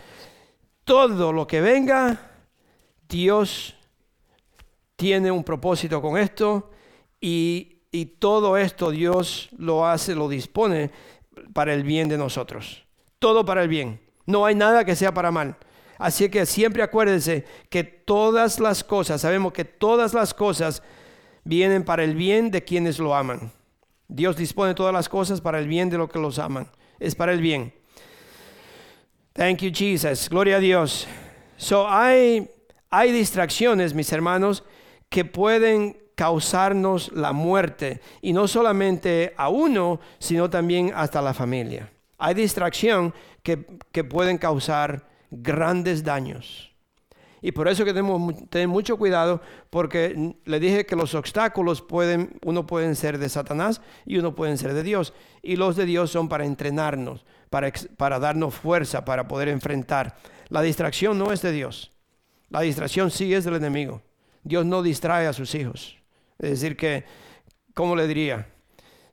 todo 0.84 1.32
lo 1.32 1.46
que 1.46 1.60
venga, 1.60 2.30
Dios 3.08 3.74
tiene 4.96 5.30
un 5.30 5.44
propósito 5.44 6.02
con 6.02 6.18
esto 6.18 6.70
y, 7.20 7.77
y 7.90 8.06
todo 8.06 8.56
esto 8.56 8.90
Dios 8.90 9.48
lo 9.56 9.86
hace, 9.86 10.14
lo 10.14 10.28
dispone 10.28 10.90
para 11.52 11.74
el 11.74 11.82
bien 11.82 12.08
de 12.08 12.18
nosotros. 12.18 12.84
Todo 13.18 13.44
para 13.44 13.62
el 13.62 13.68
bien. 13.68 14.00
No 14.26 14.44
hay 14.44 14.54
nada 14.54 14.84
que 14.84 14.96
sea 14.96 15.12
para 15.12 15.30
mal. 15.30 15.56
Así 15.98 16.28
que 16.28 16.46
siempre 16.46 16.82
acuérdense 16.82 17.44
que 17.70 17.82
todas 17.82 18.60
las 18.60 18.84
cosas, 18.84 19.20
sabemos 19.20 19.52
que 19.52 19.64
todas 19.64 20.14
las 20.14 20.32
cosas 20.32 20.82
vienen 21.44 21.82
para 21.84 22.04
el 22.04 22.14
bien 22.14 22.50
de 22.50 22.62
quienes 22.62 22.98
lo 22.98 23.14
aman. 23.14 23.50
Dios 24.06 24.36
dispone 24.36 24.74
todas 24.74 24.92
las 24.92 25.08
cosas 25.08 25.40
para 25.40 25.58
el 25.58 25.66
bien 25.66 25.90
de 25.90 25.98
los 25.98 26.08
que 26.08 26.18
los 26.18 26.38
aman. 26.38 26.70
Es 27.00 27.14
para 27.14 27.32
el 27.32 27.40
bien. 27.40 27.74
Thank 29.32 29.58
you, 29.58 29.70
Jesus. 29.72 30.28
Gloria 30.28 30.56
a 30.56 30.60
Dios. 30.60 31.06
So 31.56 31.88
hay, 31.88 32.48
hay 32.90 33.12
distracciones, 33.12 33.92
mis 33.94 34.12
hermanos, 34.12 34.64
que 35.08 35.24
pueden 35.24 35.96
causarnos 36.18 37.12
la 37.12 37.32
muerte. 37.32 38.00
Y 38.20 38.32
no 38.32 38.48
solamente 38.48 39.34
a 39.36 39.50
uno, 39.50 40.00
sino 40.18 40.50
también 40.50 40.90
hasta 40.92 41.22
la 41.22 41.32
familia. 41.32 41.92
Hay 42.18 42.34
distracción 42.34 43.14
que, 43.44 43.64
que 43.92 44.02
pueden 44.02 44.36
causar 44.36 45.06
grandes 45.30 46.02
daños. 46.02 46.72
Y 47.40 47.52
por 47.52 47.68
eso 47.68 47.84
que 47.84 47.92
tenemos 47.92 48.34
tener 48.50 48.66
mucho 48.66 48.96
cuidado, 48.96 49.40
porque 49.70 50.34
le 50.44 50.58
dije 50.58 50.86
que 50.86 50.96
los 50.96 51.14
obstáculos 51.14 51.82
pueden, 51.82 52.36
uno 52.44 52.66
pueden 52.66 52.96
ser 52.96 53.18
de 53.18 53.28
Satanás 53.28 53.80
y 54.04 54.18
uno 54.18 54.34
pueden 54.34 54.58
ser 54.58 54.74
de 54.74 54.82
Dios. 54.82 55.14
Y 55.40 55.54
los 55.54 55.76
de 55.76 55.86
Dios 55.86 56.10
son 56.10 56.28
para 56.28 56.44
entrenarnos, 56.44 57.24
para, 57.48 57.72
para 57.96 58.18
darnos 58.18 58.56
fuerza, 58.56 59.04
para 59.04 59.28
poder 59.28 59.46
enfrentar. 59.46 60.16
La 60.48 60.62
distracción 60.62 61.16
no 61.16 61.30
es 61.30 61.42
de 61.42 61.52
Dios. 61.52 61.92
La 62.50 62.62
distracción 62.62 63.12
sí 63.12 63.32
es 63.32 63.44
del 63.44 63.54
enemigo. 63.54 64.02
Dios 64.42 64.66
no 64.66 64.82
distrae 64.82 65.28
a 65.28 65.32
sus 65.32 65.54
hijos. 65.54 65.97
Es 66.38 66.50
decir, 66.50 66.76
que, 66.76 67.04
¿cómo 67.74 67.96
le 67.96 68.06
diría? 68.06 68.48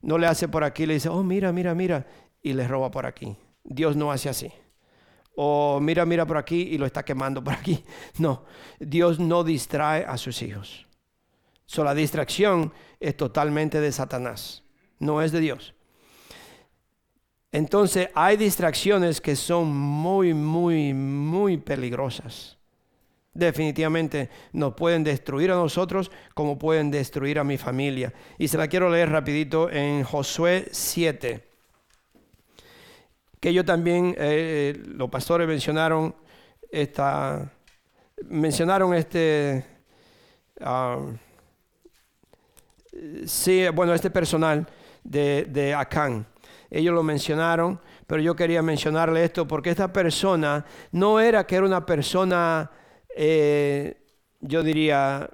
No 0.01 0.17
le 0.17 0.27
hace 0.27 0.47
por 0.47 0.63
aquí, 0.63 0.85
le 0.85 0.95
dice, 0.95 1.09
oh, 1.09 1.23
mira, 1.23 1.51
mira, 1.51 1.73
mira, 1.73 2.05
y 2.41 2.53
le 2.53 2.67
roba 2.67 2.91
por 2.91 3.05
aquí. 3.05 3.35
Dios 3.63 3.95
no 3.95 4.11
hace 4.11 4.29
así 4.29 4.51
o 5.35 5.79
mira, 5.81 6.05
mira 6.05 6.25
por 6.25 6.37
aquí 6.37 6.61
y 6.61 6.77
lo 6.77 6.85
está 6.85 7.03
quemando 7.03 7.43
por 7.43 7.53
aquí. 7.53 7.83
No, 8.17 8.45
Dios 8.79 9.19
no 9.19 9.43
distrae 9.43 10.05
a 10.05 10.17
sus 10.17 10.41
hijos. 10.41 10.87
So, 11.65 11.83
la 11.83 11.93
distracción 11.93 12.73
es 12.99 13.17
totalmente 13.17 13.81
de 13.81 13.91
Satanás, 13.91 14.63
no 14.99 15.21
es 15.21 15.31
de 15.31 15.39
Dios. 15.39 15.73
Entonces 17.51 18.09
hay 18.13 18.37
distracciones 18.37 19.21
que 19.21 19.35
son 19.35 19.75
muy, 19.75 20.33
muy, 20.33 20.93
muy 20.93 21.57
peligrosas. 21.57 22.57
Definitivamente 23.35 24.29
nos 24.53 24.73
pueden 24.73 25.03
destruir 25.03 25.51
a 25.51 25.55
nosotros 25.55 26.09
como 26.33 26.57
pueden 26.57 26.89
destruir 26.89 27.37
a 27.37 27.43
mi 27.43 27.57
familia. 27.57 28.11
Y 28.39 28.47
se 28.47 28.57
la 28.57 28.67
quiero 28.67 28.89
leer 28.89 29.11
rapidito 29.11 29.69
en 29.69 30.03
Josué 30.03 30.67
7 30.71 31.55
que 33.45 33.49
ellos 33.49 33.65
también, 33.65 34.15
eh, 34.17 34.73
eh, 34.75 34.83
los 34.95 35.07
pastores 35.07 35.47
mencionaron 35.47 36.15
esta, 36.71 37.51
mencionaron 38.23 38.95
este, 38.95 39.63
ah, 40.61 40.97
sí, 43.27 43.65
bueno, 43.71 43.93
este 43.93 44.09
personal 44.09 44.67
de, 45.03 45.45
de 45.45 45.75
Acán. 45.75 46.25
Ellos 46.71 46.95
lo 46.95 47.03
mencionaron, 47.03 47.79
pero 48.07 48.19
yo 48.19 48.35
quería 48.35 48.63
mencionarle 48.63 49.23
esto 49.23 49.47
porque 49.47 49.69
esta 49.69 49.93
persona 49.93 50.65
no 50.91 51.19
era 51.19 51.45
que 51.45 51.57
era 51.57 51.67
una 51.67 51.85
persona, 51.85 52.71
eh, 53.15 54.01
yo 54.41 54.63
diría, 54.63 55.29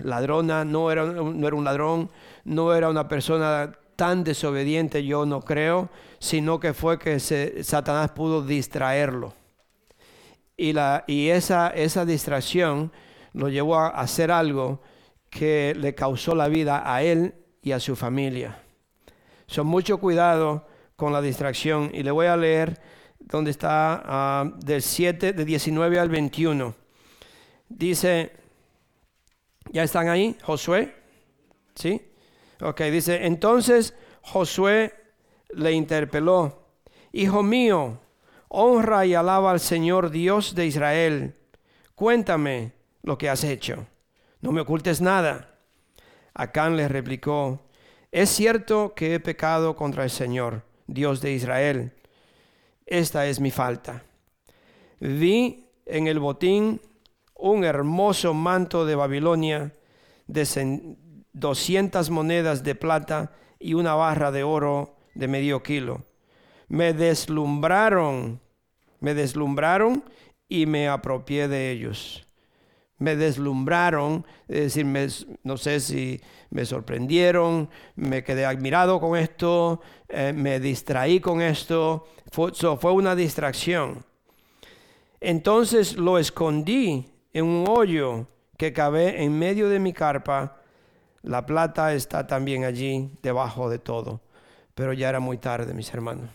ladrona, 0.00 0.64
no 0.64 0.90
era, 0.90 1.04
no 1.04 1.46
era 1.46 1.56
un 1.56 1.64
ladrón, 1.64 2.10
no 2.44 2.74
era 2.74 2.88
una 2.88 3.08
persona 3.08 3.72
tan 3.96 4.24
desobediente, 4.24 5.04
yo 5.04 5.26
no 5.26 5.40
creo, 5.40 5.90
sino 6.18 6.58
que 6.58 6.72
fue 6.72 6.98
que 6.98 7.20
Satanás 7.20 8.12
pudo 8.12 8.42
distraerlo. 8.42 9.34
Y, 10.56 10.72
la, 10.72 11.04
y 11.06 11.28
esa, 11.28 11.68
esa 11.68 12.04
distracción 12.04 12.92
lo 13.32 13.48
llevó 13.48 13.76
a 13.76 13.88
hacer 13.88 14.30
algo 14.30 14.80
que 15.30 15.74
le 15.76 15.94
causó 15.94 16.34
la 16.34 16.48
vida 16.48 16.82
a 16.84 17.02
él 17.02 17.34
y 17.62 17.72
a 17.72 17.80
su 17.80 17.96
familia. 17.96 18.58
Son 19.46 19.66
mucho 19.66 19.98
cuidado 19.98 20.66
con 20.96 21.12
la 21.12 21.20
distracción. 21.20 21.90
Y 21.92 22.02
le 22.02 22.10
voy 22.10 22.26
a 22.26 22.36
leer 22.36 22.80
donde 23.32 23.50
está 23.50 24.02
ah, 24.04 24.52
del 24.58 24.82
7, 24.82 25.32
de 25.32 25.44
19 25.44 25.98
al 25.98 26.10
21. 26.10 26.74
Dice, 27.68 28.32
¿ya 29.70 29.82
están 29.82 30.08
ahí? 30.08 30.36
Josué. 30.42 30.94
¿Sí? 31.74 32.00
Ok, 32.60 32.82
dice, 32.82 33.26
entonces 33.26 33.94
Josué 34.20 34.94
le 35.50 35.72
interpeló, 35.72 36.66
Hijo 37.12 37.42
mío, 37.42 37.98
honra 38.48 39.04
y 39.04 39.14
alaba 39.14 39.50
al 39.50 39.60
Señor 39.60 40.10
Dios 40.10 40.54
de 40.54 40.66
Israel. 40.66 41.34
Cuéntame 41.94 42.72
lo 43.02 43.18
que 43.18 43.28
has 43.28 43.44
hecho. 43.44 43.86
No 44.40 44.52
me 44.52 44.62
ocultes 44.62 45.00
nada. 45.00 45.58
Acán 46.34 46.76
le 46.76 46.88
replicó, 46.88 47.60
es 48.10 48.30
cierto 48.30 48.94
que 48.94 49.14
he 49.14 49.20
pecado 49.20 49.76
contra 49.76 50.04
el 50.04 50.10
Señor, 50.10 50.62
Dios 50.86 51.20
de 51.20 51.32
Israel. 51.32 51.92
Esta 52.86 53.26
es 53.26 53.40
mi 53.40 53.50
falta. 53.50 54.04
Vi 55.00 55.66
en 55.86 56.06
el 56.06 56.18
botín 56.18 56.80
un 57.34 57.64
hermoso 57.64 58.34
manto 58.34 58.86
de 58.86 58.94
Babilonia, 58.94 59.72
200 60.26 62.10
monedas 62.10 62.62
de 62.62 62.74
plata 62.74 63.32
y 63.58 63.74
una 63.74 63.94
barra 63.94 64.30
de 64.30 64.42
oro 64.42 64.96
de 65.14 65.28
medio 65.28 65.62
kilo. 65.62 66.04
Me 66.68 66.92
deslumbraron, 66.92 68.40
me 69.00 69.14
deslumbraron 69.14 70.04
y 70.48 70.66
me 70.66 70.88
apropié 70.88 71.48
de 71.48 71.70
ellos. 71.70 72.26
Me 73.02 73.16
deslumbraron, 73.16 74.24
es 74.48 74.74
decir, 74.74 74.86
no 75.42 75.56
sé 75.56 75.80
si 75.80 76.20
me 76.50 76.64
sorprendieron, 76.64 77.68
me 77.96 78.22
quedé 78.22 78.44
admirado 78.44 79.00
con 79.00 79.18
esto, 79.18 79.80
eh, 80.08 80.32
me 80.34 80.60
distraí 80.60 81.20
con 81.20 81.40
esto, 81.40 82.06
fue, 82.30 82.52
fue 82.52 82.92
una 82.92 83.16
distracción. 83.16 84.04
Entonces 85.20 85.96
lo 85.96 86.18
escondí 86.18 87.06
en 87.32 87.44
un 87.44 87.66
hoyo 87.68 88.26
que 88.56 88.72
cabé 88.72 89.22
en 89.22 89.38
medio 89.38 89.68
de 89.68 89.78
mi 89.78 89.92
carpa 89.92 90.62
la 91.22 91.46
plata 91.46 91.94
está 91.94 92.26
también 92.26 92.64
allí 92.64 93.16
debajo 93.22 93.70
de 93.70 93.78
todo. 93.78 94.20
Pero 94.74 94.92
ya 94.92 95.08
era 95.08 95.20
muy 95.20 95.38
tarde, 95.38 95.72
mis 95.72 95.92
hermanos. 95.94 96.30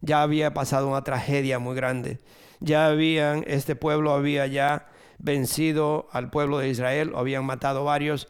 Ya 0.00 0.22
había 0.22 0.52
pasado 0.52 0.88
una 0.88 1.04
tragedia 1.04 1.58
muy 1.58 1.76
grande. 1.76 2.18
Ya 2.58 2.86
habían, 2.86 3.44
este 3.46 3.76
pueblo 3.76 4.12
había 4.12 4.46
ya 4.46 4.88
vencido 5.18 6.08
al 6.12 6.30
pueblo 6.30 6.58
de 6.58 6.68
Israel, 6.68 7.12
habían 7.16 7.44
matado 7.44 7.84
varios 7.84 8.28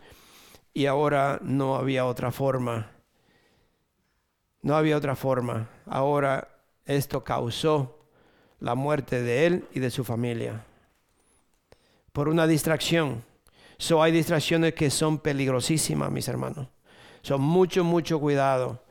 y 0.72 0.86
ahora 0.86 1.38
no 1.42 1.76
había 1.76 2.06
otra 2.06 2.30
forma. 2.30 2.92
No 4.62 4.76
había 4.76 4.96
otra 4.96 5.16
forma. 5.16 5.68
Ahora 5.86 6.48
esto 6.84 7.24
causó 7.24 8.08
la 8.60 8.74
muerte 8.74 9.22
de 9.22 9.46
él 9.46 9.68
y 9.72 9.80
de 9.80 9.90
su 9.90 10.04
familia 10.04 10.64
por 12.12 12.28
una 12.28 12.46
distracción 12.46 13.22
So 13.78 14.02
hay 14.02 14.12
distracciones 14.12 14.74
que 14.74 14.90
son 14.90 15.18
peligrosísimas, 15.18 16.10
mis 16.10 16.28
hermanos. 16.28 16.68
Son 17.22 17.40
mucho, 17.40 17.84
mucho 17.84 18.18
cuidado. 18.20 18.82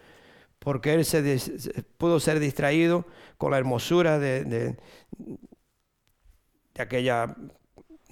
Porque 0.60 0.94
él 0.94 1.06
se 1.06 1.84
pudo 1.98 2.20
ser 2.20 2.40
distraído 2.40 3.06
con 3.38 3.52
la 3.52 3.58
hermosura 3.58 4.20
de, 4.20 4.44
de, 4.44 4.78
aquella, 6.78 7.36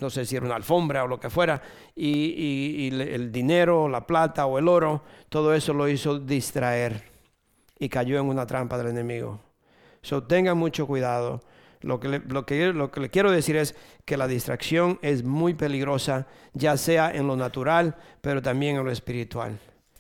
no 0.04 0.10
sé 0.10 0.26
si 0.26 0.36
era 0.36 0.46
una 0.46 0.56
alfombra 0.56 1.06
o 1.06 1.08
lo 1.08 1.18
que 1.18 1.30
fuera, 1.30 1.62
y, 1.96 2.90
el 2.92 3.32
dinero, 3.32 3.88
la 3.88 4.06
plata 4.06 4.46
o 4.46 4.60
el 4.60 4.68
oro, 4.68 5.02
todo 5.30 5.54
eso 5.54 5.74
lo 5.74 5.88
hizo 5.88 6.20
distraer 6.20 7.10
y 7.80 7.88
cayó 7.88 8.20
en 8.20 8.26
una 8.26 8.46
trampa 8.46 8.78
del 8.78 8.88
enemigo. 8.88 9.40
So 10.02 10.24
tengan 10.24 10.58
mucho 10.58 10.86
cuidado 10.86 11.42
lo 11.80 12.02
que, 12.02 12.10
le, 12.10 12.20
lo, 12.20 12.46
que, 12.46 12.74
lo 12.74 12.92
que 12.92 13.10
quiero 13.10 13.32
decir 13.32 13.56
es 13.56 13.76
que 14.04 14.18
la 14.18 14.28
distracción 14.28 15.00
es 15.02 15.24
muy 15.24 15.54
peligrosa, 15.54 16.28
ya 16.54 16.76
sea 16.76 17.10
en 17.10 17.26
lo 17.26 17.38
natural, 17.38 17.96
pero 18.20 18.42
también 18.42 18.76
en 18.76 18.84
lo 18.84 18.92
espiritual. 18.92 19.58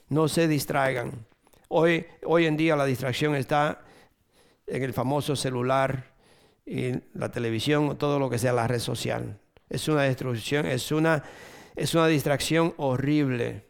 No 0.09 0.27
se 0.27 0.49
distraigan. 0.49 1.25
Hoy, 1.69 2.05
hoy 2.25 2.45
en 2.45 2.57
día 2.57 2.75
la 2.75 2.85
distracción 2.85 3.35
está 3.35 3.81
en 4.67 4.83
el 4.83 4.93
famoso 4.93 5.37
celular 5.37 6.11
y 6.65 6.91
la 7.13 7.31
televisión 7.31 7.87
o 7.87 7.95
todo 7.95 8.19
lo 8.19 8.29
que 8.29 8.37
sea 8.37 8.51
la 8.51 8.67
red 8.67 8.79
social. 8.79 9.39
Es 9.73 9.87
una 9.87 10.03
destrucción, 10.03 10.67
es 10.67 10.91
una, 10.91 11.23
es 11.75 11.95
una 11.95 12.05
distracción 12.05 12.75
horrible. 12.77 13.67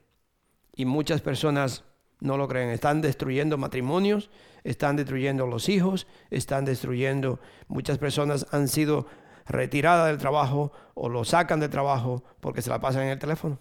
Y 0.75 0.83
muchas 0.83 1.21
personas 1.21 1.85
no 2.19 2.35
lo 2.35 2.49
creen. 2.49 2.69
Están 2.71 2.99
destruyendo 2.99 3.57
matrimonios, 3.57 4.29
están 4.65 4.97
destruyendo 4.97 5.47
los 5.47 5.69
hijos, 5.69 6.05
están 6.29 6.65
destruyendo. 6.65 7.39
Muchas 7.69 7.97
personas 7.97 8.45
han 8.51 8.67
sido 8.67 9.07
retiradas 9.45 10.07
del 10.07 10.17
trabajo 10.17 10.73
o 10.93 11.07
lo 11.07 11.23
sacan 11.23 11.61
del 11.61 11.69
trabajo 11.69 12.21
porque 12.41 12.61
se 12.61 12.69
la 12.69 12.81
pasan 12.81 13.03
en 13.03 13.09
el 13.09 13.19
teléfono. 13.19 13.57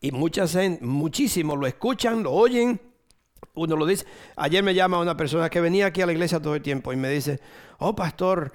Y 0.00 0.10
muchas, 0.10 0.56
muchísimos 0.80 1.56
lo 1.56 1.68
escuchan, 1.68 2.24
lo 2.24 2.32
oyen. 2.32 2.80
Uno 3.56 3.74
lo 3.74 3.86
dice. 3.86 4.04
Ayer 4.36 4.62
me 4.62 4.74
llama 4.74 5.00
una 5.00 5.16
persona 5.16 5.48
que 5.48 5.60
venía 5.60 5.86
aquí 5.86 6.02
a 6.02 6.06
la 6.06 6.12
iglesia 6.12 6.40
todo 6.40 6.54
el 6.54 6.62
tiempo 6.62 6.92
y 6.92 6.96
me 6.96 7.08
dice, 7.08 7.40
oh 7.78 7.96
pastor, 7.96 8.52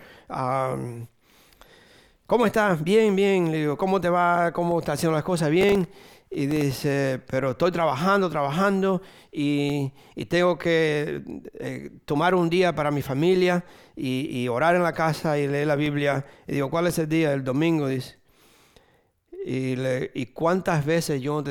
¿cómo 2.28 2.46
estás? 2.46 2.84
Bien, 2.84 3.16
bien. 3.16 3.52
Le 3.52 3.58
digo, 3.58 3.78
¿cómo 3.78 4.00
te 4.00 4.10
va? 4.10 4.52
¿Cómo 4.54 4.80
estás 4.80 5.00
haciendo 5.00 5.16
las 5.16 5.24
cosas? 5.24 5.50
Bien. 5.50 5.88
Y 6.30 6.46
dice, 6.46 7.20
pero 7.28 7.52
estoy 7.52 7.72
trabajando, 7.72 8.30
trabajando 8.30 9.02
y, 9.32 9.92
tengo 10.30 10.58
que 10.58 11.24
eh, 11.60 11.90
tomar 12.06 12.36
un 12.36 12.50
día 12.50 12.74
para 12.74 12.90
mi 12.90 13.02
familia 13.02 13.66
y, 13.96 14.48
orar 14.48 14.76
en 14.76 14.84
la 14.84 14.94
casa 14.94 15.38
y 15.40 15.48
leer 15.48 15.68
la 15.68 15.76
Biblia. 15.76 16.26
Y 16.48 16.54
digo, 16.54 16.70
¿cuál 16.70 16.88
es 16.88 17.00
el 17.00 17.10
día? 17.10 17.34
El 17.34 17.44
domingo, 17.44 17.88
dice. 17.88 18.20
Y, 19.46 19.76
y 20.14 20.28
cuántas 20.28 20.86
veces 20.86 21.22
yo, 21.22 21.44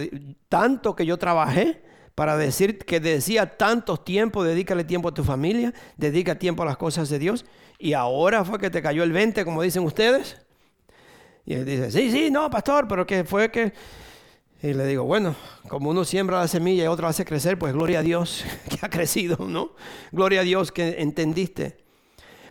tanto 0.48 0.94
que 0.94 1.04
yo 1.04 1.18
trabajé 1.18 1.89
para 2.20 2.36
decir 2.36 2.76
que 2.76 3.00
decía 3.00 3.56
tantos 3.56 4.04
tiempos, 4.04 4.46
dedícale 4.46 4.84
tiempo 4.84 5.08
a 5.08 5.14
tu 5.14 5.24
familia, 5.24 5.72
dedica 5.96 6.34
tiempo 6.34 6.62
a 6.62 6.66
las 6.66 6.76
cosas 6.76 7.08
de 7.08 7.18
Dios. 7.18 7.46
Y 7.78 7.94
ahora 7.94 8.44
fue 8.44 8.58
que 8.58 8.68
te 8.68 8.82
cayó 8.82 9.04
el 9.04 9.10
20, 9.10 9.42
como 9.42 9.62
dicen 9.62 9.84
ustedes. 9.84 10.36
Y 11.46 11.54
él 11.54 11.64
dice, 11.64 11.90
sí, 11.90 12.10
sí, 12.10 12.30
no, 12.30 12.50
pastor, 12.50 12.86
pero 12.86 13.06
que 13.06 13.24
fue 13.24 13.50
que 13.50 13.72
y 14.62 14.74
le 14.74 14.84
digo, 14.86 15.04
bueno, 15.04 15.34
como 15.66 15.88
uno 15.88 16.04
siembra 16.04 16.40
la 16.40 16.48
semilla 16.48 16.84
y 16.84 16.88
otro 16.88 17.08
hace 17.08 17.24
crecer, 17.24 17.58
pues 17.58 17.72
gloria 17.72 18.00
a 18.00 18.02
Dios 18.02 18.44
que 18.68 18.76
ha 18.82 18.90
crecido, 18.90 19.38
¿no? 19.46 19.72
Gloria 20.12 20.40
a 20.40 20.44
Dios 20.44 20.72
que 20.72 21.00
entendiste. 21.00 21.78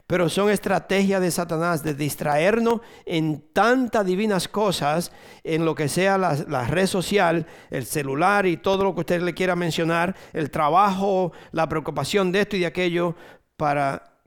Pero 0.10 0.28
son 0.28 0.50
estrategias 0.50 1.22
de 1.22 1.30
Satanás 1.30 1.84
de 1.84 1.94
distraernos 1.94 2.82
en 3.06 3.44
tantas 3.54 4.04
divinas 4.08 4.48
cosas, 4.48 5.12
en 5.44 5.66
lo 5.66 5.76
que 5.76 5.88
sea 5.88 6.18
la, 6.18 6.34
la, 6.48 6.66
red 6.66 6.88
social, 6.88 7.46
el 7.70 7.86
celular 7.86 8.48
y 8.48 8.58
todo 8.58 8.86
lo 8.86 8.96
que 8.96 9.02
usted 9.02 9.22
le 9.22 9.36
quiera 9.36 9.56
mencionar, 9.56 10.16
el 10.34 10.50
trabajo, 10.50 11.32
la 11.52 11.70
preocupación 11.70 12.32
de 12.32 12.42
esto 12.42 12.58
y 12.58 12.62
de 12.62 12.66
aquello, 12.66 13.16
para, 13.56 14.18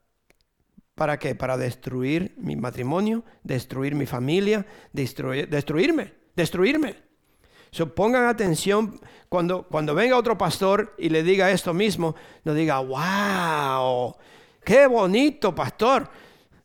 ¿para 0.95 1.19
qué? 1.19 1.35
Para 1.35 1.57
destruir 1.57 2.33
mi 2.39 2.55
matrimonio, 2.55 3.25
destruir 3.43 3.97
mi 3.97 4.07
familia, 4.07 4.65
destruir, 4.93 5.49
destruirme, 5.49 6.15
destruirme. 6.37 6.95
So, 7.73 7.93
pongan 7.93 8.27
atención 8.27 9.01
cuando, 9.29 9.65
cuando 9.65 9.97
venga 9.97 10.17
otro 10.17 10.39
pastor 10.39 10.95
y 10.97 11.09
le 11.09 11.25
diga 11.25 11.51
esto 11.51 11.75
mismo, 11.75 12.15
no 12.45 12.55
diga, 12.55 12.79
wow, 12.79 14.15
qué 14.65 14.87
bonito 14.87 15.55
pastor. 15.55 16.09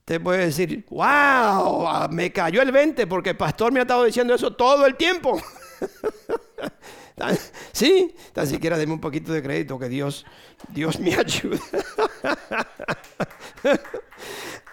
Te 0.05 0.19
puede 0.19 0.45
decir, 0.45 0.85
wow, 0.89 2.07
me 2.09 2.31
cayó 2.31 2.61
el 2.61 2.71
20 2.71 3.07
porque 3.07 3.31
el 3.31 3.37
pastor 3.37 3.73
me 3.73 3.79
ha 3.79 3.83
estado 3.83 4.05
diciendo 4.05 4.33
eso 4.33 4.53
todo 4.53 4.85
el 4.85 4.95
tiempo. 4.95 5.41
sí, 7.73 8.15
tan 8.31 8.47
siquiera 8.47 8.77
deme 8.77 8.93
un 8.93 9.01
poquito 9.01 9.33
de 9.33 9.43
crédito 9.43 9.77
que 9.77 9.89
Dios, 9.89 10.25
Dios 10.69 10.99
me 10.99 11.13
ayuda. 11.19 11.59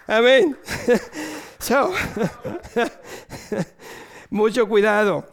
Amén. 0.07 0.57
So, 1.57 1.91
mucho 4.29 4.67
cuidado. 4.67 5.25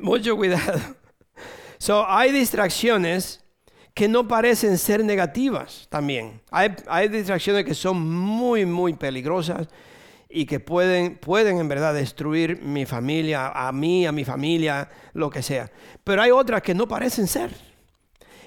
Mucho 0.00 0.36
cuidado. 0.36 0.78
So, 1.78 2.08
hay 2.08 2.30
distracciones 2.30 3.41
que 3.94 4.08
no 4.08 4.26
parecen 4.26 4.78
ser 4.78 5.04
negativas 5.04 5.86
también. 5.90 6.40
Hay, 6.50 7.08
distracciones 7.08 7.64
que 7.64 7.74
son 7.74 8.00
muy, 8.00 8.64
muy 8.64 8.94
peligrosas 8.94 9.68
y 10.28 10.46
que 10.46 10.60
pueden, 10.60 11.16
pueden 11.16 11.58
en 11.58 11.68
verdad 11.68 11.92
destruir 11.92 12.62
mi 12.62 12.86
familia, 12.86 13.48
a 13.48 13.70
mí, 13.70 14.06
a 14.06 14.12
mi 14.12 14.24
familia, 14.24 14.88
lo 15.12 15.28
que 15.28 15.42
sea. 15.42 15.70
Pero 16.04 16.22
hay 16.22 16.30
otras 16.30 16.62
que 16.62 16.74
no 16.74 16.88
parecen 16.88 17.26
ser. 17.26 17.50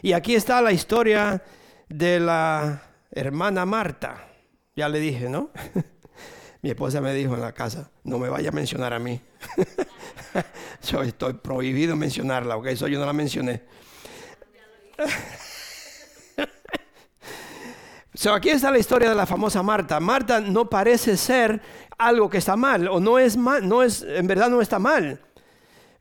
Y 0.01 0.13
aquí 0.13 0.35
está 0.35 0.61
la 0.61 0.71
historia 0.71 1.43
de 1.87 2.19
la 2.19 2.81
hermana 3.11 3.65
Marta. 3.65 4.27
Ya 4.75 4.89
le 4.89 4.99
dije, 4.99 5.29
¿no? 5.29 5.51
Mi 6.61 6.71
esposa 6.71 6.99
me 6.99 7.13
dijo 7.13 7.35
en 7.35 7.41
la 7.41 7.51
casa, 7.51 7.91
no 8.03 8.17
me 8.17 8.27
vaya 8.27 8.49
a 8.49 8.51
mencionar 8.51 8.91
a 8.91 8.97
mí. 8.97 9.21
yo 10.89 11.03
estoy 11.03 11.33
prohibido 11.33 11.95
mencionarla, 11.95 12.57
ok, 12.57 12.65
eso 12.67 12.87
yo 12.87 12.97
no 12.97 13.05
la 13.05 13.13
mencioné. 13.13 13.61
so, 18.13 18.33
aquí 18.33 18.49
está 18.49 18.71
la 18.71 18.79
historia 18.79 19.09
de 19.09 19.15
la 19.15 19.25
famosa 19.25 19.61
Marta. 19.63 19.99
Marta 19.99 20.39
no 20.39 20.69
parece 20.69 21.17
ser 21.17 21.61
algo 21.97 22.29
que 22.29 22.37
está 22.37 22.55
mal, 22.55 22.87
o 22.87 22.99
no 22.99 23.19
es 23.19 23.37
mal, 23.37 23.67
no 23.67 23.83
es, 23.83 24.03
en 24.03 24.27
verdad 24.27 24.49
no 24.49 24.61
está 24.61 24.79
mal. 24.79 25.19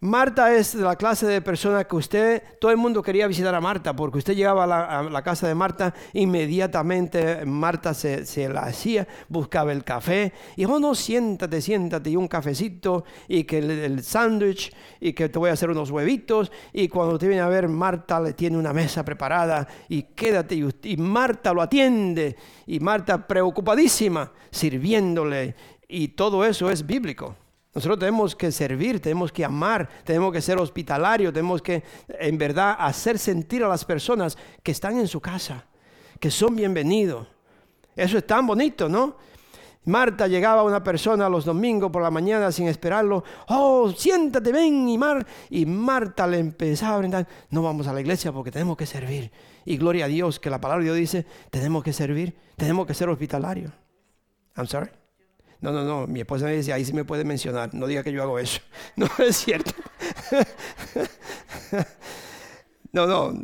Marta 0.04 0.54
es 0.54 0.76
de 0.76 0.82
la 0.82 0.96
clase 0.96 1.26
de 1.26 1.40
persona 1.40 1.84
que 1.84 1.96
usted, 1.96 2.42
todo 2.60 2.70
el 2.70 2.76
mundo 2.76 3.02
quería 3.02 3.26
visitar 3.26 3.54
a 3.54 3.60
Marta, 3.62 3.96
porque 3.96 4.18
usted 4.18 4.34
llegaba 4.34 4.64
a 4.64 5.02
la, 5.02 5.22
casa 5.22 5.48
de 5.48 5.54
Marta, 5.54 5.94
inmediatamente 6.12 7.46
Marta 7.46 7.94
se, 7.94 8.50
la 8.50 8.64
hacía, 8.64 9.08
buscaba 9.30 9.72
el 9.72 9.82
café, 9.82 10.34
y 10.56 10.66
oh 10.66 10.78
no, 10.78 10.94
siéntate, 10.94 11.62
siéntate, 11.62 12.10
y 12.10 12.16
un 12.16 12.28
cafecito, 12.28 13.04
y 13.28 13.44
que 13.44 13.56
el, 13.60 14.02
sándwich, 14.02 14.74
y 15.00 15.14
que 15.14 15.30
te 15.30 15.38
voy 15.38 15.48
a 15.48 15.54
hacer 15.54 15.70
unos 15.70 15.90
huevitos, 15.90 16.52
y 16.74 16.88
cuando 16.88 17.16
te 17.16 17.26
viene 17.26 17.40
a 17.40 17.48
ver, 17.48 17.66
Marta 17.68 18.20
le 18.20 18.34
tiene 18.34 18.58
una 18.58 18.74
mesa 18.74 19.06
preparada, 19.06 19.66
y 19.88 20.02
quédate, 20.02 20.54
y, 20.54 20.68
y 20.82 20.98
Marta 20.98 21.54
lo 21.54 21.62
atiende, 21.62 22.36
y 22.66 22.78
Marta 22.78 23.26
preocupadísima, 23.26 24.30
sirviéndole, 24.50 25.54
y 25.88 26.08
todo 26.08 26.44
eso 26.44 26.70
es 26.70 26.84
bíblico. 26.84 27.36
Nosotros 27.74 27.98
tenemos 27.98 28.36
que 28.36 28.52
servir, 28.52 29.00
tenemos 29.00 29.32
que 29.32 29.44
amar, 29.44 29.88
tenemos 30.04 30.32
que 30.32 30.40
ser 30.40 30.58
hospitalarios, 30.58 31.32
tenemos 31.32 31.60
que 31.60 31.82
en 32.08 32.38
verdad 32.38 32.76
hacer 32.78 33.18
sentir 33.18 33.64
a 33.64 33.68
las 33.68 33.84
personas 33.84 34.38
que 34.62 34.70
están 34.70 34.98
en 34.98 35.08
su 35.08 35.20
casa, 35.20 35.66
que 36.20 36.30
son 36.30 36.54
bienvenidos. 36.54 37.26
Eso 37.96 38.18
es 38.18 38.26
tan 38.26 38.46
bonito, 38.46 38.88
¿no? 38.88 39.16
Marta 39.86 40.26
llegaba 40.26 40.62
a 40.62 40.64
una 40.64 40.82
persona 40.82 41.28
los 41.28 41.44
domingos 41.44 41.90
por 41.90 42.02
la 42.02 42.10
mañana 42.10 42.50
sin 42.52 42.68
esperarlo. 42.68 43.22
Oh, 43.48 43.90
siéntate, 43.90 44.50
ven, 44.50 44.88
y, 44.88 44.96
Mar 44.96 45.26
y 45.50 45.66
Marta 45.66 46.26
le 46.26 46.38
empezaba 46.38 46.94
a 46.94 46.98
brindar. 46.98 47.28
No 47.50 47.62
vamos 47.62 47.86
a 47.86 47.92
la 47.92 48.00
iglesia 48.00 48.32
porque 48.32 48.50
tenemos 48.50 48.76
que 48.76 48.86
servir. 48.86 49.30
Y 49.64 49.76
gloria 49.76 50.06
a 50.06 50.08
Dios 50.08 50.40
que 50.40 50.48
la 50.48 50.60
palabra 50.60 50.84
de 50.84 50.92
Dios 50.92 50.96
dice, 50.96 51.26
tenemos 51.50 51.82
que 51.82 51.92
servir, 51.92 52.34
tenemos 52.56 52.86
que 52.86 52.94
ser 52.94 53.08
hospitalarios. 53.08 53.72
I'm 54.56 54.66
sorry. 54.66 55.03
No, 55.60 55.72
no, 55.72 55.84
no, 55.84 56.06
mi 56.06 56.20
esposa 56.20 56.46
me 56.46 56.56
dice, 56.56 56.72
ahí 56.72 56.84
sí 56.84 56.92
me 56.92 57.04
puede 57.04 57.24
mencionar, 57.24 57.72
no 57.74 57.86
diga 57.86 58.02
que 58.02 58.12
yo 58.12 58.22
hago 58.22 58.38
eso. 58.38 58.60
No 58.96 59.08
es 59.18 59.36
cierto. 59.36 59.72
No, 62.92 63.08
no, 63.08 63.34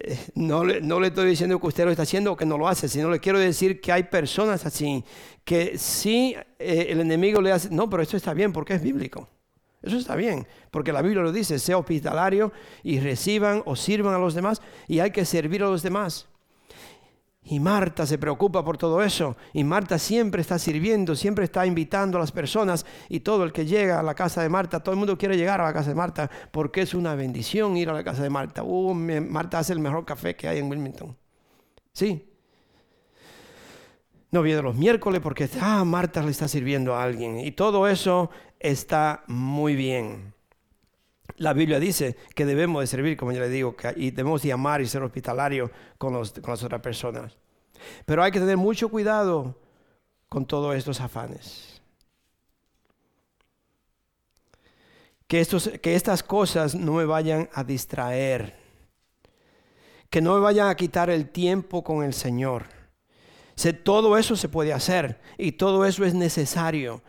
eh, 0.00 0.18
no 0.34 0.64
le, 0.64 0.82
no 0.82 1.00
le 1.00 1.06
estoy 1.06 1.30
diciendo 1.30 1.58
que 1.58 1.66
usted 1.66 1.86
lo 1.86 1.90
está 1.90 2.02
haciendo 2.02 2.32
o 2.32 2.36
que 2.36 2.44
no 2.44 2.58
lo 2.58 2.68
hace, 2.68 2.90
sino 2.90 3.10
le 3.10 3.20
quiero 3.20 3.38
decir 3.38 3.80
que 3.80 3.90
hay 3.90 4.02
personas 4.02 4.66
así, 4.66 5.02
que 5.46 5.78
sí 5.78 6.36
eh, 6.58 6.88
el 6.90 7.00
enemigo 7.00 7.40
le 7.40 7.50
hace, 7.50 7.70
no, 7.70 7.88
pero 7.88 8.02
esto 8.02 8.18
está 8.18 8.34
bien 8.34 8.52
porque 8.52 8.74
es 8.74 8.82
bíblico. 8.82 9.26
Eso 9.80 9.96
está 9.96 10.14
bien, 10.14 10.46
porque 10.70 10.92
la 10.92 11.00
Biblia 11.00 11.22
lo 11.22 11.32
dice, 11.32 11.58
sea 11.58 11.78
hospitalario 11.78 12.52
y 12.82 13.00
reciban 13.00 13.62
o 13.64 13.76
sirvan 13.76 14.12
a 14.12 14.18
los 14.18 14.34
demás 14.34 14.60
y 14.88 14.98
hay 14.98 15.10
que 15.10 15.24
servir 15.24 15.62
a 15.62 15.70
los 15.70 15.82
demás. 15.82 16.27
Y 17.50 17.60
Marta 17.60 18.04
se 18.04 18.18
preocupa 18.18 18.62
por 18.62 18.76
todo 18.76 19.02
eso. 19.02 19.34
Y 19.54 19.64
Marta 19.64 19.98
siempre 19.98 20.42
está 20.42 20.58
sirviendo, 20.58 21.16
siempre 21.16 21.46
está 21.46 21.64
invitando 21.64 22.18
a 22.18 22.20
las 22.20 22.30
personas. 22.30 22.84
Y 23.08 23.20
todo 23.20 23.42
el 23.42 23.52
que 23.52 23.64
llega 23.64 23.98
a 23.98 24.02
la 24.02 24.14
casa 24.14 24.42
de 24.42 24.50
Marta, 24.50 24.80
todo 24.80 24.92
el 24.92 24.98
mundo 24.98 25.16
quiere 25.16 25.34
llegar 25.34 25.58
a 25.62 25.64
la 25.64 25.72
casa 25.72 25.88
de 25.88 25.94
Marta 25.94 26.30
porque 26.50 26.82
es 26.82 26.92
una 26.92 27.14
bendición 27.14 27.78
ir 27.78 27.88
a 27.88 27.94
la 27.94 28.04
casa 28.04 28.22
de 28.22 28.28
Marta. 28.28 28.62
Uh, 28.62 28.92
Marta 28.92 29.60
hace 29.60 29.72
el 29.72 29.78
mejor 29.78 30.04
café 30.04 30.36
que 30.36 30.46
hay 30.46 30.58
en 30.58 30.68
Wilmington. 30.68 31.16
Sí. 31.92 32.30
No 34.30 34.42
viene 34.42 34.60
los 34.60 34.76
miércoles 34.76 35.22
porque 35.22 35.48
ah, 35.62 35.84
Marta 35.86 36.22
le 36.22 36.32
está 36.32 36.48
sirviendo 36.48 36.94
a 36.94 37.02
alguien. 37.02 37.40
Y 37.40 37.52
todo 37.52 37.88
eso 37.88 38.30
está 38.60 39.24
muy 39.26 39.74
bien. 39.74 40.34
La 41.36 41.52
Biblia 41.52 41.78
dice 41.78 42.16
que 42.34 42.46
debemos 42.46 42.80
de 42.80 42.86
servir, 42.86 43.16
como 43.16 43.32
yo 43.32 43.40
le 43.40 43.48
digo, 43.48 43.76
y 43.96 44.10
debemos 44.10 44.42
de 44.42 44.52
amar 44.52 44.80
y 44.80 44.86
ser 44.86 45.02
hospitalarios 45.02 45.70
con, 45.96 46.14
las 46.14 46.62
otras 46.62 46.80
personas. 46.80 47.36
Pero 48.04 48.22
hay 48.22 48.32
que 48.32 48.40
tener 48.40 48.56
mucho 48.56 48.88
cuidado 48.88 49.56
con 50.28 50.46
todos 50.46 50.74
estos 50.74 51.00
afanes. 51.00 51.80
Que, 55.28 55.40
estos, 55.40 55.70
que 55.82 55.94
estas 55.94 56.22
cosas 56.22 56.74
no 56.74 56.94
me 56.94 57.04
vayan 57.04 57.48
a 57.52 57.62
distraer. 57.62 58.56
Que 60.10 60.20
no 60.20 60.34
me 60.34 60.40
vayan 60.40 60.68
a 60.68 60.74
quitar 60.74 61.10
el 61.10 61.28
tiempo 61.28 61.84
con 61.84 62.02
el 62.02 62.14
Señor. 62.14 62.64
todo 63.84 64.16
eso 64.16 64.34
se 64.34 64.48
puede 64.48 64.72
hacer 64.72 65.20
y 65.36 65.52
todo 65.52 65.84
eso 65.84 66.04
es 66.04 66.14
necesario, 66.14 67.02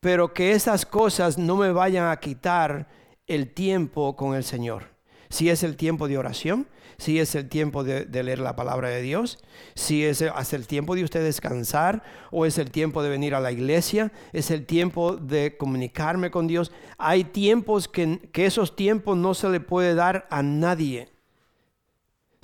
pero 0.00 0.32
que 0.32 0.52
esas 0.52 0.86
cosas 0.86 1.36
no 1.36 1.56
me 1.56 1.72
vayan 1.72 2.08
a 2.10 2.16
quitar 2.20 2.86
el 3.26 3.52
tiempo 3.52 4.16
con 4.16 4.34
el 4.34 4.44
Señor. 4.44 4.94
Si 5.30 5.50
es 5.50 5.62
el 5.62 5.76
tiempo 5.76 6.06
de 6.06 6.18
oración, 6.18 6.68
si 6.96 7.18
es 7.18 7.34
el 7.34 7.48
tiempo 7.48 7.82
de, 7.82 8.06
leer 8.22 8.38
la 8.38 8.54
palabra 8.54 8.88
de 8.88 9.02
Dios, 9.02 9.38
si 9.74 10.04
es, 10.04 10.22
el 10.22 10.66
tiempo 10.66 10.94
de 10.94 11.04
usted 11.04 11.24
descansar 11.24 12.02
o 12.30 12.46
es 12.46 12.58
el 12.58 12.70
tiempo 12.70 13.02
de 13.02 13.08
venir 13.08 13.34
a 13.34 13.40
la 13.40 13.50
iglesia, 13.50 14.12
es 14.32 14.50
el 14.50 14.64
tiempo 14.64 15.16
de 15.16 15.56
comunicarme 15.56 16.30
con 16.30 16.46
Dios. 16.46 16.70
Hay 16.98 17.24
tiempos 17.24 17.88
que, 17.88 18.20
esos 18.34 18.76
tiempos 18.76 19.16
no 19.16 19.34
se 19.34 19.48
le 19.48 19.60
puede 19.60 19.94
dar 19.94 20.26
a 20.30 20.42
nadie 20.42 21.08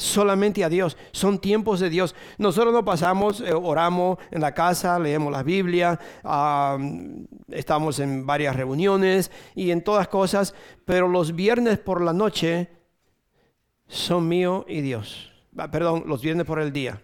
solamente 0.01 0.65
a 0.65 0.69
Dios. 0.69 0.97
Son 1.13 1.39
tiempos 1.39 1.79
de 1.81 1.91
Dios. 1.91 2.15
Nosotros 2.39 2.73
no 2.73 2.85
pasamos, 2.85 3.41
eh, 3.41 3.53
oramos 3.53 4.19
en 4.31 4.41
la 4.41 4.55
casa, 4.55 4.99
leemos 4.99 5.31
la 5.31 5.43
Biblia, 5.43 5.99
estamos 7.49 7.99
en 8.01 8.27
varias 8.27 8.57
reuniones 8.57 9.31
y 9.55 9.71
en 9.71 9.85
todas 9.85 10.09
cosas, 10.09 10.55
pero 10.85 11.07
los 11.07 11.35
viernes 11.35 11.79
por 11.79 12.03
la 12.03 12.13
noche 12.13 12.71
son 13.87 14.27
mío 14.27 14.65
y 14.69 14.81
Dios. 14.81 15.31
Ah, 15.57 15.71
perdón, 15.71 16.05
los 16.07 16.23
viernes 16.23 16.47
por 16.47 16.61
el 16.61 16.73
día. 16.73 17.03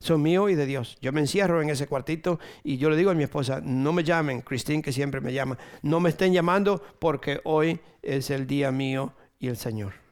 Son 0.00 0.22
mío 0.22 0.48
y 0.48 0.54
de 0.54 0.66
Dios. 0.66 0.96
Yo 1.00 1.12
me 1.12 1.20
encierro 1.20 1.60
en 1.60 1.70
ese 1.70 1.88
cuartito 1.88 2.38
y 2.62 2.76
yo 2.76 2.88
le 2.88 2.96
digo 2.96 3.10
a 3.10 3.14
mi 3.14 3.24
esposa, 3.24 3.60
no 3.64 3.92
me 3.92 4.04
llamen, 4.04 4.42
Cristín 4.42 4.80
que 4.80 4.92
siempre 4.92 5.20
me 5.20 5.32
llama, 5.32 5.58
no 5.82 5.98
me 5.98 6.10
estén 6.10 6.32
llamando 6.32 6.80
porque 7.00 7.40
hoy 7.42 7.80
es 8.00 8.30
el 8.30 8.46
día 8.46 8.70
mío 8.70 9.12
y 9.40 9.48
el 9.48 9.56
Señor 9.56 10.07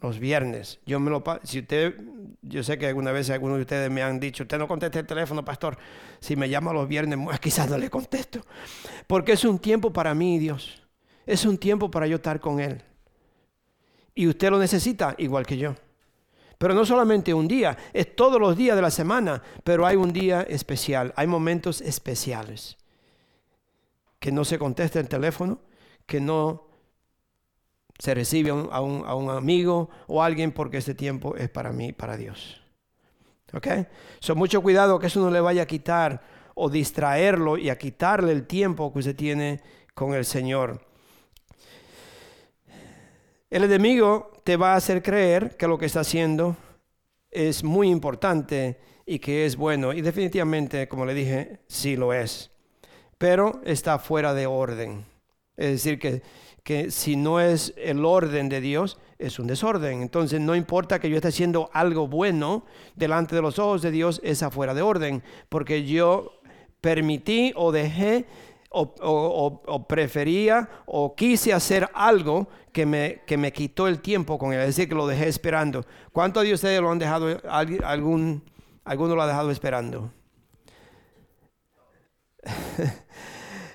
los 0.00 0.18
viernes. 0.18 0.78
Yo 0.86 1.00
me 1.00 1.10
lo 1.10 1.22
si 1.42 1.60
usted 1.60 1.96
yo 2.42 2.62
sé 2.62 2.78
que 2.78 2.86
alguna 2.86 3.12
vez 3.12 3.30
algunos 3.30 3.56
de 3.56 3.62
ustedes 3.62 3.90
me 3.90 4.02
han 4.02 4.20
dicho, 4.20 4.44
"Usted 4.44 4.58
no 4.58 4.68
contesta 4.68 4.98
el 4.98 5.06
teléfono, 5.06 5.44
pastor." 5.44 5.78
Si 6.20 6.36
me 6.36 6.48
llama 6.48 6.72
los 6.72 6.86
viernes, 6.86 7.18
quizás 7.40 7.68
no 7.68 7.78
le 7.78 7.90
contesto. 7.90 8.40
Porque 9.06 9.32
es 9.32 9.44
un 9.44 9.58
tiempo 9.58 9.92
para 9.92 10.14
mí, 10.14 10.38
Dios. 10.38 10.82
Es 11.24 11.44
un 11.44 11.58
tiempo 11.58 11.90
para 11.90 12.06
yo 12.06 12.16
estar 12.16 12.40
con 12.40 12.60
él. 12.60 12.82
Y 14.14 14.28
usted 14.28 14.50
lo 14.50 14.58
necesita 14.58 15.14
igual 15.18 15.46
que 15.46 15.58
yo. 15.58 15.74
Pero 16.58 16.72
no 16.72 16.86
solamente 16.86 17.34
un 17.34 17.48
día, 17.48 17.76
es 17.92 18.16
todos 18.16 18.40
los 18.40 18.56
días 18.56 18.76
de 18.76 18.82
la 18.82 18.90
semana, 18.90 19.42
pero 19.62 19.86
hay 19.86 19.96
un 19.96 20.12
día 20.12 20.42
especial, 20.42 21.12
hay 21.16 21.26
momentos 21.26 21.82
especiales. 21.82 22.78
Que 24.18 24.32
no 24.32 24.44
se 24.44 24.58
conteste 24.58 24.98
el 24.98 25.08
teléfono, 25.08 25.60
que 26.06 26.20
no 26.20 26.65
se 27.98 28.14
recibe 28.14 28.50
a 28.50 28.80
un, 28.80 29.30
amigo 29.30 29.88
o 30.06 30.22
alguien 30.22 30.52
porque 30.52 30.78
este 30.78 30.94
tiempo 30.94 31.36
es 31.36 31.48
para 31.48 31.72
mí, 31.72 31.92
para 31.92 32.16
Dios. 32.16 32.60
¿Ok? 33.52 33.68
So, 34.20 34.34
mucho 34.34 34.62
cuidado 34.62 34.98
que 34.98 35.06
eso 35.06 35.20
no 35.20 35.30
le 35.30 35.40
vaya 35.40 35.62
a 35.62 35.66
quitar 35.66 36.22
o 36.54 36.68
distraerlo 36.68 37.56
y 37.56 37.70
a 37.70 37.78
quitarle 37.78 38.32
el 38.32 38.46
tiempo 38.46 38.92
que 38.92 38.98
usted 39.00 39.16
tiene 39.16 39.60
con 39.94 40.14
el 40.14 40.24
Señor. 40.24 40.80
El 43.48 43.64
enemigo 43.64 44.32
te 44.44 44.56
va 44.56 44.72
a 44.72 44.76
hacer 44.76 45.02
creer 45.02 45.56
que 45.56 45.68
lo 45.68 45.78
que 45.78 45.86
está 45.86 46.00
haciendo 46.00 46.56
es 47.30 47.62
muy 47.62 47.90
importante 47.90 48.78
y 49.06 49.18
que 49.20 49.46
es 49.46 49.56
bueno. 49.56 49.92
Y 49.92 50.02
definitivamente, 50.02 50.88
como 50.88 51.06
le 51.06 51.14
dije, 51.14 51.60
sí 51.68 51.96
lo 51.96 52.12
es. 52.12 52.50
Pero 53.18 53.60
está 53.64 53.98
fuera 53.98 54.34
de 54.34 54.46
orden. 54.46 55.04
Es 55.56 55.70
decir, 55.70 55.98
que 55.98 56.22
que 56.66 56.90
si 56.90 57.14
no 57.14 57.38
es 57.38 57.72
el 57.76 58.04
orden 58.04 58.48
de 58.48 58.60
Dios, 58.60 58.98
es 59.20 59.38
un 59.38 59.46
desorden. 59.46 60.02
Entonces 60.02 60.40
no 60.40 60.56
importa 60.56 60.98
que 60.98 61.08
yo 61.08 61.14
esté 61.14 61.28
haciendo 61.28 61.70
algo 61.72 62.08
bueno 62.08 62.64
delante 62.96 63.36
de 63.36 63.42
los 63.42 63.60
ojos 63.60 63.82
de 63.82 63.92
Dios, 63.92 64.20
es 64.24 64.42
afuera 64.42 64.74
de 64.74 64.82
orden, 64.82 65.22
porque 65.48 65.84
yo 65.84 66.40
permití 66.80 67.52
o 67.54 67.70
dejé 67.70 68.26
o, 68.70 69.86
prefería 69.88 70.68
o 70.86 71.14
quise 71.14 71.52
hacer 71.52 71.88
algo 71.94 72.48
que 72.72 72.84
me, 72.84 73.20
que 73.28 73.36
me 73.36 73.52
quitó 73.52 73.86
el 73.86 74.00
tiempo 74.00 74.36
con 74.36 74.52
él, 74.52 74.58
es 74.58 74.66
decir, 74.74 74.88
que 74.88 74.96
lo 74.96 75.06
dejé 75.06 75.28
esperando. 75.28 75.86
¿Cuántos 76.10 76.42
de 76.42 76.52
ustedes 76.52 76.80
lo 76.80 76.90
han 76.90 76.98
dejado, 76.98 77.28
algún, 77.48 78.42
alguno 78.84 79.14
lo 79.14 79.22
ha 79.22 79.28
dejado 79.28 79.52
esperando? 79.52 80.10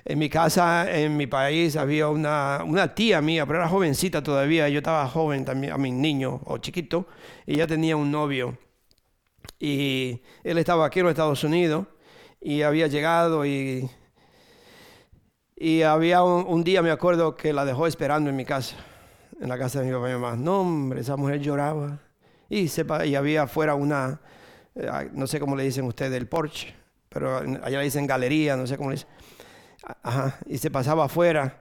En 0.04 0.18
mi 0.18 0.28
casa, 0.28 0.90
en 0.90 1.16
mi 1.16 1.26
país, 1.28 1.76
había 1.76 2.08
una, 2.08 2.62
una, 2.66 2.94
tía 2.94 3.20
mía, 3.20 3.46
pero 3.46 3.60
era 3.60 3.68
jovencita 3.68 4.22
todavía. 4.22 4.68
Yo 4.68 4.78
estaba 4.78 5.08
joven 5.08 5.44
también, 5.44 5.72
a 5.72 5.78
mi 5.78 5.92
niño 5.92 6.40
o 6.44 6.58
chiquito, 6.58 7.06
y 7.46 7.54
ella 7.54 7.66
tenía 7.66 7.96
un 7.96 8.10
novio. 8.10 8.58
Y 9.60 10.20
él 10.42 10.58
estaba 10.58 10.86
aquí 10.86 10.98
en 11.00 11.04
los 11.04 11.12
Estados 11.12 11.44
Unidos 11.44 11.86
y 12.40 12.62
había 12.62 12.88
llegado 12.88 13.46
y, 13.46 13.88
y 15.56 15.82
había 15.82 16.24
un, 16.24 16.64
día, 16.64 16.82
me 16.82 16.90
acuerdo, 16.90 17.36
que 17.36 17.52
la 17.52 17.64
dejó 17.64 17.86
esperando 17.86 18.28
en 18.28 18.34
mi 18.34 18.44
casa, 18.44 18.76
en 19.40 19.48
la 19.48 19.56
casa 19.56 19.80
de 19.80 19.86
mi 19.86 19.92
papá 19.92 20.10
y 20.10 20.14
mamá. 20.14 20.36
No, 20.36 20.62
hombre, 20.62 21.00
esa 21.00 21.16
mujer 21.16 21.40
lloraba. 21.40 22.00
Y, 22.48 22.68
y 23.04 23.14
había 23.14 23.42
afuera 23.42 23.76
una, 23.76 24.20
eh, 24.74 25.10
no 25.12 25.28
sé 25.28 25.38
cómo 25.38 25.54
le 25.54 25.62
dicen 25.62 25.84
ustedes, 25.84 26.14
el 26.14 26.26
porche, 26.26 26.74
pero 27.08 27.36
allá 27.36 27.78
le 27.78 27.84
dicen 27.84 28.06
galería, 28.06 28.56
no 28.56 28.66
sé 28.66 28.76
cómo 28.76 28.90
le 28.90 28.96
dicen 28.96 29.08
Ajá, 30.02 30.38
y 30.46 30.58
se 30.58 30.70
pasaba 30.70 31.06
afuera 31.06 31.60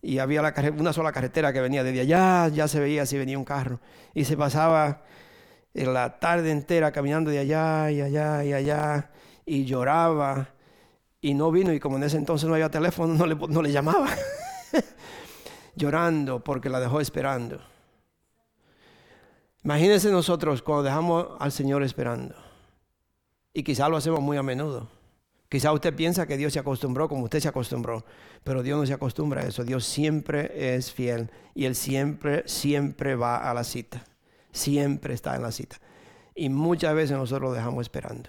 y 0.00 0.18
había 0.18 0.42
la 0.42 0.54
una 0.78 0.92
sola 0.92 1.12
carretera 1.12 1.52
que 1.52 1.60
venía 1.60 1.84
desde 1.84 2.00
allá, 2.00 2.48
ya 2.48 2.68
se 2.68 2.80
veía 2.80 3.04
si 3.04 3.18
venía 3.18 3.38
un 3.38 3.44
carro. 3.44 3.80
Y 4.14 4.24
se 4.24 4.36
pasaba 4.36 5.02
la 5.74 6.18
tarde 6.18 6.50
entera 6.50 6.92
caminando 6.92 7.30
de 7.30 7.38
allá 7.40 7.90
y 7.90 8.00
allá 8.00 8.44
y 8.44 8.52
allá 8.52 9.10
y 9.44 9.64
lloraba 9.64 10.48
y 11.20 11.34
no 11.34 11.50
vino 11.50 11.72
y 11.72 11.80
como 11.80 11.96
en 11.96 12.04
ese 12.04 12.16
entonces 12.16 12.48
no 12.48 12.54
había 12.54 12.70
teléfono, 12.70 13.14
no 13.18 13.26
le, 13.26 13.34
no 13.34 13.62
le 13.62 13.72
llamaba. 13.72 14.08
Llorando 15.76 16.42
porque 16.42 16.68
la 16.68 16.80
dejó 16.80 17.00
esperando. 17.00 17.60
Imagínense 19.64 20.10
nosotros 20.10 20.62
cuando 20.62 20.84
dejamos 20.84 21.28
al 21.38 21.52
Señor 21.52 21.82
esperando. 21.82 22.34
Y 23.52 23.62
quizá 23.62 23.88
lo 23.88 23.96
hacemos 23.96 24.20
muy 24.20 24.36
a 24.36 24.42
menudo. 24.42 24.88
Quizá 25.48 25.72
usted 25.72 25.94
piensa 25.94 26.26
que 26.26 26.36
Dios 26.36 26.52
se 26.52 26.58
acostumbró 26.58 27.08
como 27.08 27.24
usted 27.24 27.40
se 27.40 27.48
acostumbró, 27.48 28.04
pero 28.44 28.62
Dios 28.62 28.78
no 28.78 28.86
se 28.86 28.92
acostumbra 28.92 29.42
a 29.42 29.46
eso. 29.46 29.64
Dios 29.64 29.84
siempre 29.86 30.76
es 30.76 30.92
fiel 30.92 31.30
y 31.54 31.64
Él 31.64 31.74
siempre, 31.74 32.42
siempre 32.46 33.14
va 33.14 33.50
a 33.50 33.54
la 33.54 33.64
cita. 33.64 34.04
Siempre 34.52 35.14
está 35.14 35.36
en 35.36 35.42
la 35.42 35.52
cita. 35.52 35.76
Y 36.34 36.50
muchas 36.50 36.94
veces 36.94 37.16
nosotros 37.16 37.50
lo 37.50 37.54
dejamos 37.54 37.82
esperando. 37.82 38.28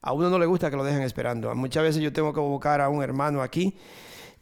A 0.00 0.12
uno 0.12 0.30
no 0.30 0.38
le 0.38 0.46
gusta 0.46 0.70
que 0.70 0.76
lo 0.76 0.84
dejen 0.84 1.02
esperando. 1.02 1.52
Muchas 1.54 1.82
veces 1.82 2.02
yo 2.02 2.12
tengo 2.12 2.32
que 2.32 2.40
buscar 2.40 2.80
a 2.80 2.88
un 2.88 3.02
hermano 3.02 3.42
aquí 3.42 3.76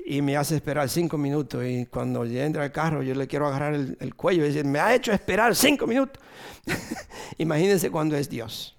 y 0.04 0.20
me 0.20 0.36
hace 0.36 0.56
esperar 0.56 0.88
cinco 0.88 1.16
minutos. 1.16 1.64
Y 1.64 1.86
cuando 1.86 2.24
entra 2.24 2.64
el 2.64 2.72
carro, 2.72 3.02
yo 3.02 3.14
le 3.14 3.26
quiero 3.26 3.46
agarrar 3.46 3.74
el, 3.74 4.14
cuello 4.14 4.44
y 4.44 4.48
decir, 4.48 4.64
me 4.64 4.78
ha 4.78 4.94
hecho 4.94 5.12
esperar 5.12 5.56
cinco 5.56 5.86
minutos. 5.86 6.22
Imagínense 7.38 7.90
cuando 7.90 8.16
es 8.16 8.28
Dios. 8.28 8.76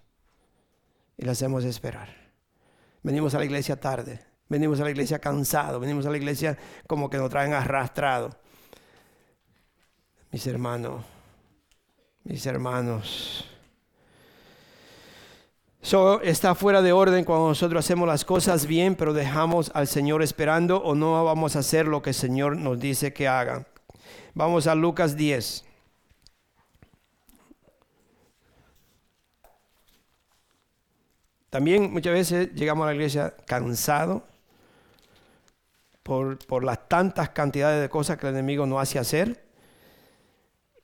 Y 1.18 1.26
le 1.26 1.32
hacemos 1.32 1.64
esperar. 1.64 2.23
Venimos 3.04 3.36
a 3.36 3.40
la 3.40 3.46
iglesia 3.46 3.80
tarde, 3.80 4.20
venimos 4.48 4.80
a 4.80 4.86
la 4.86 4.90
iglesia 4.90 5.20
cansado, 5.20 5.80
venimos 5.80 6.06
a 6.06 6.10
la 6.10 6.18
iglesia 6.18 6.58
como 6.88 7.10
que 7.10 7.18
nos 7.18 7.30
traen 7.30 7.54
arrastrado. 7.54 8.36
Mis 10.32 10.48
hermanos, 10.48 11.04
mis 12.24 12.46
hermanos. 12.46 13.46
Eso 15.82 16.22
está 16.22 16.56
fuera 16.56 16.82
de 16.82 16.94
orden 16.94 17.26
cuando 17.26 17.50
nosotros 17.50 17.84
hacemos 17.84 18.08
las 18.08 18.24
cosas 18.24 18.66
bien, 18.66 18.96
pero 18.96 19.12
dejamos 19.12 19.70
al 19.76 19.88
Señor 19.88 20.24
esperando 20.24 20.78
o 20.78 20.96
no 20.96 21.26
vamos 21.26 21.58
a 21.58 21.60
hacer 21.60 21.88
lo 21.88 22.02
que 22.02 22.12
el 22.12 22.16
Señor 22.16 22.56
nos 22.56 22.80
dice 22.80 23.12
que 23.12 23.28
haga. 23.28 23.68
Vamos 24.34 24.66
a 24.68 24.76
Lucas 24.76 25.18
10. 25.18 25.66
También 31.54 31.94
muchas 31.94 32.14
veces 32.14 32.56
llegamos 32.56 32.84
a 32.84 32.88
la 32.88 32.96
iglesia 32.96 33.36
cansados 33.46 34.24
por, 36.02 36.64
las 36.64 36.90
tantas 36.90 37.30
cantidades 37.30 37.80
de 37.80 37.90
cosas 37.90 38.18
que 38.18 38.26
el 38.26 38.34
enemigo 38.34 38.66
nos 38.66 38.82
hace 38.82 38.98
hacer 38.98 39.46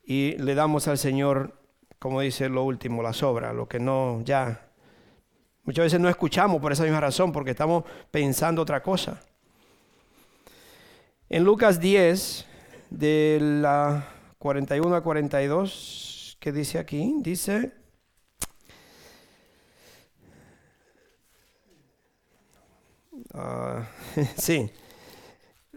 y 0.03 0.33
le 0.33 0.53
damos 0.53 0.87
al 0.87 0.99
Señor, 0.99 1.59
como 1.97 2.21
dice 2.21 2.49
lo 2.49 2.65
último, 2.65 3.01
la 3.01 3.13
sobra, 3.13 3.51
lo 3.51 3.67
que 3.67 3.79
no 3.79 4.21
ya. 4.23 4.69
Muchas 5.63 5.85
veces 5.85 5.99
no 5.99 6.07
escuchamos 6.07 6.61
por 6.61 6.71
esa 6.71 6.83
misma 6.83 6.99
razón, 6.99 7.31
porque 7.31 7.49
estamos 7.49 7.83
pensando 8.11 8.61
otra 8.61 8.83
cosa. 8.83 9.19
En 11.29 11.45
Lucas 11.45 11.79
10, 11.79 12.45
de 12.91 13.39
la 13.41 14.07
41 14.37 14.95
a 14.95 15.01
42, 15.01 16.37
¿qué 16.39 16.51
dice 16.51 16.77
aquí? 16.77 17.15
Dice, 17.21 17.78
Ah, 23.33 23.87
sí, 24.37 24.71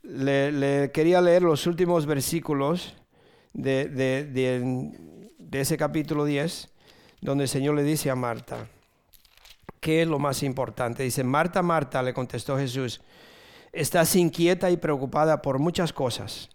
le, 0.02 0.90
quería 0.92 1.20
leer 1.20 1.42
los 1.42 1.66
últimos 1.66 2.06
versículos 2.06 2.94
de, 3.52 3.88
de, 3.88 5.60
ese 5.60 5.76
capítulo 5.76 6.24
10, 6.24 6.70
donde 7.20 7.44
el 7.44 7.48
Señor 7.48 7.74
le 7.74 7.82
dice 7.82 8.10
a 8.10 8.14
Marta, 8.14 8.68
¿qué 9.80 10.02
es 10.02 10.08
lo 10.08 10.18
más 10.18 10.42
importante? 10.42 11.02
Dice, 11.02 11.24
Marta, 11.24 11.62
Marta, 11.62 12.02
le 12.02 12.14
contestó 12.14 12.56
Jesús, 12.56 13.02
estás 13.70 14.16
inquieta 14.16 14.70
y 14.70 14.78
preocupada 14.78 15.42
por 15.42 15.58
muchas 15.58 15.92
cosas. 15.92 16.48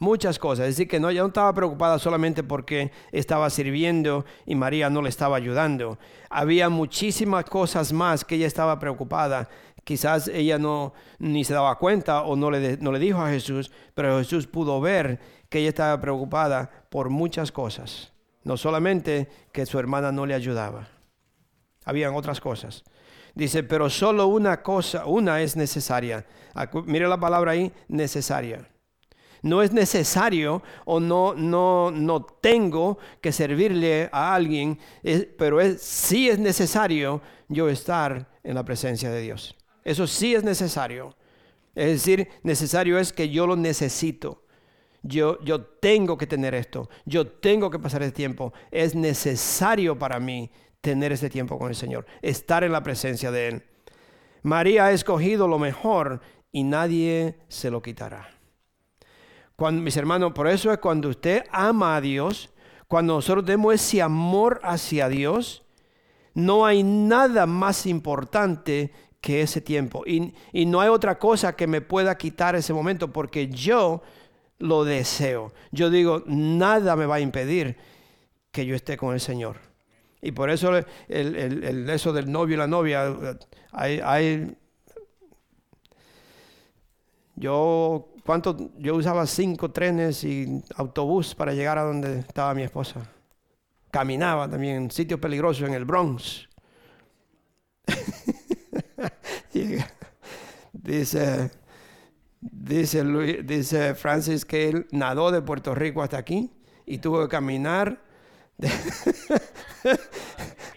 Muchas 0.00 0.40
cosas. 0.40 0.66
Es 0.66 0.76
decir, 0.76 0.88
que 0.88 0.98
no, 0.98 1.10
ya 1.12 1.20
no 1.20 1.28
estaba 1.28 1.52
preocupada 1.54 2.00
solamente 2.00 2.42
porque 2.42 2.90
estaba 3.12 3.48
sirviendo 3.48 4.24
y 4.44 4.56
María 4.56 4.90
no 4.90 5.00
le 5.00 5.08
estaba 5.08 5.36
ayudando. 5.36 5.98
Había 6.28 6.68
muchísimas 6.68 7.44
cosas 7.44 7.92
más 7.92 8.24
que 8.24 8.34
ella 8.34 8.48
estaba 8.48 8.78
preocupada. 8.80 9.48
Quizás 9.84 10.28
ella 10.28 10.58
no 10.58 10.94
ni 11.18 11.44
se 11.44 11.54
daba 11.54 11.78
cuenta 11.78 12.22
o 12.22 12.36
no 12.36 12.50
le, 12.50 12.78
no 12.78 12.90
le 12.90 12.98
dijo 12.98 13.20
a 13.20 13.30
Jesús, 13.30 13.70
pero 13.94 14.18
Jesús 14.18 14.46
pudo 14.46 14.80
ver 14.80 15.20
que 15.48 15.60
ella 15.60 15.68
estaba 15.68 16.00
preocupada 16.00 16.70
por 16.90 17.10
muchas 17.10 17.52
cosas. 17.52 18.12
No 18.42 18.56
solamente 18.56 19.28
que 19.52 19.66
su 19.66 19.78
hermana 19.78 20.10
no 20.10 20.26
le 20.26 20.34
ayudaba. 20.34 20.88
Habían 21.84 22.14
otras 22.14 22.40
cosas. 22.40 22.82
Dice, 23.34 23.62
pero 23.62 23.90
solo 23.90 24.26
una 24.26 24.62
cosa, 24.62 25.06
una 25.06 25.40
es 25.42 25.56
necesaria. 25.56 26.26
Mire 26.86 27.08
la 27.08 27.18
palabra 27.18 27.52
ahí, 27.52 27.72
necesaria 27.88 28.68
no 29.44 29.62
es 29.62 29.72
necesario 29.72 30.62
o 30.86 30.98
no, 30.98 31.34
no, 31.34 31.90
no 31.90 32.22
tengo 32.24 32.98
que 33.20 33.30
servirle 33.30 34.08
a 34.10 34.34
alguien, 34.34 34.78
pero 35.36 35.60
es, 35.60 35.82
sí 35.82 36.30
es 36.30 36.38
necesario 36.38 37.20
yo 37.48 37.68
estar 37.68 38.26
en 38.42 38.54
la 38.54 38.64
presencia 38.64 39.10
de 39.10 39.20
Dios. 39.20 39.54
Eso 39.84 40.06
sí 40.06 40.34
es 40.34 40.42
necesario. 40.42 41.14
Es 41.74 41.86
decir, 41.86 42.28
necesario 42.42 42.98
es 42.98 43.12
que 43.12 43.28
yo 43.28 43.46
lo 43.46 43.56
necesito. 43.56 44.44
Yo, 45.02 45.38
yo 45.42 45.60
tengo 45.62 46.16
que 46.16 46.26
tener 46.26 46.54
esto. 46.54 46.88
Yo 47.04 47.26
tengo 47.26 47.70
que 47.70 47.78
pasar 47.78 48.02
ese 48.02 48.12
tiempo. 48.12 48.52
Es 48.70 48.94
necesario 48.94 49.98
para 49.98 50.18
mí 50.18 50.50
tener 50.80 51.12
ese 51.12 51.28
tiempo 51.28 51.58
con 51.58 51.68
el 51.68 51.74
Señor. 51.74 52.06
Estar 52.22 52.64
en 52.64 52.72
la 52.72 52.82
presencia 52.82 53.30
de 53.30 53.48
Él. 53.48 53.62
María 54.42 54.86
ha 54.86 54.92
escogido 54.92 55.48
lo 55.48 55.58
mejor 55.58 56.20
y 56.52 56.64
nadie 56.64 57.38
se 57.48 57.70
lo 57.70 57.82
quitará. 57.82 58.30
Cuando, 59.56 59.82
mis 59.82 59.96
hermanos, 59.96 60.32
por 60.32 60.48
eso 60.48 60.72
es 60.72 60.78
cuando 60.78 61.08
usted 61.08 61.44
ama 61.50 61.96
a 61.96 62.00
Dios, 62.00 62.50
cuando 62.88 63.14
nosotros 63.14 63.44
demos 63.44 63.74
ese 63.74 64.02
amor 64.02 64.60
hacia 64.62 65.08
Dios, 65.08 65.64
no 66.34 66.66
hay 66.66 66.82
nada 66.82 67.46
más 67.46 67.86
importante 67.86 68.92
que 69.24 69.40
ese 69.40 69.62
tiempo. 69.62 70.04
Y, 70.06 70.34
y, 70.52 70.66
no 70.66 70.82
hay 70.82 70.90
otra 70.90 71.18
cosa 71.18 71.56
que 71.56 71.66
me 71.66 71.80
pueda 71.80 72.14
quitar 72.18 72.54
ese 72.56 72.74
momento 72.74 73.10
porque 73.10 73.48
yo 73.48 74.02
lo 74.58 74.84
deseo. 74.84 75.54
Yo 75.72 75.88
digo, 75.88 76.22
nada 76.26 76.94
me 76.94 77.06
va 77.06 77.14
a 77.14 77.20
impedir 77.20 77.78
que 78.50 78.66
yo 78.66 78.76
esté 78.76 78.98
con 78.98 79.14
el 79.14 79.20
Señor. 79.20 79.56
Y 80.20 80.32
por 80.32 80.50
eso 80.50 80.76
el, 80.76 80.84
el, 81.08 81.88
eso 81.88 82.12
del 82.12 82.30
novio 82.30 82.56
y 82.56 82.58
la 82.58 82.66
novia, 82.66 83.16
hay, 83.72 84.00
hay 84.04 84.54
yo 87.34 88.10
¿Cuánto? 88.26 88.70
Yo 88.78 88.94
usaba 88.94 89.26
cinco 89.26 89.70
trenes 89.70 90.22
y 90.24 90.62
autobús 90.76 91.34
para 91.34 91.54
llegar 91.54 91.78
a 91.78 91.82
donde 91.82 92.18
estaba 92.18 92.52
mi 92.52 92.62
esposa. 92.62 93.10
Caminaba 93.90 94.50
también 94.50 94.76
en 94.76 94.90
sitios 94.90 95.18
peligrosos 95.18 95.66
en 95.66 95.74
el 95.74 95.86
Bronx. 95.86 96.46
dice, 100.72 101.50
dice, 102.40 103.04
dice 103.44 103.94
Francis 103.94 104.44
que 104.44 104.68
él 104.68 104.86
nadó 104.90 105.30
de 105.30 105.42
Puerto 105.42 105.74
Rico 105.74 106.02
hasta 106.02 106.18
aquí 106.18 106.50
y 106.86 106.98
tuvo 106.98 107.22
que 107.22 107.28
caminar 107.28 108.02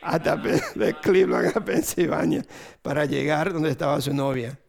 hasta 0.01 0.35
de 0.37 0.95
Cleveland 1.01 1.57
a 1.57 1.63
Pensilvania 1.63 2.43
para 2.81 3.05
llegar 3.05 3.53
donde 3.53 3.69
estaba 3.69 3.99
su 4.01 4.13
novia. 4.13 4.59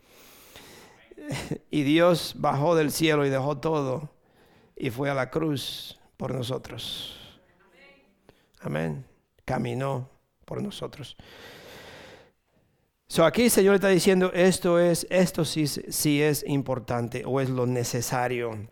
y 1.70 1.82
Dios 1.82 2.34
bajó 2.36 2.74
del 2.74 2.90
cielo 2.90 3.26
y 3.26 3.30
dejó 3.30 3.58
todo 3.58 4.10
y 4.76 4.90
fue 4.90 5.10
a 5.10 5.14
la 5.14 5.30
cruz 5.30 5.98
por 6.16 6.34
nosotros. 6.34 7.14
Amén. 8.60 9.04
Caminó 9.44 10.08
por 10.44 10.62
nosotros. 10.62 11.16
So 13.10 13.24
aquí 13.24 13.44
el 13.44 13.50
Señor 13.50 13.74
está 13.76 13.88
diciendo 13.88 14.30
esto 14.34 14.78
es, 14.78 15.06
esto 15.08 15.46
sí, 15.46 15.66
sí 15.66 16.20
es 16.20 16.44
importante 16.46 17.22
o 17.24 17.40
es 17.40 17.48
lo 17.48 17.66
necesario. 17.66 18.68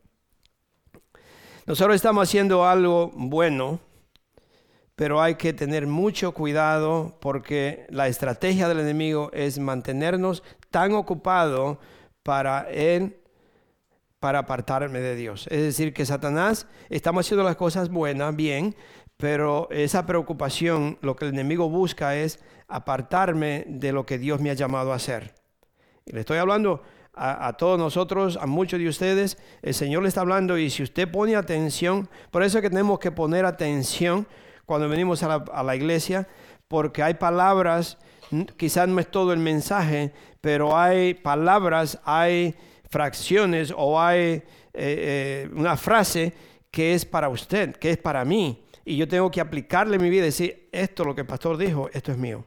Nosotros 1.65 1.97
estamos 1.97 2.29
haciendo 2.29 2.67
algo 2.67 3.11
bueno, 3.15 3.81
pero 4.95 5.23
hay 5.23 5.37
que 5.37 5.55
tener 5.55 5.87
mucho 5.87 6.33
cuidado 6.33 7.17
porque 7.21 7.87
la 7.89 8.09
estrategia 8.09 8.69
del 8.69 8.81
enemigo 8.81 9.31
es 9.33 9.59
mantenernos 9.59 10.43
tan 10.71 10.93
ocupados 10.93 11.79
para 12.23 12.69
él, 12.71 13.17
para 14.21 14.41
apartarme 14.41 15.01
de 15.01 15.17
Dios. 15.17 15.47
Es 15.51 15.63
decir, 15.63 15.95
que 15.95 16.05
Satanás, 16.05 16.67
estamos 16.91 17.25
haciendo 17.25 17.43
las 17.43 17.57
cosas 17.57 17.89
buenas, 17.89 18.37
bien, 18.37 18.77
pero 19.17 19.69
esa 19.71 20.07
preocupación, 20.07 20.99
lo 21.01 21.17
que 21.17 21.25
el 21.25 21.33
enemigo 21.33 21.69
busca 21.69 22.17
es 22.17 22.39
apartarme 22.69 23.65
de 23.67 23.93
lo 23.93 24.05
que 24.05 24.19
Dios 24.19 24.41
me 24.41 24.51
ha 24.51 24.55
llamado 24.55 24.93
a 24.93 24.97
hacer. 24.97 25.35
Y 26.05 26.13
le 26.13 26.21
estoy 26.21 26.39
hablando 26.39 26.83
a, 27.15 27.55
todos 27.55 27.79
nosotros, 27.79 28.39
a 28.41 28.47
muchos 28.47 28.79
de 28.79 28.89
ustedes, 28.89 29.39
el 29.63 29.73
Señor 29.73 30.03
le 30.03 30.09
está 30.09 30.21
hablando 30.21 30.59
y 30.59 30.69
si 30.69 30.83
usted 30.83 31.11
pone 31.11 31.35
atención, 31.35 32.11
por 32.31 32.43
eso 32.43 32.59
es 32.59 32.63
que 32.63 32.69
tenemos 32.69 32.99
que 32.99 33.11
poner 33.11 33.47
atención 33.47 34.27
cuando 34.67 34.87
venimos 34.89 35.23
a 35.23 35.63
la, 35.63 35.77
iglesia, 35.77 36.29
porque 36.69 37.03
hay 37.03 37.15
palabras 37.15 37.97
quizás 38.57 38.89
no 38.89 39.01
es 39.01 39.11
todo 39.11 39.33
el 39.33 39.39
mensaje, 39.39 40.13
pero 40.41 40.77
hay 40.77 41.15
palabras, 41.15 41.99
hay 42.05 42.55
fracciones 42.91 43.73
o 43.75 44.01
hay 44.01 44.21
eh, 44.25 44.43
eh, 44.75 45.51
una 45.55 45.77
frase 45.77 46.33
que 46.71 46.95
es 46.95 47.05
para 47.05 47.29
usted, 47.29 47.77
que 47.77 47.91
es 47.91 47.99
para 47.99 48.25
mí. 48.25 48.66
Y 48.89 48.97
yo 48.97 49.09
tengo 49.09 49.33
que 49.33 49.41
aplicarle 49.41 49.99
mi 49.99 50.09
vida 50.09 50.23
y 50.23 50.27
decir, 50.27 50.69
esto 50.71 51.05
lo 51.05 51.13
que 51.13 51.23
el 51.23 51.27
pastor 51.27 51.59
dijo, 51.59 51.91
esto 51.93 52.13
es 52.13 52.19
mío, 52.19 52.45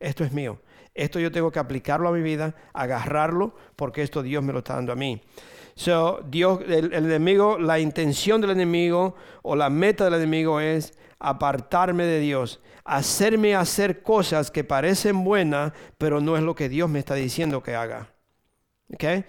esto 0.00 0.24
es 0.24 0.32
mío. 0.32 0.58
Esto 0.94 1.20
yo 1.20 1.30
tengo 1.30 1.50
que 1.50 1.58
aplicarlo 1.58 2.08
a 2.08 2.12
mi 2.12 2.22
vida, 2.22 2.54
agarrarlo, 2.72 3.54
porque 3.76 4.00
esto 4.00 4.22
Dios 4.22 4.42
me 4.42 4.54
lo 4.54 4.60
está 4.60 4.76
dando 4.76 4.92
a 4.92 4.96
mí. 4.96 5.20
So, 5.74 6.24
Dios, 6.26 6.60
el 6.66 6.94
enemigo, 6.94 7.58
la 7.58 7.80
intención 7.80 8.40
del 8.40 8.50
enemigo 8.50 9.14
o 9.42 9.56
la 9.56 9.68
meta 9.68 10.04
del 10.04 10.14
enemigo 10.14 10.58
es 10.58 10.94
apartarme 11.18 12.04
de 12.04 12.18
Dios, 12.18 12.62
hacerme 12.84 13.54
hacer 13.54 14.02
cosas 14.02 14.50
que 14.50 14.64
parecen 14.64 15.22
buenas, 15.22 15.72
pero 15.98 16.18
no 16.22 16.38
es 16.38 16.42
lo 16.42 16.54
que 16.54 16.70
Dios 16.70 16.88
me 16.88 17.00
está 17.00 17.14
diciendo 17.14 17.62
que 17.62 17.74
haga. 17.74 18.08
¿Okay? 18.94 19.26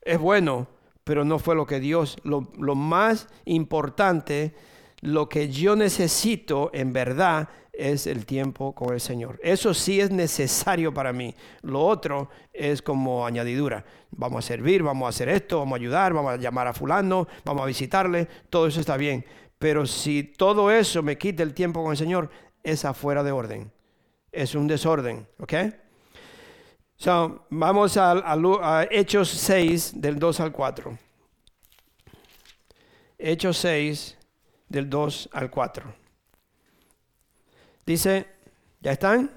Es 0.00 0.18
bueno, 0.18 0.66
pero 1.04 1.26
no 1.26 1.38
fue 1.38 1.54
lo 1.54 1.66
que 1.66 1.78
Dios, 1.78 2.16
lo, 2.22 2.50
lo 2.56 2.74
más 2.74 3.28
importante, 3.44 4.54
lo 5.00 5.28
que 5.28 5.48
yo 5.48 5.76
necesito 5.76 6.70
en 6.72 6.92
verdad 6.92 7.48
es 7.72 8.08
el 8.08 8.26
tiempo 8.26 8.74
con 8.74 8.92
el 8.92 9.00
Señor. 9.00 9.38
Eso 9.42 9.72
sí 9.72 10.00
es 10.00 10.10
necesario 10.10 10.92
para 10.92 11.12
mí. 11.12 11.34
Lo 11.62 11.86
otro 11.86 12.28
es 12.52 12.82
como 12.82 13.24
añadidura. 13.24 13.84
Vamos 14.10 14.44
a 14.44 14.48
servir, 14.48 14.82
vamos 14.82 15.06
a 15.06 15.10
hacer 15.10 15.28
esto, 15.28 15.60
vamos 15.60 15.76
a 15.76 15.80
ayudar, 15.80 16.12
vamos 16.12 16.32
a 16.32 16.36
llamar 16.36 16.66
a 16.66 16.72
fulano, 16.72 17.28
vamos 17.44 17.62
a 17.62 17.66
visitarle, 17.66 18.26
todo 18.50 18.66
eso 18.66 18.80
está 18.80 18.96
bien. 18.96 19.24
Pero 19.58 19.86
si 19.86 20.24
todo 20.24 20.72
eso 20.72 21.02
me 21.02 21.16
quita 21.16 21.44
el 21.44 21.54
tiempo 21.54 21.82
con 21.82 21.92
el 21.92 21.96
Señor, 21.96 22.30
es 22.64 22.84
afuera 22.84 23.22
de 23.22 23.30
orden. 23.30 23.72
Es 24.32 24.56
un 24.56 24.66
desorden, 24.66 25.26
¿ok? 25.38 25.54
So, 26.96 27.46
vamos 27.50 27.96
a, 27.96 28.86
Hechos 28.90 29.28
6, 29.28 30.00
del 30.00 30.18
2 30.18 30.40
al 30.40 30.50
4. 30.50 30.98
Hechos 33.18 33.56
6, 33.58 34.17
del 34.68 34.88
2 34.88 35.30
al 35.32 35.50
4. 35.50 35.94
Dice, 37.86 38.26
¿ya 38.80 38.92
están? 38.92 39.30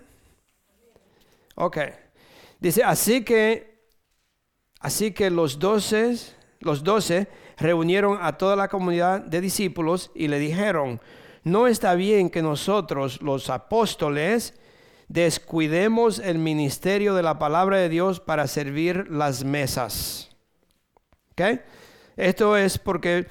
Ok. 1.56 1.78
Dice, 2.60 2.84
así 2.84 3.24
que, 3.24 3.86
así 4.80 5.12
que 5.12 5.30
los 5.30 5.58
doce, 5.60 6.16
los 6.60 6.84
doce 6.84 7.28
reunieron 7.58 8.18
a 8.22 8.38
toda 8.38 8.56
la 8.56 8.68
comunidad 8.68 9.22
de 9.22 9.42
discípulos 9.42 10.12
y 10.14 10.28
le 10.28 10.40
dijeron, 10.40 11.00
no 11.44 11.68
está 11.68 11.96
bien 11.96 12.30
que 12.30 12.42
nosotros, 12.42 13.22
los 13.22 13.50
apóstoles, 13.50 14.54
descuidemos 15.08 16.20
el 16.20 16.38
ministerio 16.38 17.16
de 17.16 17.24
la 17.24 17.40
palabra 17.40 17.78
de 17.78 17.90
Dios 17.90 18.20
para 18.20 18.48
servir 18.48 19.10
las 19.10 19.44
mesas. 19.44 20.32
Esto 22.16 22.56
es 22.56 22.78
porque 22.78 23.28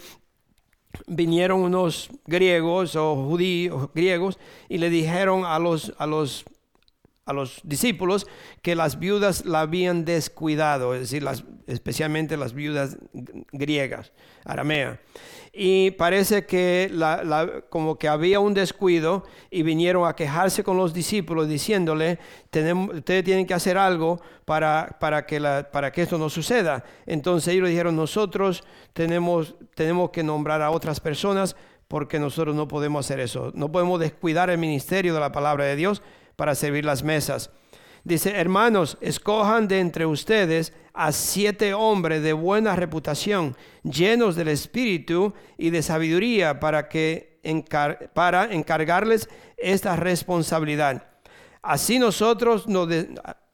vinieron 1.06 1.60
unos 1.60 2.10
griegos 2.26 2.96
o 2.96 3.16
judíos 3.16 3.90
griegos 3.94 4.38
y 4.68 4.78
le 4.78 4.90
dijeron 4.90 5.44
a 5.44 5.58
los, 5.58 5.94
a 5.98 6.06
los 6.06 6.44
a 7.30 7.32
los 7.32 7.60
discípulos 7.62 8.26
que 8.60 8.74
las 8.74 8.98
viudas 8.98 9.44
la 9.44 9.60
habían 9.60 10.04
descuidado, 10.04 10.94
es 10.94 11.00
decir, 11.00 11.22
las, 11.22 11.44
especialmente 11.68 12.36
las 12.36 12.54
viudas 12.54 12.98
griegas, 13.52 14.12
aramea. 14.44 15.00
Y 15.62 15.90
parece 15.90 16.46
que 16.46 16.90
como 17.68 17.98
que 17.98 18.08
había 18.08 18.40
un 18.40 18.54
descuido 18.54 19.24
y 19.50 19.62
vinieron 19.62 20.08
a 20.08 20.16
quejarse 20.16 20.64
con 20.64 20.78
los 20.78 20.94
discípulos 20.94 21.48
diciéndole, 21.48 22.18
ustedes 22.94 23.24
tienen 23.24 23.44
que 23.44 23.52
hacer 23.52 23.76
algo 23.76 24.22
para, 24.46 24.96
para, 24.98 25.26
que 25.26 25.38
para 25.70 25.92
que 25.92 26.00
esto 26.00 26.16
no 26.16 26.30
suceda. 26.30 26.82
Entonces 27.04 27.52
ellos 27.52 27.68
dijeron, 27.68 27.94
nosotros 27.94 28.64
tenemos, 28.94 29.54
tenemos 29.74 30.08
que 30.08 30.22
nombrar 30.22 30.62
a 30.62 30.70
otras 30.70 30.98
personas 30.98 31.54
porque 31.88 32.18
nosotros 32.18 32.56
no 32.56 32.66
podemos 32.66 33.04
hacer 33.04 33.20
eso. 33.20 33.52
No 33.54 33.70
podemos 33.70 34.00
descuidar 34.00 34.48
el 34.48 34.56
ministerio 34.56 35.12
de 35.12 35.20
la 35.20 35.30
palabra 35.30 35.66
de 35.66 35.76
Dios 35.76 36.00
para 36.36 36.54
servir 36.54 36.86
las 36.86 37.02
mesas. 37.02 37.50
Dice, 38.04 38.30
hermanos, 38.30 38.96
escojan 39.00 39.68
de 39.68 39.80
entre 39.80 40.06
ustedes 40.06 40.72
a 40.94 41.12
siete 41.12 41.74
hombres 41.74 42.22
de 42.22 42.32
buena 42.32 42.74
reputación, 42.74 43.56
llenos 43.82 44.36
del 44.36 44.48
Espíritu 44.48 45.34
y 45.58 45.70
de 45.70 45.82
sabiduría, 45.82 46.60
para, 46.60 46.88
que 46.88 47.40
para 48.14 48.52
encargarles 48.52 49.28
esta 49.56 49.96
responsabilidad. 49.96 51.06
Así 51.62 51.98
nosotros 51.98 52.66
nos, 52.66 52.88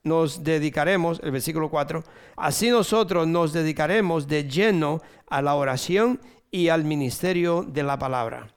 nos 0.05 0.45
dedicaremos, 0.45 1.21
el 1.23 1.33
versículo 1.33 1.69
4, 1.69 2.05
así 2.37 2.71
nosotros 2.71 3.27
nos 3.27 3.53
dedicaremos 3.53 4.29
de 4.29 4.49
lleno 4.49 5.03
a 5.29 5.43
la 5.43 5.55
oración 5.57 6.21
y 6.51 6.69
al 6.69 6.85
ministerio 6.85 7.65
de 7.65 7.83
la 7.83 7.99
palabra. 7.99 8.56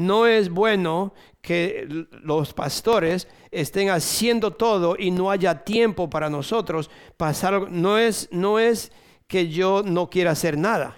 No 0.00 0.26
es 0.26 0.50
bueno 0.50 1.12
que 1.42 2.06
los 2.22 2.52
pastores 2.52 3.28
estén 3.50 3.90
haciendo 3.90 4.52
todo 4.52 4.96
y 4.98 5.10
no 5.10 5.30
haya 5.30 5.64
tiempo 5.64 6.08
para 6.08 6.30
nosotros 6.30 6.90
pasar. 7.16 7.70
No 7.70 7.98
es, 7.98 8.28
no 8.32 8.58
es 8.58 8.92
que 9.26 9.48
yo 9.48 9.82
no 9.84 10.10
quiera 10.10 10.32
hacer 10.32 10.58
nada. 10.58 10.96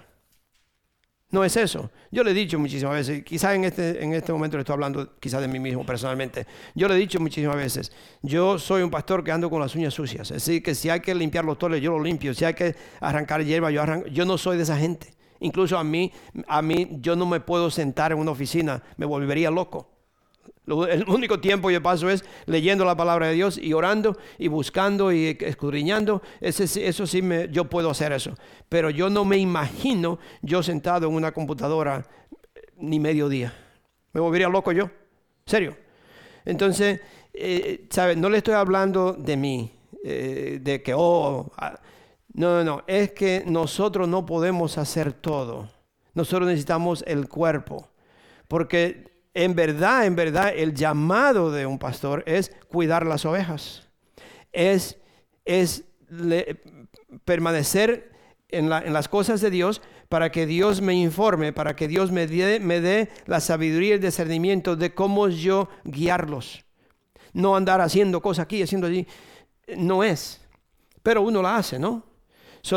No 1.30 1.44
es 1.44 1.56
eso. 1.56 1.90
Yo 2.10 2.22
le 2.22 2.32
he 2.32 2.34
dicho 2.34 2.58
muchísimas 2.58 2.94
veces, 2.94 3.24
quizás 3.24 3.54
en 3.54 3.64
este, 3.64 4.04
en 4.04 4.12
este 4.12 4.32
momento 4.32 4.58
le 4.58 4.60
estoy 4.60 4.74
hablando 4.74 5.18
quizás 5.18 5.40
de 5.40 5.48
mí 5.48 5.58
mismo 5.58 5.84
personalmente. 5.84 6.46
Yo 6.74 6.86
le 6.88 6.94
he 6.94 6.98
dicho 6.98 7.18
muchísimas 7.18 7.56
veces, 7.56 7.90
yo 8.20 8.58
soy 8.58 8.82
un 8.82 8.90
pastor 8.90 9.24
que 9.24 9.32
ando 9.32 9.48
con 9.48 9.58
las 9.58 9.74
uñas 9.74 9.94
sucias. 9.94 10.30
Es 10.30 10.44
decir, 10.44 10.62
que 10.62 10.74
si 10.74 10.90
hay 10.90 11.00
que 11.00 11.14
limpiar 11.14 11.46
los 11.46 11.58
toles, 11.58 11.80
yo 11.80 11.92
lo 11.92 12.04
limpio. 12.04 12.34
Si 12.34 12.44
hay 12.44 12.52
que 12.52 12.76
arrancar 13.00 13.42
hierba, 13.42 13.70
yo 13.70 13.80
arranco. 13.80 14.08
Yo 14.08 14.26
no 14.26 14.36
soy 14.36 14.58
de 14.58 14.64
esa 14.64 14.76
gente. 14.76 15.14
Incluso 15.42 15.76
a 15.76 15.84
mí, 15.84 16.12
a 16.46 16.62
mí, 16.62 16.98
yo 17.00 17.16
no 17.16 17.26
me 17.26 17.40
puedo 17.40 17.70
sentar 17.70 18.12
en 18.12 18.18
una 18.18 18.30
oficina, 18.30 18.82
me 18.96 19.06
volvería 19.06 19.50
loco. 19.50 19.88
El 20.66 21.04
único 21.08 21.40
tiempo 21.40 21.68
que 21.68 21.80
paso 21.80 22.08
es 22.08 22.24
leyendo 22.46 22.84
la 22.84 22.96
palabra 22.96 23.26
de 23.26 23.34
Dios 23.34 23.58
y 23.58 23.72
orando 23.72 24.16
y 24.38 24.46
buscando 24.46 25.12
y 25.12 25.36
escudriñando. 25.40 26.22
eso 26.40 27.06
sí, 27.06 27.22
me, 27.22 27.48
yo 27.50 27.64
puedo 27.64 27.90
hacer 27.90 28.12
eso. 28.12 28.34
Pero 28.68 28.88
yo 28.88 29.10
no 29.10 29.24
me 29.24 29.36
imagino 29.38 30.20
yo 30.40 30.62
sentado 30.62 31.08
en 31.08 31.14
una 31.14 31.32
computadora 31.32 32.06
ni 32.76 33.00
medio 33.00 33.28
día. 33.28 33.52
Me 34.12 34.20
volvería 34.20 34.48
loco 34.48 34.70
yo. 34.70 34.88
¿Serio? 35.44 35.76
Entonces, 36.44 37.00
eh, 37.34 37.86
¿sabes? 37.90 38.16
No 38.16 38.30
le 38.30 38.38
estoy 38.38 38.54
hablando 38.54 39.14
de 39.14 39.36
mí, 39.36 39.72
eh, 40.04 40.58
de 40.62 40.80
que, 40.82 40.94
oh, 40.96 41.50
ah, 41.56 41.80
no, 42.34 42.56
no, 42.56 42.64
no. 42.64 42.84
Es 42.86 43.12
que 43.12 43.44
nosotros 43.46 44.08
no 44.08 44.24
podemos 44.24 44.78
hacer 44.78 45.12
todo. 45.12 45.68
Nosotros 46.14 46.48
necesitamos 46.48 47.04
el 47.06 47.28
cuerpo. 47.28 47.90
Porque 48.48 49.12
en 49.34 49.54
verdad, 49.54 50.06
en 50.06 50.16
verdad, 50.16 50.52
el 50.54 50.74
llamado 50.74 51.50
de 51.50 51.66
un 51.66 51.78
pastor 51.78 52.22
es 52.26 52.52
cuidar 52.68 53.06
las 53.06 53.24
ovejas. 53.24 53.88
Es, 54.52 54.98
es 55.44 55.84
permanecer 57.24 58.12
en, 58.48 58.68
las 58.68 59.08
cosas 59.08 59.40
de 59.40 59.50
Dios 59.50 59.82
para 60.08 60.30
que 60.30 60.46
Dios 60.46 60.82
me 60.82 60.94
informe, 60.94 61.52
para 61.52 61.74
que 61.76 61.88
Dios 61.88 62.12
me 62.12 62.26
dé, 62.26 62.60
me 62.60 62.80
dé 62.80 63.08
la 63.26 63.40
sabiduría 63.40 63.90
y 63.90 63.92
el 63.92 64.00
discernimiento 64.00 64.76
de 64.76 64.94
cómo 64.94 65.28
yo 65.28 65.68
guiarlos. 65.84 66.64
No 67.32 67.56
andar 67.56 67.80
haciendo 67.80 68.20
cosas 68.20 68.44
aquí, 68.44 68.62
haciendo 68.62 68.86
allí. 68.86 69.06
No 69.76 70.04
es. 70.04 70.40
Pero 71.02 71.22
uno 71.22 71.40
la 71.40 71.56
hace, 71.56 71.78
¿no? 71.78 72.11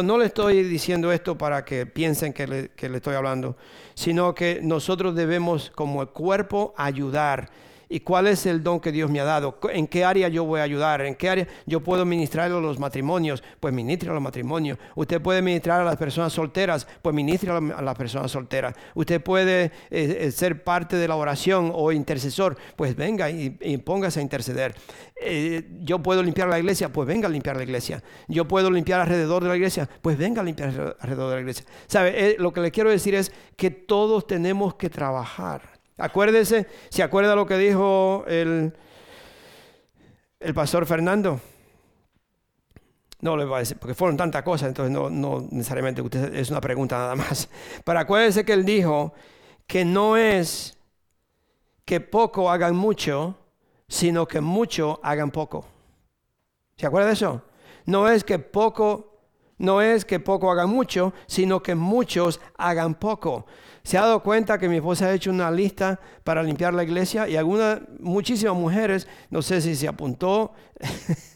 No 0.03 0.17
le 0.17 0.25
estoy 0.25 0.63
diciendo 0.63 1.11
esto 1.11 1.37
para 1.37 1.63
que 1.63 1.85
piensen 1.85 2.33
que 2.33 2.47
le, 2.47 2.69
que 2.69 2.89
le 2.89 2.97
estoy 2.97 3.15
hablando, 3.15 3.55
sino 3.93 4.33
que 4.33 4.59
nosotros 4.61 5.15
debemos 5.15 5.71
como 5.75 6.01
el 6.01 6.09
cuerpo 6.09 6.73
ayudar 6.75 7.49
y 7.89 7.99
cuál 7.99 8.27
es 8.27 8.45
el 8.45 8.63
don 8.63 8.79
que 8.79 8.91
Dios 8.91 9.09
me 9.09 9.19
ha 9.19 9.23
dado, 9.23 9.59
en 9.71 9.87
qué 9.87 10.03
área 10.05 10.27
yo 10.27 10.45
voy 10.45 10.59
a 10.59 10.63
ayudar, 10.63 11.01
en 11.01 11.15
qué 11.15 11.29
área 11.29 11.47
yo 11.65 11.81
puedo 11.81 12.05
ministrar 12.05 12.51
a 12.51 12.59
los 12.59 12.79
matrimonios, 12.79 13.43
pues 13.59 13.73
ministre 13.73 14.09
a 14.09 14.13
los 14.13 14.21
matrimonios. 14.21 14.77
Usted 14.95 15.21
puede 15.21 15.41
ministrar 15.41 15.81
a 15.81 15.83
las 15.83 15.97
personas 15.97 16.33
solteras, 16.33 16.87
pues 17.01 17.15
ministre 17.15 17.51
a 17.51 17.59
las 17.59 17.95
personas 17.95 18.31
solteras. 18.31 18.75
Usted 18.93 19.21
puede 19.21 19.65
eh, 19.65 19.71
eh, 19.91 20.31
ser 20.31 20.63
parte 20.63 20.95
de 20.97 21.07
la 21.07 21.15
oración 21.15 21.71
o 21.73 21.91
intercesor, 21.91 22.57
pues 22.75 22.95
venga 22.95 23.29
y, 23.29 23.49
póngase 23.83 24.19
a 24.19 24.23
interceder. 24.23 24.75
Eh, 25.21 25.63
yo 25.81 25.99
puedo 25.99 26.21
limpiar 26.21 26.47
la 26.47 26.59
iglesia, 26.59 26.91
pues 26.91 27.07
venga 27.07 27.27
a 27.27 27.31
limpiar 27.31 27.57
la 27.57 27.63
iglesia. 27.63 28.03
Yo 28.27 28.47
puedo 28.47 28.69
limpiar 28.71 29.01
alrededor 29.01 29.43
de 29.43 29.49
la 29.49 29.55
iglesia, 29.55 29.89
pues 30.01 30.17
venga 30.17 30.41
a 30.41 30.43
limpiar 30.43 30.95
alrededor 30.99 31.29
de 31.29 31.35
la 31.35 31.41
iglesia. 31.41 31.65
¿Sabe? 31.87 32.35
lo 32.39 32.51
que 32.53 32.61
le 32.61 32.71
quiero 32.71 32.89
decir 32.89 33.15
es 33.15 33.31
que 33.55 33.71
todos 33.71 34.27
tenemos 34.27 34.75
que 34.75 34.89
trabajar 34.89 35.74
Acuérdese, 35.97 36.67
¿se 36.89 37.03
acuerda 37.03 37.35
lo 37.35 37.45
que 37.45 37.57
dijo 37.57 38.25
el, 38.27 38.73
el 40.39 40.53
pastor 40.53 40.85
Fernando? 40.85 41.39
No 43.21 43.37
le 43.37 43.45
voy 43.45 43.55
a 43.55 43.59
decir, 43.59 43.77
porque 43.77 43.95
fueron 43.95 44.17
tantas 44.17 44.43
cosas, 44.43 44.67
entonces 44.67 44.91
no, 44.91 45.09
no 45.09 45.47
necesariamente 45.51 46.01
usted 46.01 46.35
es 46.35 46.49
una 46.51 46.61
pregunta 46.61 46.97
nada 46.97 47.15
más. 47.15 47.49
Pero 47.83 47.99
acuérdese 47.99 48.43
que 48.43 48.53
él 48.53 48.65
dijo 48.65 49.13
que 49.67 49.85
no 49.85 50.17
es 50.17 50.77
que 51.85 52.01
poco 52.01 52.51
hagan 52.51 52.75
mucho, 52.75 53.37
sino 53.87 54.27
que 54.27 54.41
mucho 54.41 54.99
hagan 55.01 55.31
poco. 55.31 55.65
¿Se 56.77 56.85
acuerda 56.85 57.07
de 57.07 57.13
eso? 57.13 57.41
No 57.85 58.09
es 58.09 58.23
que 58.23 58.37
poco 58.37 59.15
no 59.57 59.81
es 59.81 60.03
que 60.05 60.19
poco 60.19 60.51
hagan 60.51 60.69
mucho, 60.69 61.13
sino 61.27 61.63
que 61.63 61.75
muchos 61.75 62.41
hagan 62.57 62.95
poco. 62.95 63.45
Se 63.85 63.99
ha 63.99 64.01
dado 64.01 64.23
cuenta 64.23 64.57
que 64.57 64.67
mi 64.67 64.77
esposa 64.77 65.05
ha 65.05 65.13
hecho 65.13 65.29
una 65.29 65.51
lista 65.51 65.99
para 66.23 66.41
limpiar 66.41 66.73
la 66.73 66.83
iglesia 66.83 67.29
y 67.29 67.35
algunas, 67.35 67.81
muchísimas 67.99 68.55
mujeres, 68.55 69.07
no 69.29 69.43
sé 69.43 69.61
si 69.61 69.75
se 69.75 69.87
apuntó 69.87 70.53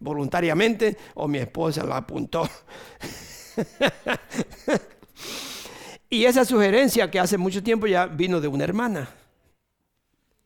voluntariamente 0.00 0.96
o 1.16 1.28
mi 1.28 1.36
esposa 1.36 1.84
la 1.84 1.98
apuntó. 1.98 2.48
y 6.08 6.24
esa 6.24 6.46
sugerencia 6.46 7.10
que 7.10 7.20
hace 7.20 7.36
mucho 7.36 7.62
tiempo 7.62 7.86
ya 7.86 8.06
vino 8.06 8.40
de 8.40 8.48
una 8.48 8.64
hermana. 8.64 9.10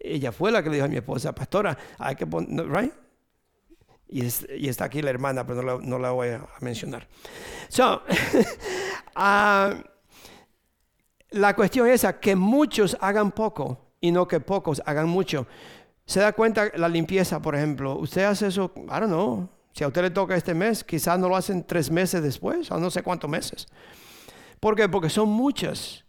Ella 0.00 0.32
fue 0.32 0.50
la 0.50 0.64
que 0.64 0.68
le 0.68 0.74
dijo 0.74 0.86
a 0.86 0.88
mi 0.88 0.96
esposa, 0.96 1.32
pastora, 1.32 1.78
hay 1.96 2.16
que 2.16 2.26
poner, 2.26 2.68
right? 2.68 2.92
Y, 4.08 4.26
está 4.66 4.86
aquí 4.86 5.00
la 5.00 5.10
hermana, 5.10 5.46
pero 5.46 5.80
no 5.80 5.98
la, 6.00 6.10
voy 6.10 6.30
a 6.30 6.44
mencionar. 6.60 7.06
So, 7.68 8.02
uh, 9.14 9.80
la 11.34 11.54
cuestión 11.54 11.88
es 11.88 12.06
que 12.20 12.36
muchos 12.36 12.96
hagan 13.00 13.32
poco 13.32 13.78
y 14.00 14.12
no 14.12 14.28
que 14.28 14.40
pocos 14.40 14.80
hagan 14.86 15.08
mucho. 15.08 15.46
¿Se 16.06 16.20
da 16.20 16.32
cuenta 16.32 16.70
la 16.76 16.88
limpieza, 16.88 17.40
por 17.40 17.54
ejemplo? 17.56 17.96
Usted 17.96 18.24
hace 18.24 18.48
eso, 18.48 18.72
I 18.76 19.00
don't 19.00 19.06
know. 19.06 19.48
Si 19.72 19.82
a 19.82 19.88
usted 19.88 20.02
le 20.02 20.10
toca 20.10 20.36
este 20.36 20.54
mes, 20.54 20.84
quizás 20.84 21.18
no 21.18 21.28
lo 21.28 21.36
hacen 21.36 21.64
tres 21.66 21.90
meses 21.90 22.22
después, 22.22 22.70
o 22.70 22.78
no 22.78 22.90
sé 22.90 23.02
cuántos 23.02 23.28
meses. 23.28 23.66
¿Por 24.60 24.76
qué? 24.76 24.88
Porque 24.88 25.10
son 25.10 25.28
muchas. 25.28 26.04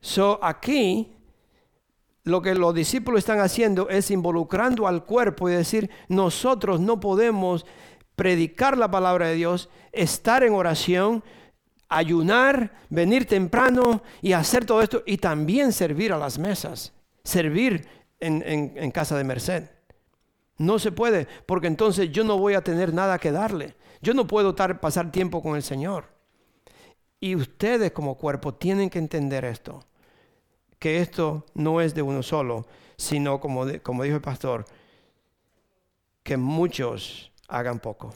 So, 0.00 0.38
aquí 0.42 1.12
lo 2.22 2.40
que 2.40 2.54
los 2.54 2.74
discípulos 2.74 3.18
están 3.18 3.40
haciendo 3.40 3.88
es 3.90 4.10
involucrando 4.10 4.86
al 4.86 5.04
cuerpo 5.04 5.48
y 5.50 5.52
decir, 5.52 5.90
nosotros 6.08 6.80
no 6.80 6.98
podemos 7.00 7.66
predicar 8.14 8.78
la 8.78 8.90
palabra 8.90 9.28
de 9.28 9.34
Dios, 9.34 9.68
estar 9.92 10.42
en 10.42 10.54
oración, 10.54 11.22
ayunar, 11.88 12.72
venir 12.90 13.26
temprano 13.26 14.02
y 14.22 14.32
hacer 14.32 14.64
todo 14.64 14.82
esto 14.82 15.02
y 15.06 15.18
también 15.18 15.72
servir 15.72 16.12
a 16.12 16.18
las 16.18 16.38
mesas, 16.38 16.92
servir 17.22 17.86
en, 18.20 18.90
casa 18.90 19.16
de 19.16 19.24
merced. 19.24 19.70
No 20.58 20.78
se 20.78 20.92
puede, 20.92 21.26
porque 21.46 21.66
entonces 21.66 22.10
yo 22.10 22.24
no 22.24 22.38
voy 22.38 22.54
a 22.54 22.62
tener 22.62 22.94
nada 22.94 23.18
que 23.18 23.32
darle. 23.32 23.74
Yo 24.00 24.14
no 24.14 24.26
puedo 24.26 24.54
pasar 24.54 25.12
tiempo 25.12 25.42
con 25.42 25.56
el 25.56 25.62
Señor. 25.62 26.06
Y 27.20 27.34
ustedes 27.34 27.92
como 27.92 28.16
cuerpo 28.16 28.54
tienen 28.54 28.90
que 28.90 28.98
entender 28.98 29.44
esto 29.44 29.84
que 30.78 31.00
esto 31.00 31.46
no 31.54 31.80
es 31.80 31.94
de 31.94 32.02
uno 32.02 32.22
solo, 32.22 32.66
sino 32.96 33.40
como, 33.40 33.66
como 33.82 34.02
dijo 34.02 34.16
el 34.16 34.22
pastor, 34.22 34.64
que 36.22 36.36
muchos 36.36 37.32
hagan 37.48 37.78
poco. 37.78 38.14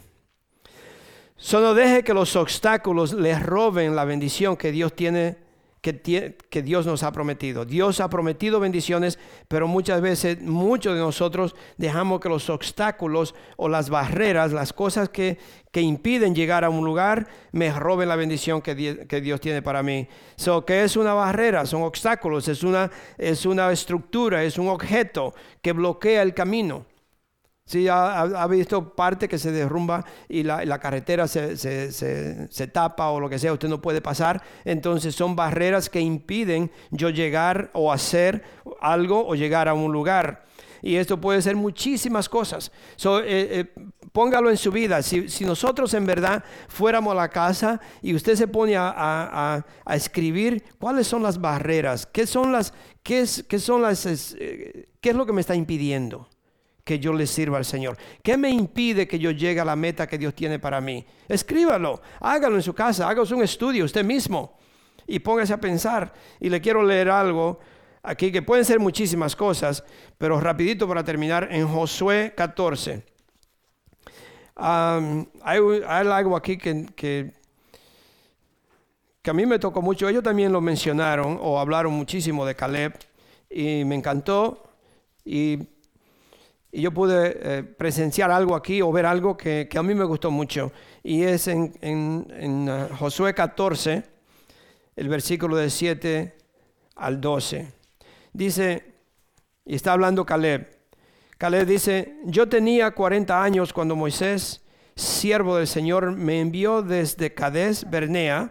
Solo 1.42 1.72
deje 1.72 2.04
que 2.04 2.12
los 2.12 2.36
obstáculos 2.36 3.14
les 3.14 3.42
roben 3.42 3.96
la 3.96 4.04
bendición 4.04 4.58
que 4.58 4.70
Dios 4.72 4.94
tiene, 4.94 5.38
que, 5.80 6.36
que, 6.50 6.62
Dios 6.62 6.84
nos 6.84 7.02
ha 7.02 7.12
prometido. 7.12 7.64
Dios 7.64 8.00
ha 8.00 8.10
prometido 8.10 8.60
bendiciones, 8.60 9.18
pero 9.48 9.66
muchas 9.66 10.02
veces 10.02 10.42
muchos 10.42 10.92
de 10.94 11.00
nosotros 11.00 11.56
dejamos 11.78 12.20
que 12.20 12.28
los 12.28 12.50
obstáculos 12.50 13.34
o 13.56 13.70
las 13.70 13.88
barreras, 13.88 14.52
las 14.52 14.74
cosas 14.74 15.08
que, 15.08 15.38
que 15.72 15.80
impiden 15.80 16.34
llegar 16.34 16.62
a 16.62 16.68
un 16.68 16.84
lugar, 16.84 17.26
me 17.52 17.72
roben 17.72 18.10
la 18.10 18.16
bendición 18.16 18.60
que, 18.60 19.06
que 19.08 19.20
Dios 19.22 19.40
tiene 19.40 19.62
para 19.62 19.82
mí. 19.82 20.06
So, 20.36 20.66
¿Qué 20.66 20.84
es 20.84 20.94
una 20.98 21.14
barrera? 21.14 21.64
Son 21.64 21.80
obstáculos, 21.80 22.48
es 22.48 22.62
una, 22.62 22.90
es 23.16 23.46
una 23.46 23.72
estructura, 23.72 24.44
es 24.44 24.58
un 24.58 24.68
objeto 24.68 25.32
que 25.62 25.72
bloquea 25.72 26.20
el 26.20 26.34
camino. 26.34 26.84
Si 27.70 27.86
ha, 27.86 28.48
visto 28.48 28.96
parte 28.96 29.28
que 29.28 29.38
se 29.38 29.52
derrumba 29.52 30.04
y 30.28 30.42
la, 30.42 30.78
carretera 30.80 31.28
se, 31.28 31.56
se, 31.56 32.66
tapa 32.66 33.10
o 33.10 33.20
lo 33.20 33.30
que 33.30 33.38
sea, 33.38 33.52
usted 33.52 33.68
no 33.68 33.80
puede 33.80 34.00
pasar. 34.00 34.42
Entonces 34.64 35.14
son 35.14 35.36
barreras 35.36 35.88
que 35.88 36.00
impiden 36.00 36.72
yo 36.90 37.10
llegar 37.10 37.70
o 37.72 37.92
hacer 37.92 38.42
algo 38.80 39.24
o 39.24 39.36
llegar 39.36 39.68
a 39.68 39.74
un 39.74 39.92
lugar. 39.92 40.46
Y 40.82 40.96
esto 40.96 41.20
puede 41.20 41.40
ser 41.42 41.54
muchísimas 41.54 42.28
cosas. 42.28 42.72
So, 42.96 43.20
eh, 43.20 43.60
eh, 43.60 43.72
póngalo 44.10 44.50
en 44.50 44.56
su 44.56 44.72
vida. 44.72 45.00
Si, 45.00 45.44
nosotros 45.44 45.94
en 45.94 46.06
verdad 46.06 46.42
fuéramos 46.66 47.12
a 47.12 47.14
la 47.14 47.28
casa 47.28 47.80
y 48.02 48.16
usted 48.16 48.34
se 48.34 48.48
pone 48.48 48.74
a, 48.76 49.64
escribir 49.86 50.64
cuáles 50.80 51.06
son 51.06 51.22
las 51.22 51.40
barreras, 51.40 52.04
qué 52.04 52.26
son 52.26 52.50
las, 52.50 52.74
qué 53.04 53.20
es, 53.20 53.44
qué 53.48 53.60
son 53.60 53.82
las, 53.82 54.06
eh, 54.06 54.88
qué 55.00 55.10
es 55.10 55.14
lo 55.14 55.24
que 55.24 55.32
me 55.32 55.40
está 55.40 55.54
impidiendo 55.54 56.26
que 56.84 56.98
yo 56.98 57.12
le 57.12 57.26
sirva 57.26 57.58
al 57.58 57.64
Señor? 57.64 57.96
¿Qué 58.22 58.36
me 58.36 58.50
impide 58.50 59.06
que 59.06 59.18
yo 59.18 59.30
llegue 59.30 59.60
a 59.60 59.64
la 59.64 59.76
meta 59.76 60.06
que 60.06 60.18
Dios 60.18 60.34
tiene 60.34 60.58
para 60.58 60.80
mí? 60.80 61.04
Escríbalo, 61.28 62.00
hágalo 62.20 62.56
en 62.56 62.62
su 62.62 62.74
casa, 62.74 63.08
hágase 63.08 63.34
un 63.34 63.42
estudio 63.42 63.84
usted 63.84 64.04
mismo 64.04 64.58
y 65.06 65.18
póngase 65.18 65.52
a 65.52 65.60
pensar. 65.60 66.12
Y 66.38 66.48
le 66.48 66.60
quiero 66.60 66.82
leer 66.82 67.10
algo 67.10 67.58
aquí 68.02 68.32
que 68.32 68.42
pueden 68.42 68.64
ser 68.64 68.78
muchísimas 68.78 69.36
cosas, 69.36 69.84
pero 70.18 70.40
rapidito 70.40 70.88
para 70.88 71.04
terminar, 71.04 71.48
en 71.50 71.68
Josué 71.68 72.32
14. 72.36 73.04
hay, 74.56 75.60
algo 75.86 76.36
aquí 76.36 76.56
que, 76.56 76.86
que, 76.94 77.32
que 79.22 79.30
a 79.30 79.34
mí 79.34 79.46
me 79.46 79.58
tocó 79.58 79.82
mucho. 79.82 80.08
Ellos 80.08 80.22
también 80.22 80.52
lo 80.52 80.60
mencionaron 80.60 81.38
o 81.40 81.58
hablaron 81.58 81.92
muchísimo 81.92 82.46
de 82.46 82.54
Caleb 82.54 82.94
y 83.50 83.84
me 83.84 83.96
encantó. 83.96 84.70
Y 85.24 85.58
y 86.72 86.82
yo 86.82 86.92
pude 86.92 87.38
eh, 87.42 87.62
presenciar 87.64 88.30
algo 88.30 88.54
aquí 88.54 88.80
o 88.80 88.92
ver 88.92 89.06
algo 89.06 89.36
que, 89.36 89.68
a 89.74 89.82
mí 89.82 89.94
me 89.94 90.04
gustó 90.04 90.30
mucho. 90.30 90.72
Y 91.02 91.22
es 91.22 91.48
en, 91.48 92.68
uh, 92.68 92.94
Josué 92.96 93.34
14, 93.34 94.04
el 94.96 95.08
versículo 95.08 95.56
de 95.56 95.68
7 95.68 96.36
al 96.96 97.20
12. 97.20 97.72
Dice, 98.32 98.94
y 99.64 99.74
está 99.74 99.92
hablando 99.92 100.24
Caleb. 100.24 100.78
Caleb 101.38 101.66
dice, 101.66 102.18
yo 102.24 102.48
tenía 102.48 102.92
40 102.92 103.42
años 103.42 103.72
cuando 103.72 103.96
Moisés, 103.96 104.64
siervo 104.94 105.56
del 105.56 105.66
Señor, 105.66 106.12
me 106.12 106.40
envió 106.40 106.82
desde 106.82 107.34
Cades, 107.34 107.88
Bernea, 107.90 108.50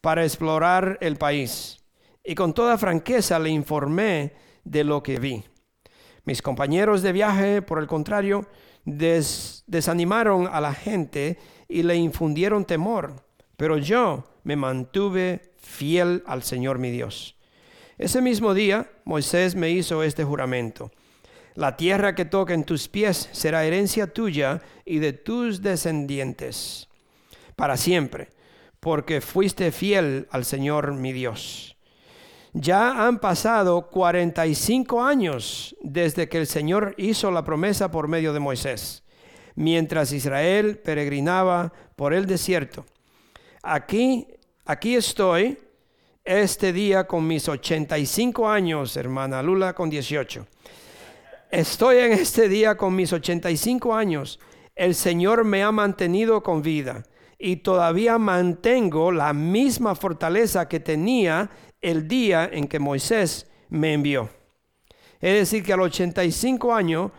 para 0.00 0.24
explorar 0.24 0.96
el 1.02 1.16
país. 1.16 1.78
Y 2.24 2.34
con 2.34 2.54
toda 2.54 2.78
franqueza 2.78 3.38
le 3.38 3.50
informé 3.50 4.32
de 4.64 4.84
lo 4.84 5.02
que 5.02 5.18
vi. 5.18 5.44
Mis 6.24 6.42
compañeros 6.42 7.02
de 7.02 7.12
viaje, 7.12 7.62
por 7.62 7.78
el 7.78 7.86
contrario, 7.86 8.46
desanimaron 8.84 10.46
a 10.46 10.60
la 10.60 10.74
gente 10.74 11.38
y 11.68 11.82
le 11.82 11.96
infundieron 11.96 12.64
temor, 12.64 13.24
pero 13.56 13.78
yo 13.78 14.24
me 14.44 14.56
mantuve 14.56 15.52
fiel 15.58 16.22
al 16.26 16.42
Señor 16.42 16.78
mi 16.78 16.90
Dios. 16.90 17.36
Ese 17.98 18.22
mismo 18.22 18.54
día 18.54 18.90
Moisés 19.04 19.54
me 19.54 19.70
hizo 19.70 20.02
este 20.02 20.24
juramento. 20.24 20.90
La 21.54 21.76
tierra 21.76 22.14
que 22.14 22.24
toca 22.24 22.54
en 22.54 22.64
tus 22.64 22.88
pies 22.88 23.28
será 23.32 23.64
herencia 23.64 24.06
tuya 24.06 24.62
y 24.84 24.98
de 24.98 25.12
tus 25.12 25.62
descendientes 25.62 26.88
para 27.56 27.76
siempre, 27.76 28.30
porque 28.80 29.20
fuiste 29.20 29.70
fiel 29.70 30.26
al 30.30 30.46
Señor 30.46 30.94
mi 30.94 31.12
Dios. 31.12 31.76
Ya 32.52 33.06
han 33.06 33.20
pasado 33.20 33.88
45 33.90 35.02
años 35.02 35.76
desde 35.82 36.28
que 36.28 36.38
el 36.38 36.46
Señor 36.48 36.94
hizo 36.98 37.30
la 37.30 37.44
promesa 37.44 37.90
por 37.92 38.08
medio 38.08 38.32
de 38.32 38.40
Moisés, 38.40 39.04
mientras 39.54 40.12
Israel 40.12 40.78
peregrinaba 40.78 41.72
por 41.94 42.12
el 42.12 42.26
desierto. 42.26 42.84
Aquí, 43.62 44.26
aquí 44.64 44.96
estoy 44.96 45.58
este 46.24 46.72
día 46.72 47.06
con 47.06 47.26
mis 47.26 47.48
85 47.48 48.48
años, 48.48 48.96
hermana 48.96 49.42
Lula 49.42 49.72
con 49.74 49.88
18. 49.88 50.44
Estoy 51.52 51.98
en 51.98 52.12
este 52.12 52.48
día 52.48 52.76
con 52.76 52.96
mis 52.96 53.12
85 53.12 53.94
años. 53.94 54.40
El 54.74 54.96
Señor 54.96 55.44
me 55.44 55.62
ha 55.62 55.70
mantenido 55.70 56.42
con 56.42 56.62
vida 56.62 57.04
y 57.38 57.56
todavía 57.56 58.18
mantengo 58.18 59.12
la 59.12 59.32
misma 59.32 59.94
fortaleza 59.94 60.68
que 60.68 60.78
tenía 60.78 61.50
el 61.80 62.08
día 62.08 62.48
en 62.52 62.68
que 62.68 62.78
Moisés 62.78 63.46
me 63.68 63.92
envió. 63.92 64.28
Es 65.20 65.34
decir, 65.34 65.62
que 65.62 65.72
a 65.72 65.76
los 65.76 65.86
85 65.86 66.74
años, 66.74 67.10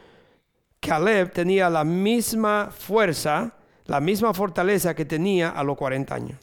Caleb 0.80 1.32
tenía 1.32 1.70
la 1.70 1.84
misma 1.84 2.70
fuerza, 2.72 3.53
la 3.86 3.99
misma 3.99 4.34
fortaleza 4.34 4.95
que 4.95 5.05
tenía 5.05 5.49
a 5.49 5.64
los 5.64 5.78
40 5.78 6.16
años. 6.16 6.39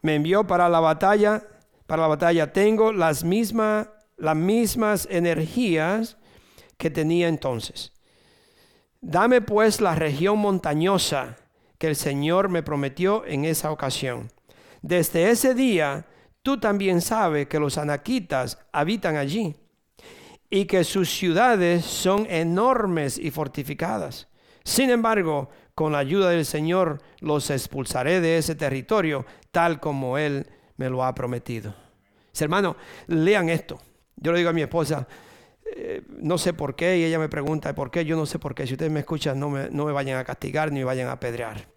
Me 0.00 0.14
envió 0.14 0.46
para 0.46 0.68
la 0.68 0.80
batalla, 0.80 1.42
para 1.86 2.02
la 2.02 2.08
batalla 2.08 2.52
tengo 2.52 2.92
las 2.92 3.24
mismas, 3.24 3.88
las 4.16 4.36
mismas 4.36 5.06
energías 5.10 6.16
que 6.76 6.90
tenía 6.90 7.28
entonces. 7.28 7.92
Dame 9.00 9.40
pues 9.40 9.80
la 9.80 9.94
región 9.94 10.38
montañosa 10.38 11.36
que 11.78 11.88
el 11.88 11.96
Señor 11.96 12.48
me 12.48 12.62
prometió 12.62 13.24
en 13.26 13.44
esa 13.44 13.70
ocasión. 13.70 14.32
Desde 14.82 15.30
ese 15.30 15.54
día 15.54 16.06
tú 16.48 16.56
también 16.56 17.02
sabes 17.02 17.46
que 17.46 17.60
los 17.60 17.76
anaquitas 17.76 18.56
habitan 18.72 19.16
allí 19.16 19.54
y 20.48 20.64
que 20.64 20.82
sus 20.82 21.10
ciudades 21.10 21.84
son 21.84 22.26
enormes 22.30 23.18
y 23.18 23.30
fortificadas. 23.30 24.28
Sin 24.64 24.88
embargo, 24.88 25.50
con 25.74 25.92
la 25.92 25.98
ayuda 25.98 26.30
del 26.30 26.46
Señor 26.46 27.02
los 27.20 27.50
expulsaré 27.50 28.22
de 28.22 28.38
ese 28.38 28.54
territorio, 28.54 29.26
tal 29.50 29.78
como 29.78 30.16
Él 30.16 30.46
me 30.78 30.88
lo 30.88 31.04
ha 31.04 31.14
prometido. 31.14 31.74
Hermano, 32.40 32.76
lean 33.08 33.50
esto. 33.50 33.78
Yo 34.16 34.32
le 34.32 34.38
digo 34.38 34.48
a 34.48 34.54
mi 34.54 34.62
esposa, 34.62 35.06
eh, 35.76 36.02
no 36.08 36.38
sé 36.38 36.54
por 36.54 36.74
qué, 36.74 36.96
y 36.96 37.04
ella 37.04 37.18
me 37.18 37.28
pregunta 37.28 37.74
por 37.74 37.90
qué, 37.90 38.06
yo 38.06 38.16
no 38.16 38.24
sé 38.24 38.38
por 38.38 38.54
qué. 38.54 38.66
Si 38.66 38.72
ustedes 38.72 38.90
me 38.90 39.00
escuchan, 39.00 39.38
no 39.38 39.50
me, 39.50 39.68
no 39.68 39.84
me 39.84 39.92
vayan 39.92 40.16
a 40.16 40.24
castigar 40.24 40.72
ni 40.72 40.78
me 40.78 40.84
vayan 40.84 41.08
a 41.08 41.12
apedrear. 41.12 41.68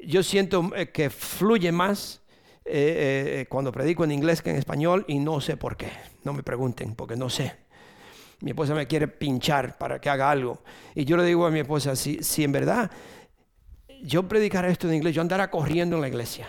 Yo 0.00 0.22
siento 0.22 0.70
eh, 0.76 0.92
que 0.92 1.10
fluye 1.10 1.72
más 1.72 2.22
eh, 2.68 3.40
eh, 3.40 3.46
cuando 3.48 3.70
predico 3.70 4.04
en 4.04 4.12
inglés 4.12 4.42
que 4.42 4.50
en 4.50 4.56
español 4.56 5.04
y 5.08 5.18
no 5.18 5.40
sé 5.40 5.56
por 5.56 5.76
qué. 5.76 5.90
No 6.24 6.32
me 6.32 6.42
pregunten 6.42 6.94
porque 6.94 7.16
no 7.16 7.30
sé. 7.30 7.54
Mi 8.40 8.50
esposa 8.50 8.74
me 8.74 8.86
quiere 8.86 9.08
pinchar 9.08 9.78
para 9.78 10.00
que 10.00 10.10
haga 10.10 10.30
algo. 10.30 10.62
Y 10.94 11.04
yo 11.04 11.16
le 11.16 11.24
digo 11.24 11.46
a 11.46 11.50
mi 11.50 11.60
esposa, 11.60 11.96
si, 11.96 12.22
si 12.22 12.44
en 12.44 12.52
verdad 12.52 12.90
yo 14.02 14.28
predicara 14.28 14.68
esto 14.68 14.88
en 14.88 14.94
inglés, 14.94 15.14
yo 15.14 15.22
andara 15.22 15.50
corriendo 15.50 15.96
en 15.96 16.02
la 16.02 16.08
iglesia. 16.08 16.46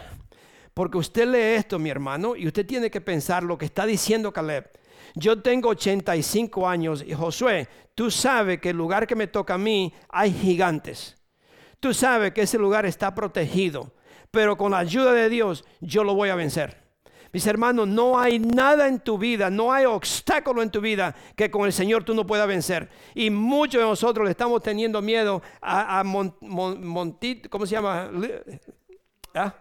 Porque 0.73 0.97
usted 0.97 1.27
lee 1.27 1.57
esto, 1.57 1.79
mi 1.79 1.89
hermano, 1.89 2.35
y 2.35 2.47
usted 2.47 2.65
tiene 2.65 2.91
que 2.91 3.01
pensar 3.01 3.43
lo 3.43 3.57
que 3.57 3.65
está 3.65 3.85
diciendo 3.85 4.33
Caleb. 4.33 4.69
Yo 5.15 5.41
tengo 5.41 5.69
85 5.69 6.67
años 6.67 7.03
y 7.05 7.13
Josué, 7.13 7.67
tú 7.95 8.11
sabes 8.11 8.59
que 8.59 8.69
el 8.69 8.77
lugar 8.77 9.07
que 9.07 9.15
me 9.15 9.27
toca 9.27 9.55
a 9.55 9.57
mí 9.57 9.93
hay 10.09 10.31
gigantes. 10.31 11.15
Tú 11.79 11.93
sabes 11.93 12.33
que 12.33 12.41
ese 12.41 12.57
lugar 12.57 12.85
está 12.85 13.15
protegido 13.15 13.91
pero 14.31 14.57
con 14.57 14.71
la 14.71 14.79
ayuda 14.79 15.13
de 15.13 15.29
Dios 15.29 15.65
yo 15.81 16.03
lo 16.03 16.13
voy 16.13 16.29
a 16.29 16.35
vencer. 16.35 16.87
Mis 17.33 17.45
hermanos, 17.45 17.87
no 17.87 18.17
hay 18.17 18.39
nada 18.39 18.87
en 18.87 18.99
tu 18.99 19.17
vida, 19.17 19.49
no 19.49 19.71
hay 19.71 19.85
obstáculo 19.85 20.63
en 20.63 20.71
tu 20.71 20.79
vida 20.79 21.13
que 21.35 21.51
con 21.51 21.65
el 21.65 21.73
Señor 21.73 22.03
tú 22.03 22.13
no 22.13 22.25
puedas 22.25 22.47
vencer. 22.47 22.89
Y 23.13 23.29
muchos 23.29 23.81
de 23.81 23.87
nosotros 23.87 24.29
estamos 24.29 24.63
teniendo 24.63 25.01
miedo 25.01 25.41
a, 25.61 25.99
a 25.99 26.03
¿cómo 26.03 27.65
se 27.65 27.71
llama? 27.71 28.09
¿Ah? 29.33 29.53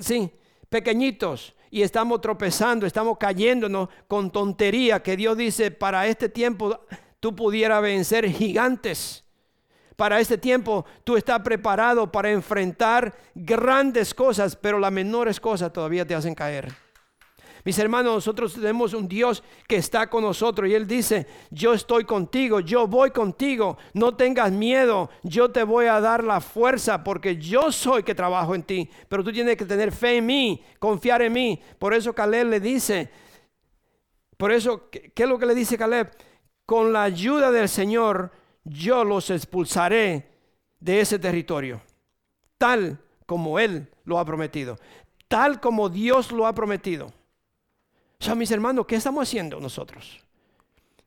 sí, 0.00 0.30
pequeñitos. 0.68 1.54
Y 1.70 1.82
estamos 1.82 2.20
tropezando, 2.22 2.86
estamos 2.86 3.18
cayéndonos 3.18 3.90
con 4.06 4.30
tontería 4.30 5.02
que 5.02 5.16
Dios 5.16 5.36
dice, 5.36 5.70
para 5.70 6.06
este 6.06 6.30
tiempo 6.30 6.80
tú 7.20 7.36
pudieras 7.36 7.82
vencer 7.82 8.26
gigantes 8.30 9.27
para 9.98 10.20
este 10.20 10.38
tiempo 10.38 10.86
tú 11.02 11.16
estás 11.16 11.40
preparado 11.40 12.12
para 12.12 12.30
enfrentar 12.30 13.12
grandes 13.34 14.14
cosas, 14.14 14.54
pero 14.54 14.78
las 14.78 14.92
menores 14.92 15.40
cosas 15.40 15.72
todavía 15.72 16.06
te 16.06 16.14
hacen 16.14 16.36
caer. 16.36 16.72
Mis 17.64 17.76
hermanos, 17.80 18.14
nosotros 18.14 18.54
tenemos 18.54 18.94
un 18.94 19.08
Dios 19.08 19.42
que 19.66 19.74
está 19.74 20.08
con 20.08 20.22
nosotros 20.22 20.68
y 20.68 20.74
Él 20.74 20.86
dice, 20.86 21.26
yo 21.50 21.74
estoy 21.74 22.04
contigo, 22.04 22.60
yo 22.60 22.86
voy 22.86 23.10
contigo, 23.10 23.76
no 23.92 24.14
tengas 24.14 24.52
miedo, 24.52 25.10
yo 25.24 25.50
te 25.50 25.64
voy 25.64 25.86
a 25.86 26.00
dar 26.00 26.22
la 26.22 26.40
fuerza 26.40 27.02
porque 27.02 27.36
yo 27.36 27.72
soy 27.72 28.04
que 28.04 28.14
trabajo 28.14 28.54
en 28.54 28.62
ti, 28.62 28.88
pero 29.08 29.24
tú 29.24 29.32
tienes 29.32 29.56
que 29.56 29.64
tener 29.64 29.90
fe 29.90 30.18
en 30.18 30.26
mí, 30.26 30.62
confiar 30.78 31.22
en 31.22 31.32
mí. 31.32 31.60
Por 31.76 31.92
eso 31.92 32.14
Caleb 32.14 32.46
le 32.46 32.60
dice, 32.60 33.10
por 34.36 34.52
eso, 34.52 34.88
¿qué, 34.90 35.12
es 35.12 35.28
lo 35.28 35.40
que 35.40 35.46
le 35.46 35.56
dice 35.56 35.76
Caleb? 35.76 36.12
Con 36.64 36.92
la 36.92 37.02
ayuda 37.02 37.50
del 37.50 37.68
Señor, 37.68 38.30
yo 38.68 39.04
los 39.04 39.30
expulsaré 39.30 40.28
de 40.80 41.00
ese 41.00 41.18
territorio, 41.18 41.80
tal 42.56 42.98
como 43.26 43.58
Él 43.58 43.88
lo 44.04 44.18
ha 44.18 44.24
prometido, 44.24 44.78
tal 45.26 45.60
como 45.60 45.88
Dios 45.88 46.32
lo 46.32 46.46
ha 46.46 46.54
prometido. 46.54 47.06
O 48.20 48.24
sea, 48.24 48.34
mis 48.34 48.50
hermanos, 48.50 48.86
¿qué 48.86 48.96
estamos 48.96 49.28
haciendo 49.28 49.60
nosotros? 49.60 50.20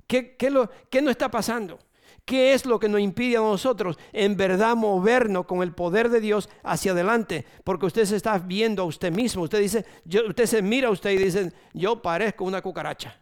¿Qué, 0.07 0.35
qué, 0.35 0.49
lo, 0.49 0.69
¿Qué 0.89 1.01
nos 1.01 1.11
está 1.11 1.29
pasando? 1.29 1.79
¿Qué 2.25 2.53
es 2.53 2.65
lo 2.65 2.79
que 2.79 2.87
nos 2.87 3.01
impide 3.01 3.37
a 3.37 3.41
nosotros 3.41 3.97
en 4.13 4.37
verdad 4.37 4.75
movernos 4.75 5.45
con 5.45 5.63
el 5.63 5.73
poder 5.73 6.09
de 6.09 6.21
Dios 6.21 6.49
hacia 6.63 6.91
adelante? 6.91 7.45
Porque 7.63 7.87
usted 7.87 8.05
se 8.05 8.15
está 8.15 8.37
viendo 8.37 8.83
a 8.83 8.85
usted 8.85 9.11
mismo. 9.11 9.43
Usted 9.43 9.59
dice, 9.59 9.85
yo, 10.05 10.27
usted 10.27 10.45
se 10.45 10.61
mira 10.61 10.87
a 10.87 10.91
usted 10.91 11.11
y 11.11 11.17
dice, 11.17 11.51
yo 11.73 12.01
parezco 12.01 12.45
una 12.45 12.61
cucaracha. 12.61 13.20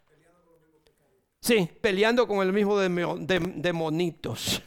Sí, 1.41 1.69
peleando 1.81 2.27
con 2.27 2.45
el 2.45 2.53
mismo 2.53 2.77
de, 2.77 3.73
monitos. 3.73 4.61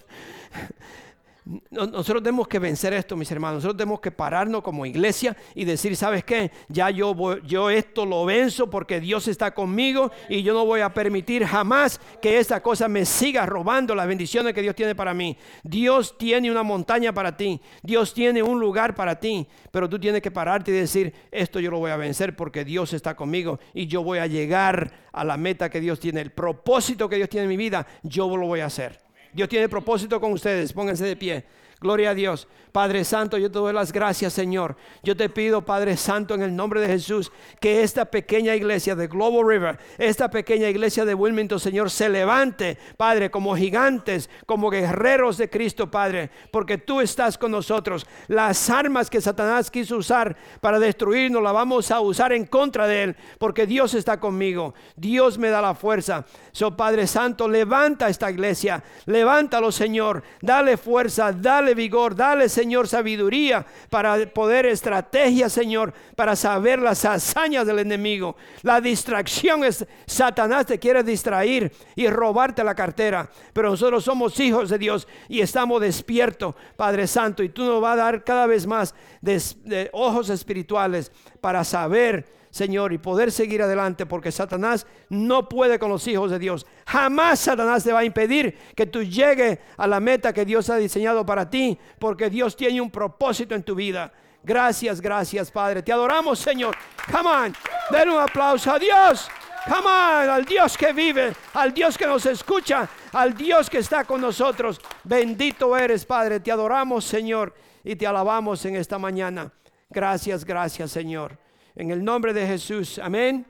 Nosotros 1.70 2.22
tenemos 2.22 2.46
que 2.46 2.60
vencer 2.60 2.92
esto, 2.92 3.16
mis 3.16 3.30
hermanos. 3.32 3.56
Nosotros 3.56 3.76
tenemos 3.76 4.00
que 4.00 4.12
pararnos 4.12 4.62
como 4.62 4.86
iglesia 4.86 5.36
y 5.56 5.64
decir, 5.64 5.96
¿sabes 5.96 6.22
qué? 6.22 6.52
Ya 6.68 6.88
yo, 6.90 7.38
yo 7.40 7.68
esto 7.68 8.06
lo 8.06 8.24
venzo 8.24 8.70
porque 8.70 9.00
Dios 9.00 9.26
está 9.26 9.52
conmigo 9.52 10.12
y 10.28 10.44
yo 10.44 10.54
no 10.54 10.64
voy 10.64 10.82
a 10.82 10.94
permitir 10.94 11.44
jamás 11.44 12.00
que 12.20 12.38
esta 12.38 12.62
cosa 12.62 12.86
me 12.86 13.04
siga 13.04 13.44
robando 13.44 13.94
las 13.94 14.06
bendiciones 14.06 14.54
que 14.54 14.62
Dios 14.62 14.76
tiene 14.76 14.94
para 14.94 15.14
mí. 15.14 15.36
Dios 15.64 16.16
tiene 16.16 16.48
una 16.48 16.62
montaña 16.62 17.12
para 17.12 17.36
ti. 17.36 17.60
Dios 17.82 18.14
tiene 18.14 18.40
un 18.40 18.60
lugar 18.60 18.94
para 18.94 19.18
ti. 19.18 19.46
Pero 19.72 19.88
tú 19.88 19.98
tienes 19.98 20.22
que 20.22 20.30
pararte 20.30 20.70
y 20.70 20.74
decir, 20.74 21.12
esto 21.32 21.58
yo 21.58 21.72
lo 21.72 21.80
voy 21.80 21.90
a 21.90 21.96
vencer 21.96 22.36
porque 22.36 22.64
Dios 22.64 22.92
está 22.92 23.16
conmigo 23.16 23.58
y 23.74 23.88
yo 23.88 24.04
voy 24.04 24.20
a 24.20 24.28
llegar 24.28 24.92
a 25.12 25.24
la 25.24 25.36
meta 25.36 25.68
que 25.68 25.80
Dios 25.80 25.98
tiene, 25.98 26.20
el 26.20 26.30
propósito 26.30 27.08
que 27.08 27.16
Dios 27.16 27.28
tiene 27.28 27.44
en 27.44 27.50
mi 27.50 27.56
vida, 27.56 27.86
yo 28.02 28.34
lo 28.36 28.46
voy 28.46 28.60
a 28.60 28.66
hacer. 28.66 29.00
Dios 29.32 29.48
tiene 29.48 29.68
propósito 29.68 30.20
con 30.20 30.32
ustedes. 30.32 30.72
Pónganse 30.72 31.04
de 31.04 31.16
pie. 31.16 31.44
Gloria 31.80 32.10
a 32.10 32.14
Dios. 32.14 32.46
Padre 32.72 33.04
Santo, 33.04 33.36
yo 33.36 33.50
te 33.50 33.58
doy 33.58 33.74
las 33.74 33.92
gracias, 33.92 34.32
Señor. 34.32 34.76
Yo 35.02 35.14
te 35.14 35.28
pido, 35.28 35.60
Padre 35.60 35.94
Santo, 35.98 36.34
en 36.34 36.40
el 36.40 36.56
nombre 36.56 36.80
de 36.80 36.86
Jesús, 36.86 37.30
que 37.60 37.82
esta 37.82 38.06
pequeña 38.06 38.56
iglesia 38.56 38.96
de 38.96 39.08
Global 39.08 39.46
River, 39.46 39.78
esta 39.98 40.30
pequeña 40.30 40.70
iglesia 40.70 41.04
de 41.04 41.12
Wilmington, 41.12 41.60
Señor, 41.60 41.90
se 41.90 42.08
levante, 42.08 42.78
Padre, 42.96 43.30
como 43.30 43.54
gigantes, 43.54 44.30
como 44.46 44.70
guerreros 44.70 45.36
de 45.36 45.50
Cristo, 45.50 45.90
Padre, 45.90 46.30
porque 46.50 46.78
tú 46.78 47.02
estás 47.02 47.36
con 47.36 47.50
nosotros. 47.50 48.06
Las 48.26 48.70
armas 48.70 49.10
que 49.10 49.20
Satanás 49.20 49.70
quiso 49.70 49.98
usar 49.98 50.34
para 50.62 50.78
destruirnos, 50.78 51.42
las 51.42 51.52
vamos 51.52 51.90
a 51.90 52.00
usar 52.00 52.32
en 52.32 52.46
contra 52.46 52.86
de 52.86 53.02
él, 53.02 53.16
porque 53.38 53.66
Dios 53.66 53.92
está 53.92 54.18
conmigo. 54.18 54.72
Dios 54.96 55.36
me 55.36 55.50
da 55.50 55.60
la 55.60 55.74
fuerza. 55.74 56.24
So, 56.52 56.74
Padre 56.74 57.06
Santo, 57.06 57.48
levanta 57.48 58.08
esta 58.08 58.30
iglesia, 58.30 58.82
levántalo, 59.04 59.70
Señor. 59.70 60.22
Dale 60.40 60.78
fuerza, 60.78 61.32
dale 61.32 61.74
vigor, 61.74 62.16
dale, 62.16 62.48
Señor 62.48 62.61
Señor, 62.62 62.86
sabiduría 62.86 63.66
para 63.90 64.24
poder 64.32 64.66
estrategia, 64.66 65.48
Señor, 65.48 65.92
para 66.14 66.36
saber 66.36 66.78
las 66.78 67.04
hazañas 67.04 67.66
del 67.66 67.80
enemigo. 67.80 68.36
La 68.62 68.80
distracción 68.80 69.64
es, 69.64 69.84
Satanás 70.06 70.66
te 70.66 70.78
quiere 70.78 71.02
distraer 71.02 71.72
y 71.96 72.06
robarte 72.06 72.62
la 72.62 72.76
cartera, 72.76 73.28
pero 73.52 73.70
nosotros 73.70 74.04
somos 74.04 74.38
hijos 74.38 74.70
de 74.70 74.78
Dios 74.78 75.08
y 75.28 75.40
estamos 75.40 75.80
despiertos, 75.80 76.54
Padre 76.76 77.08
Santo, 77.08 77.42
y 77.42 77.48
tú 77.48 77.64
nos 77.64 77.82
vas 77.82 77.94
a 77.94 78.04
dar 78.04 78.22
cada 78.22 78.46
vez 78.46 78.64
más 78.64 78.94
de 79.20 79.90
ojos 79.92 80.30
espirituales 80.30 81.10
para 81.40 81.64
saber 81.64 82.41
Señor, 82.52 82.92
y 82.92 82.98
poder 82.98 83.32
seguir 83.32 83.62
adelante, 83.62 84.04
porque 84.04 84.30
Satanás 84.30 84.86
no 85.08 85.48
puede 85.48 85.78
con 85.78 85.88
los 85.88 86.06
hijos 86.06 86.30
de 86.30 86.38
Dios. 86.38 86.66
Jamás 86.86 87.40
Satanás 87.40 87.82
te 87.82 87.94
va 87.94 88.00
a 88.00 88.04
impedir 88.04 88.54
que 88.76 88.84
tú 88.84 89.02
llegues 89.02 89.58
a 89.78 89.86
la 89.86 90.00
meta 90.00 90.34
que 90.34 90.44
Dios 90.44 90.68
ha 90.68 90.76
diseñado 90.76 91.24
para 91.24 91.48
ti, 91.48 91.78
porque 91.98 92.28
Dios 92.28 92.54
tiene 92.54 92.78
un 92.78 92.90
propósito 92.90 93.54
en 93.54 93.62
tu 93.62 93.74
vida. 93.74 94.12
Gracias, 94.42 95.00
gracias, 95.00 95.50
Padre. 95.50 95.82
Te 95.82 95.92
adoramos, 95.92 96.40
Señor. 96.40 96.76
Come 97.10 97.30
on, 97.30 97.54
den 97.90 98.10
un 98.10 98.20
aplauso 98.20 98.70
a 98.70 98.78
Dios. 98.78 99.30
Come 99.64 99.88
on, 99.88 100.28
al 100.28 100.44
Dios 100.44 100.76
que 100.76 100.92
vive, 100.92 101.32
al 101.54 101.72
Dios 101.72 101.96
que 101.96 102.06
nos 102.06 102.26
escucha, 102.26 102.86
al 103.12 103.32
Dios 103.32 103.70
que 103.70 103.78
está 103.78 104.04
con 104.04 104.20
nosotros. 104.20 104.78
Bendito 105.04 105.74
eres, 105.74 106.04
Padre. 106.04 106.38
Te 106.38 106.52
adoramos, 106.52 107.06
Señor, 107.06 107.54
y 107.82 107.96
te 107.96 108.06
alabamos 108.06 108.62
en 108.66 108.76
esta 108.76 108.98
mañana. 108.98 109.50
Gracias, 109.88 110.44
gracias, 110.44 110.90
Señor. 110.90 111.41
En 111.74 111.90
el 111.90 112.04
nombre 112.04 112.32
de 112.32 112.46
Jesús. 112.46 112.98
Amén. 112.98 113.46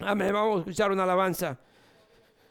Amén. 0.00 0.32
Vamos 0.32 0.56
a 0.56 0.58
escuchar 0.60 0.90
una 0.90 1.02
alabanza. 1.04 1.58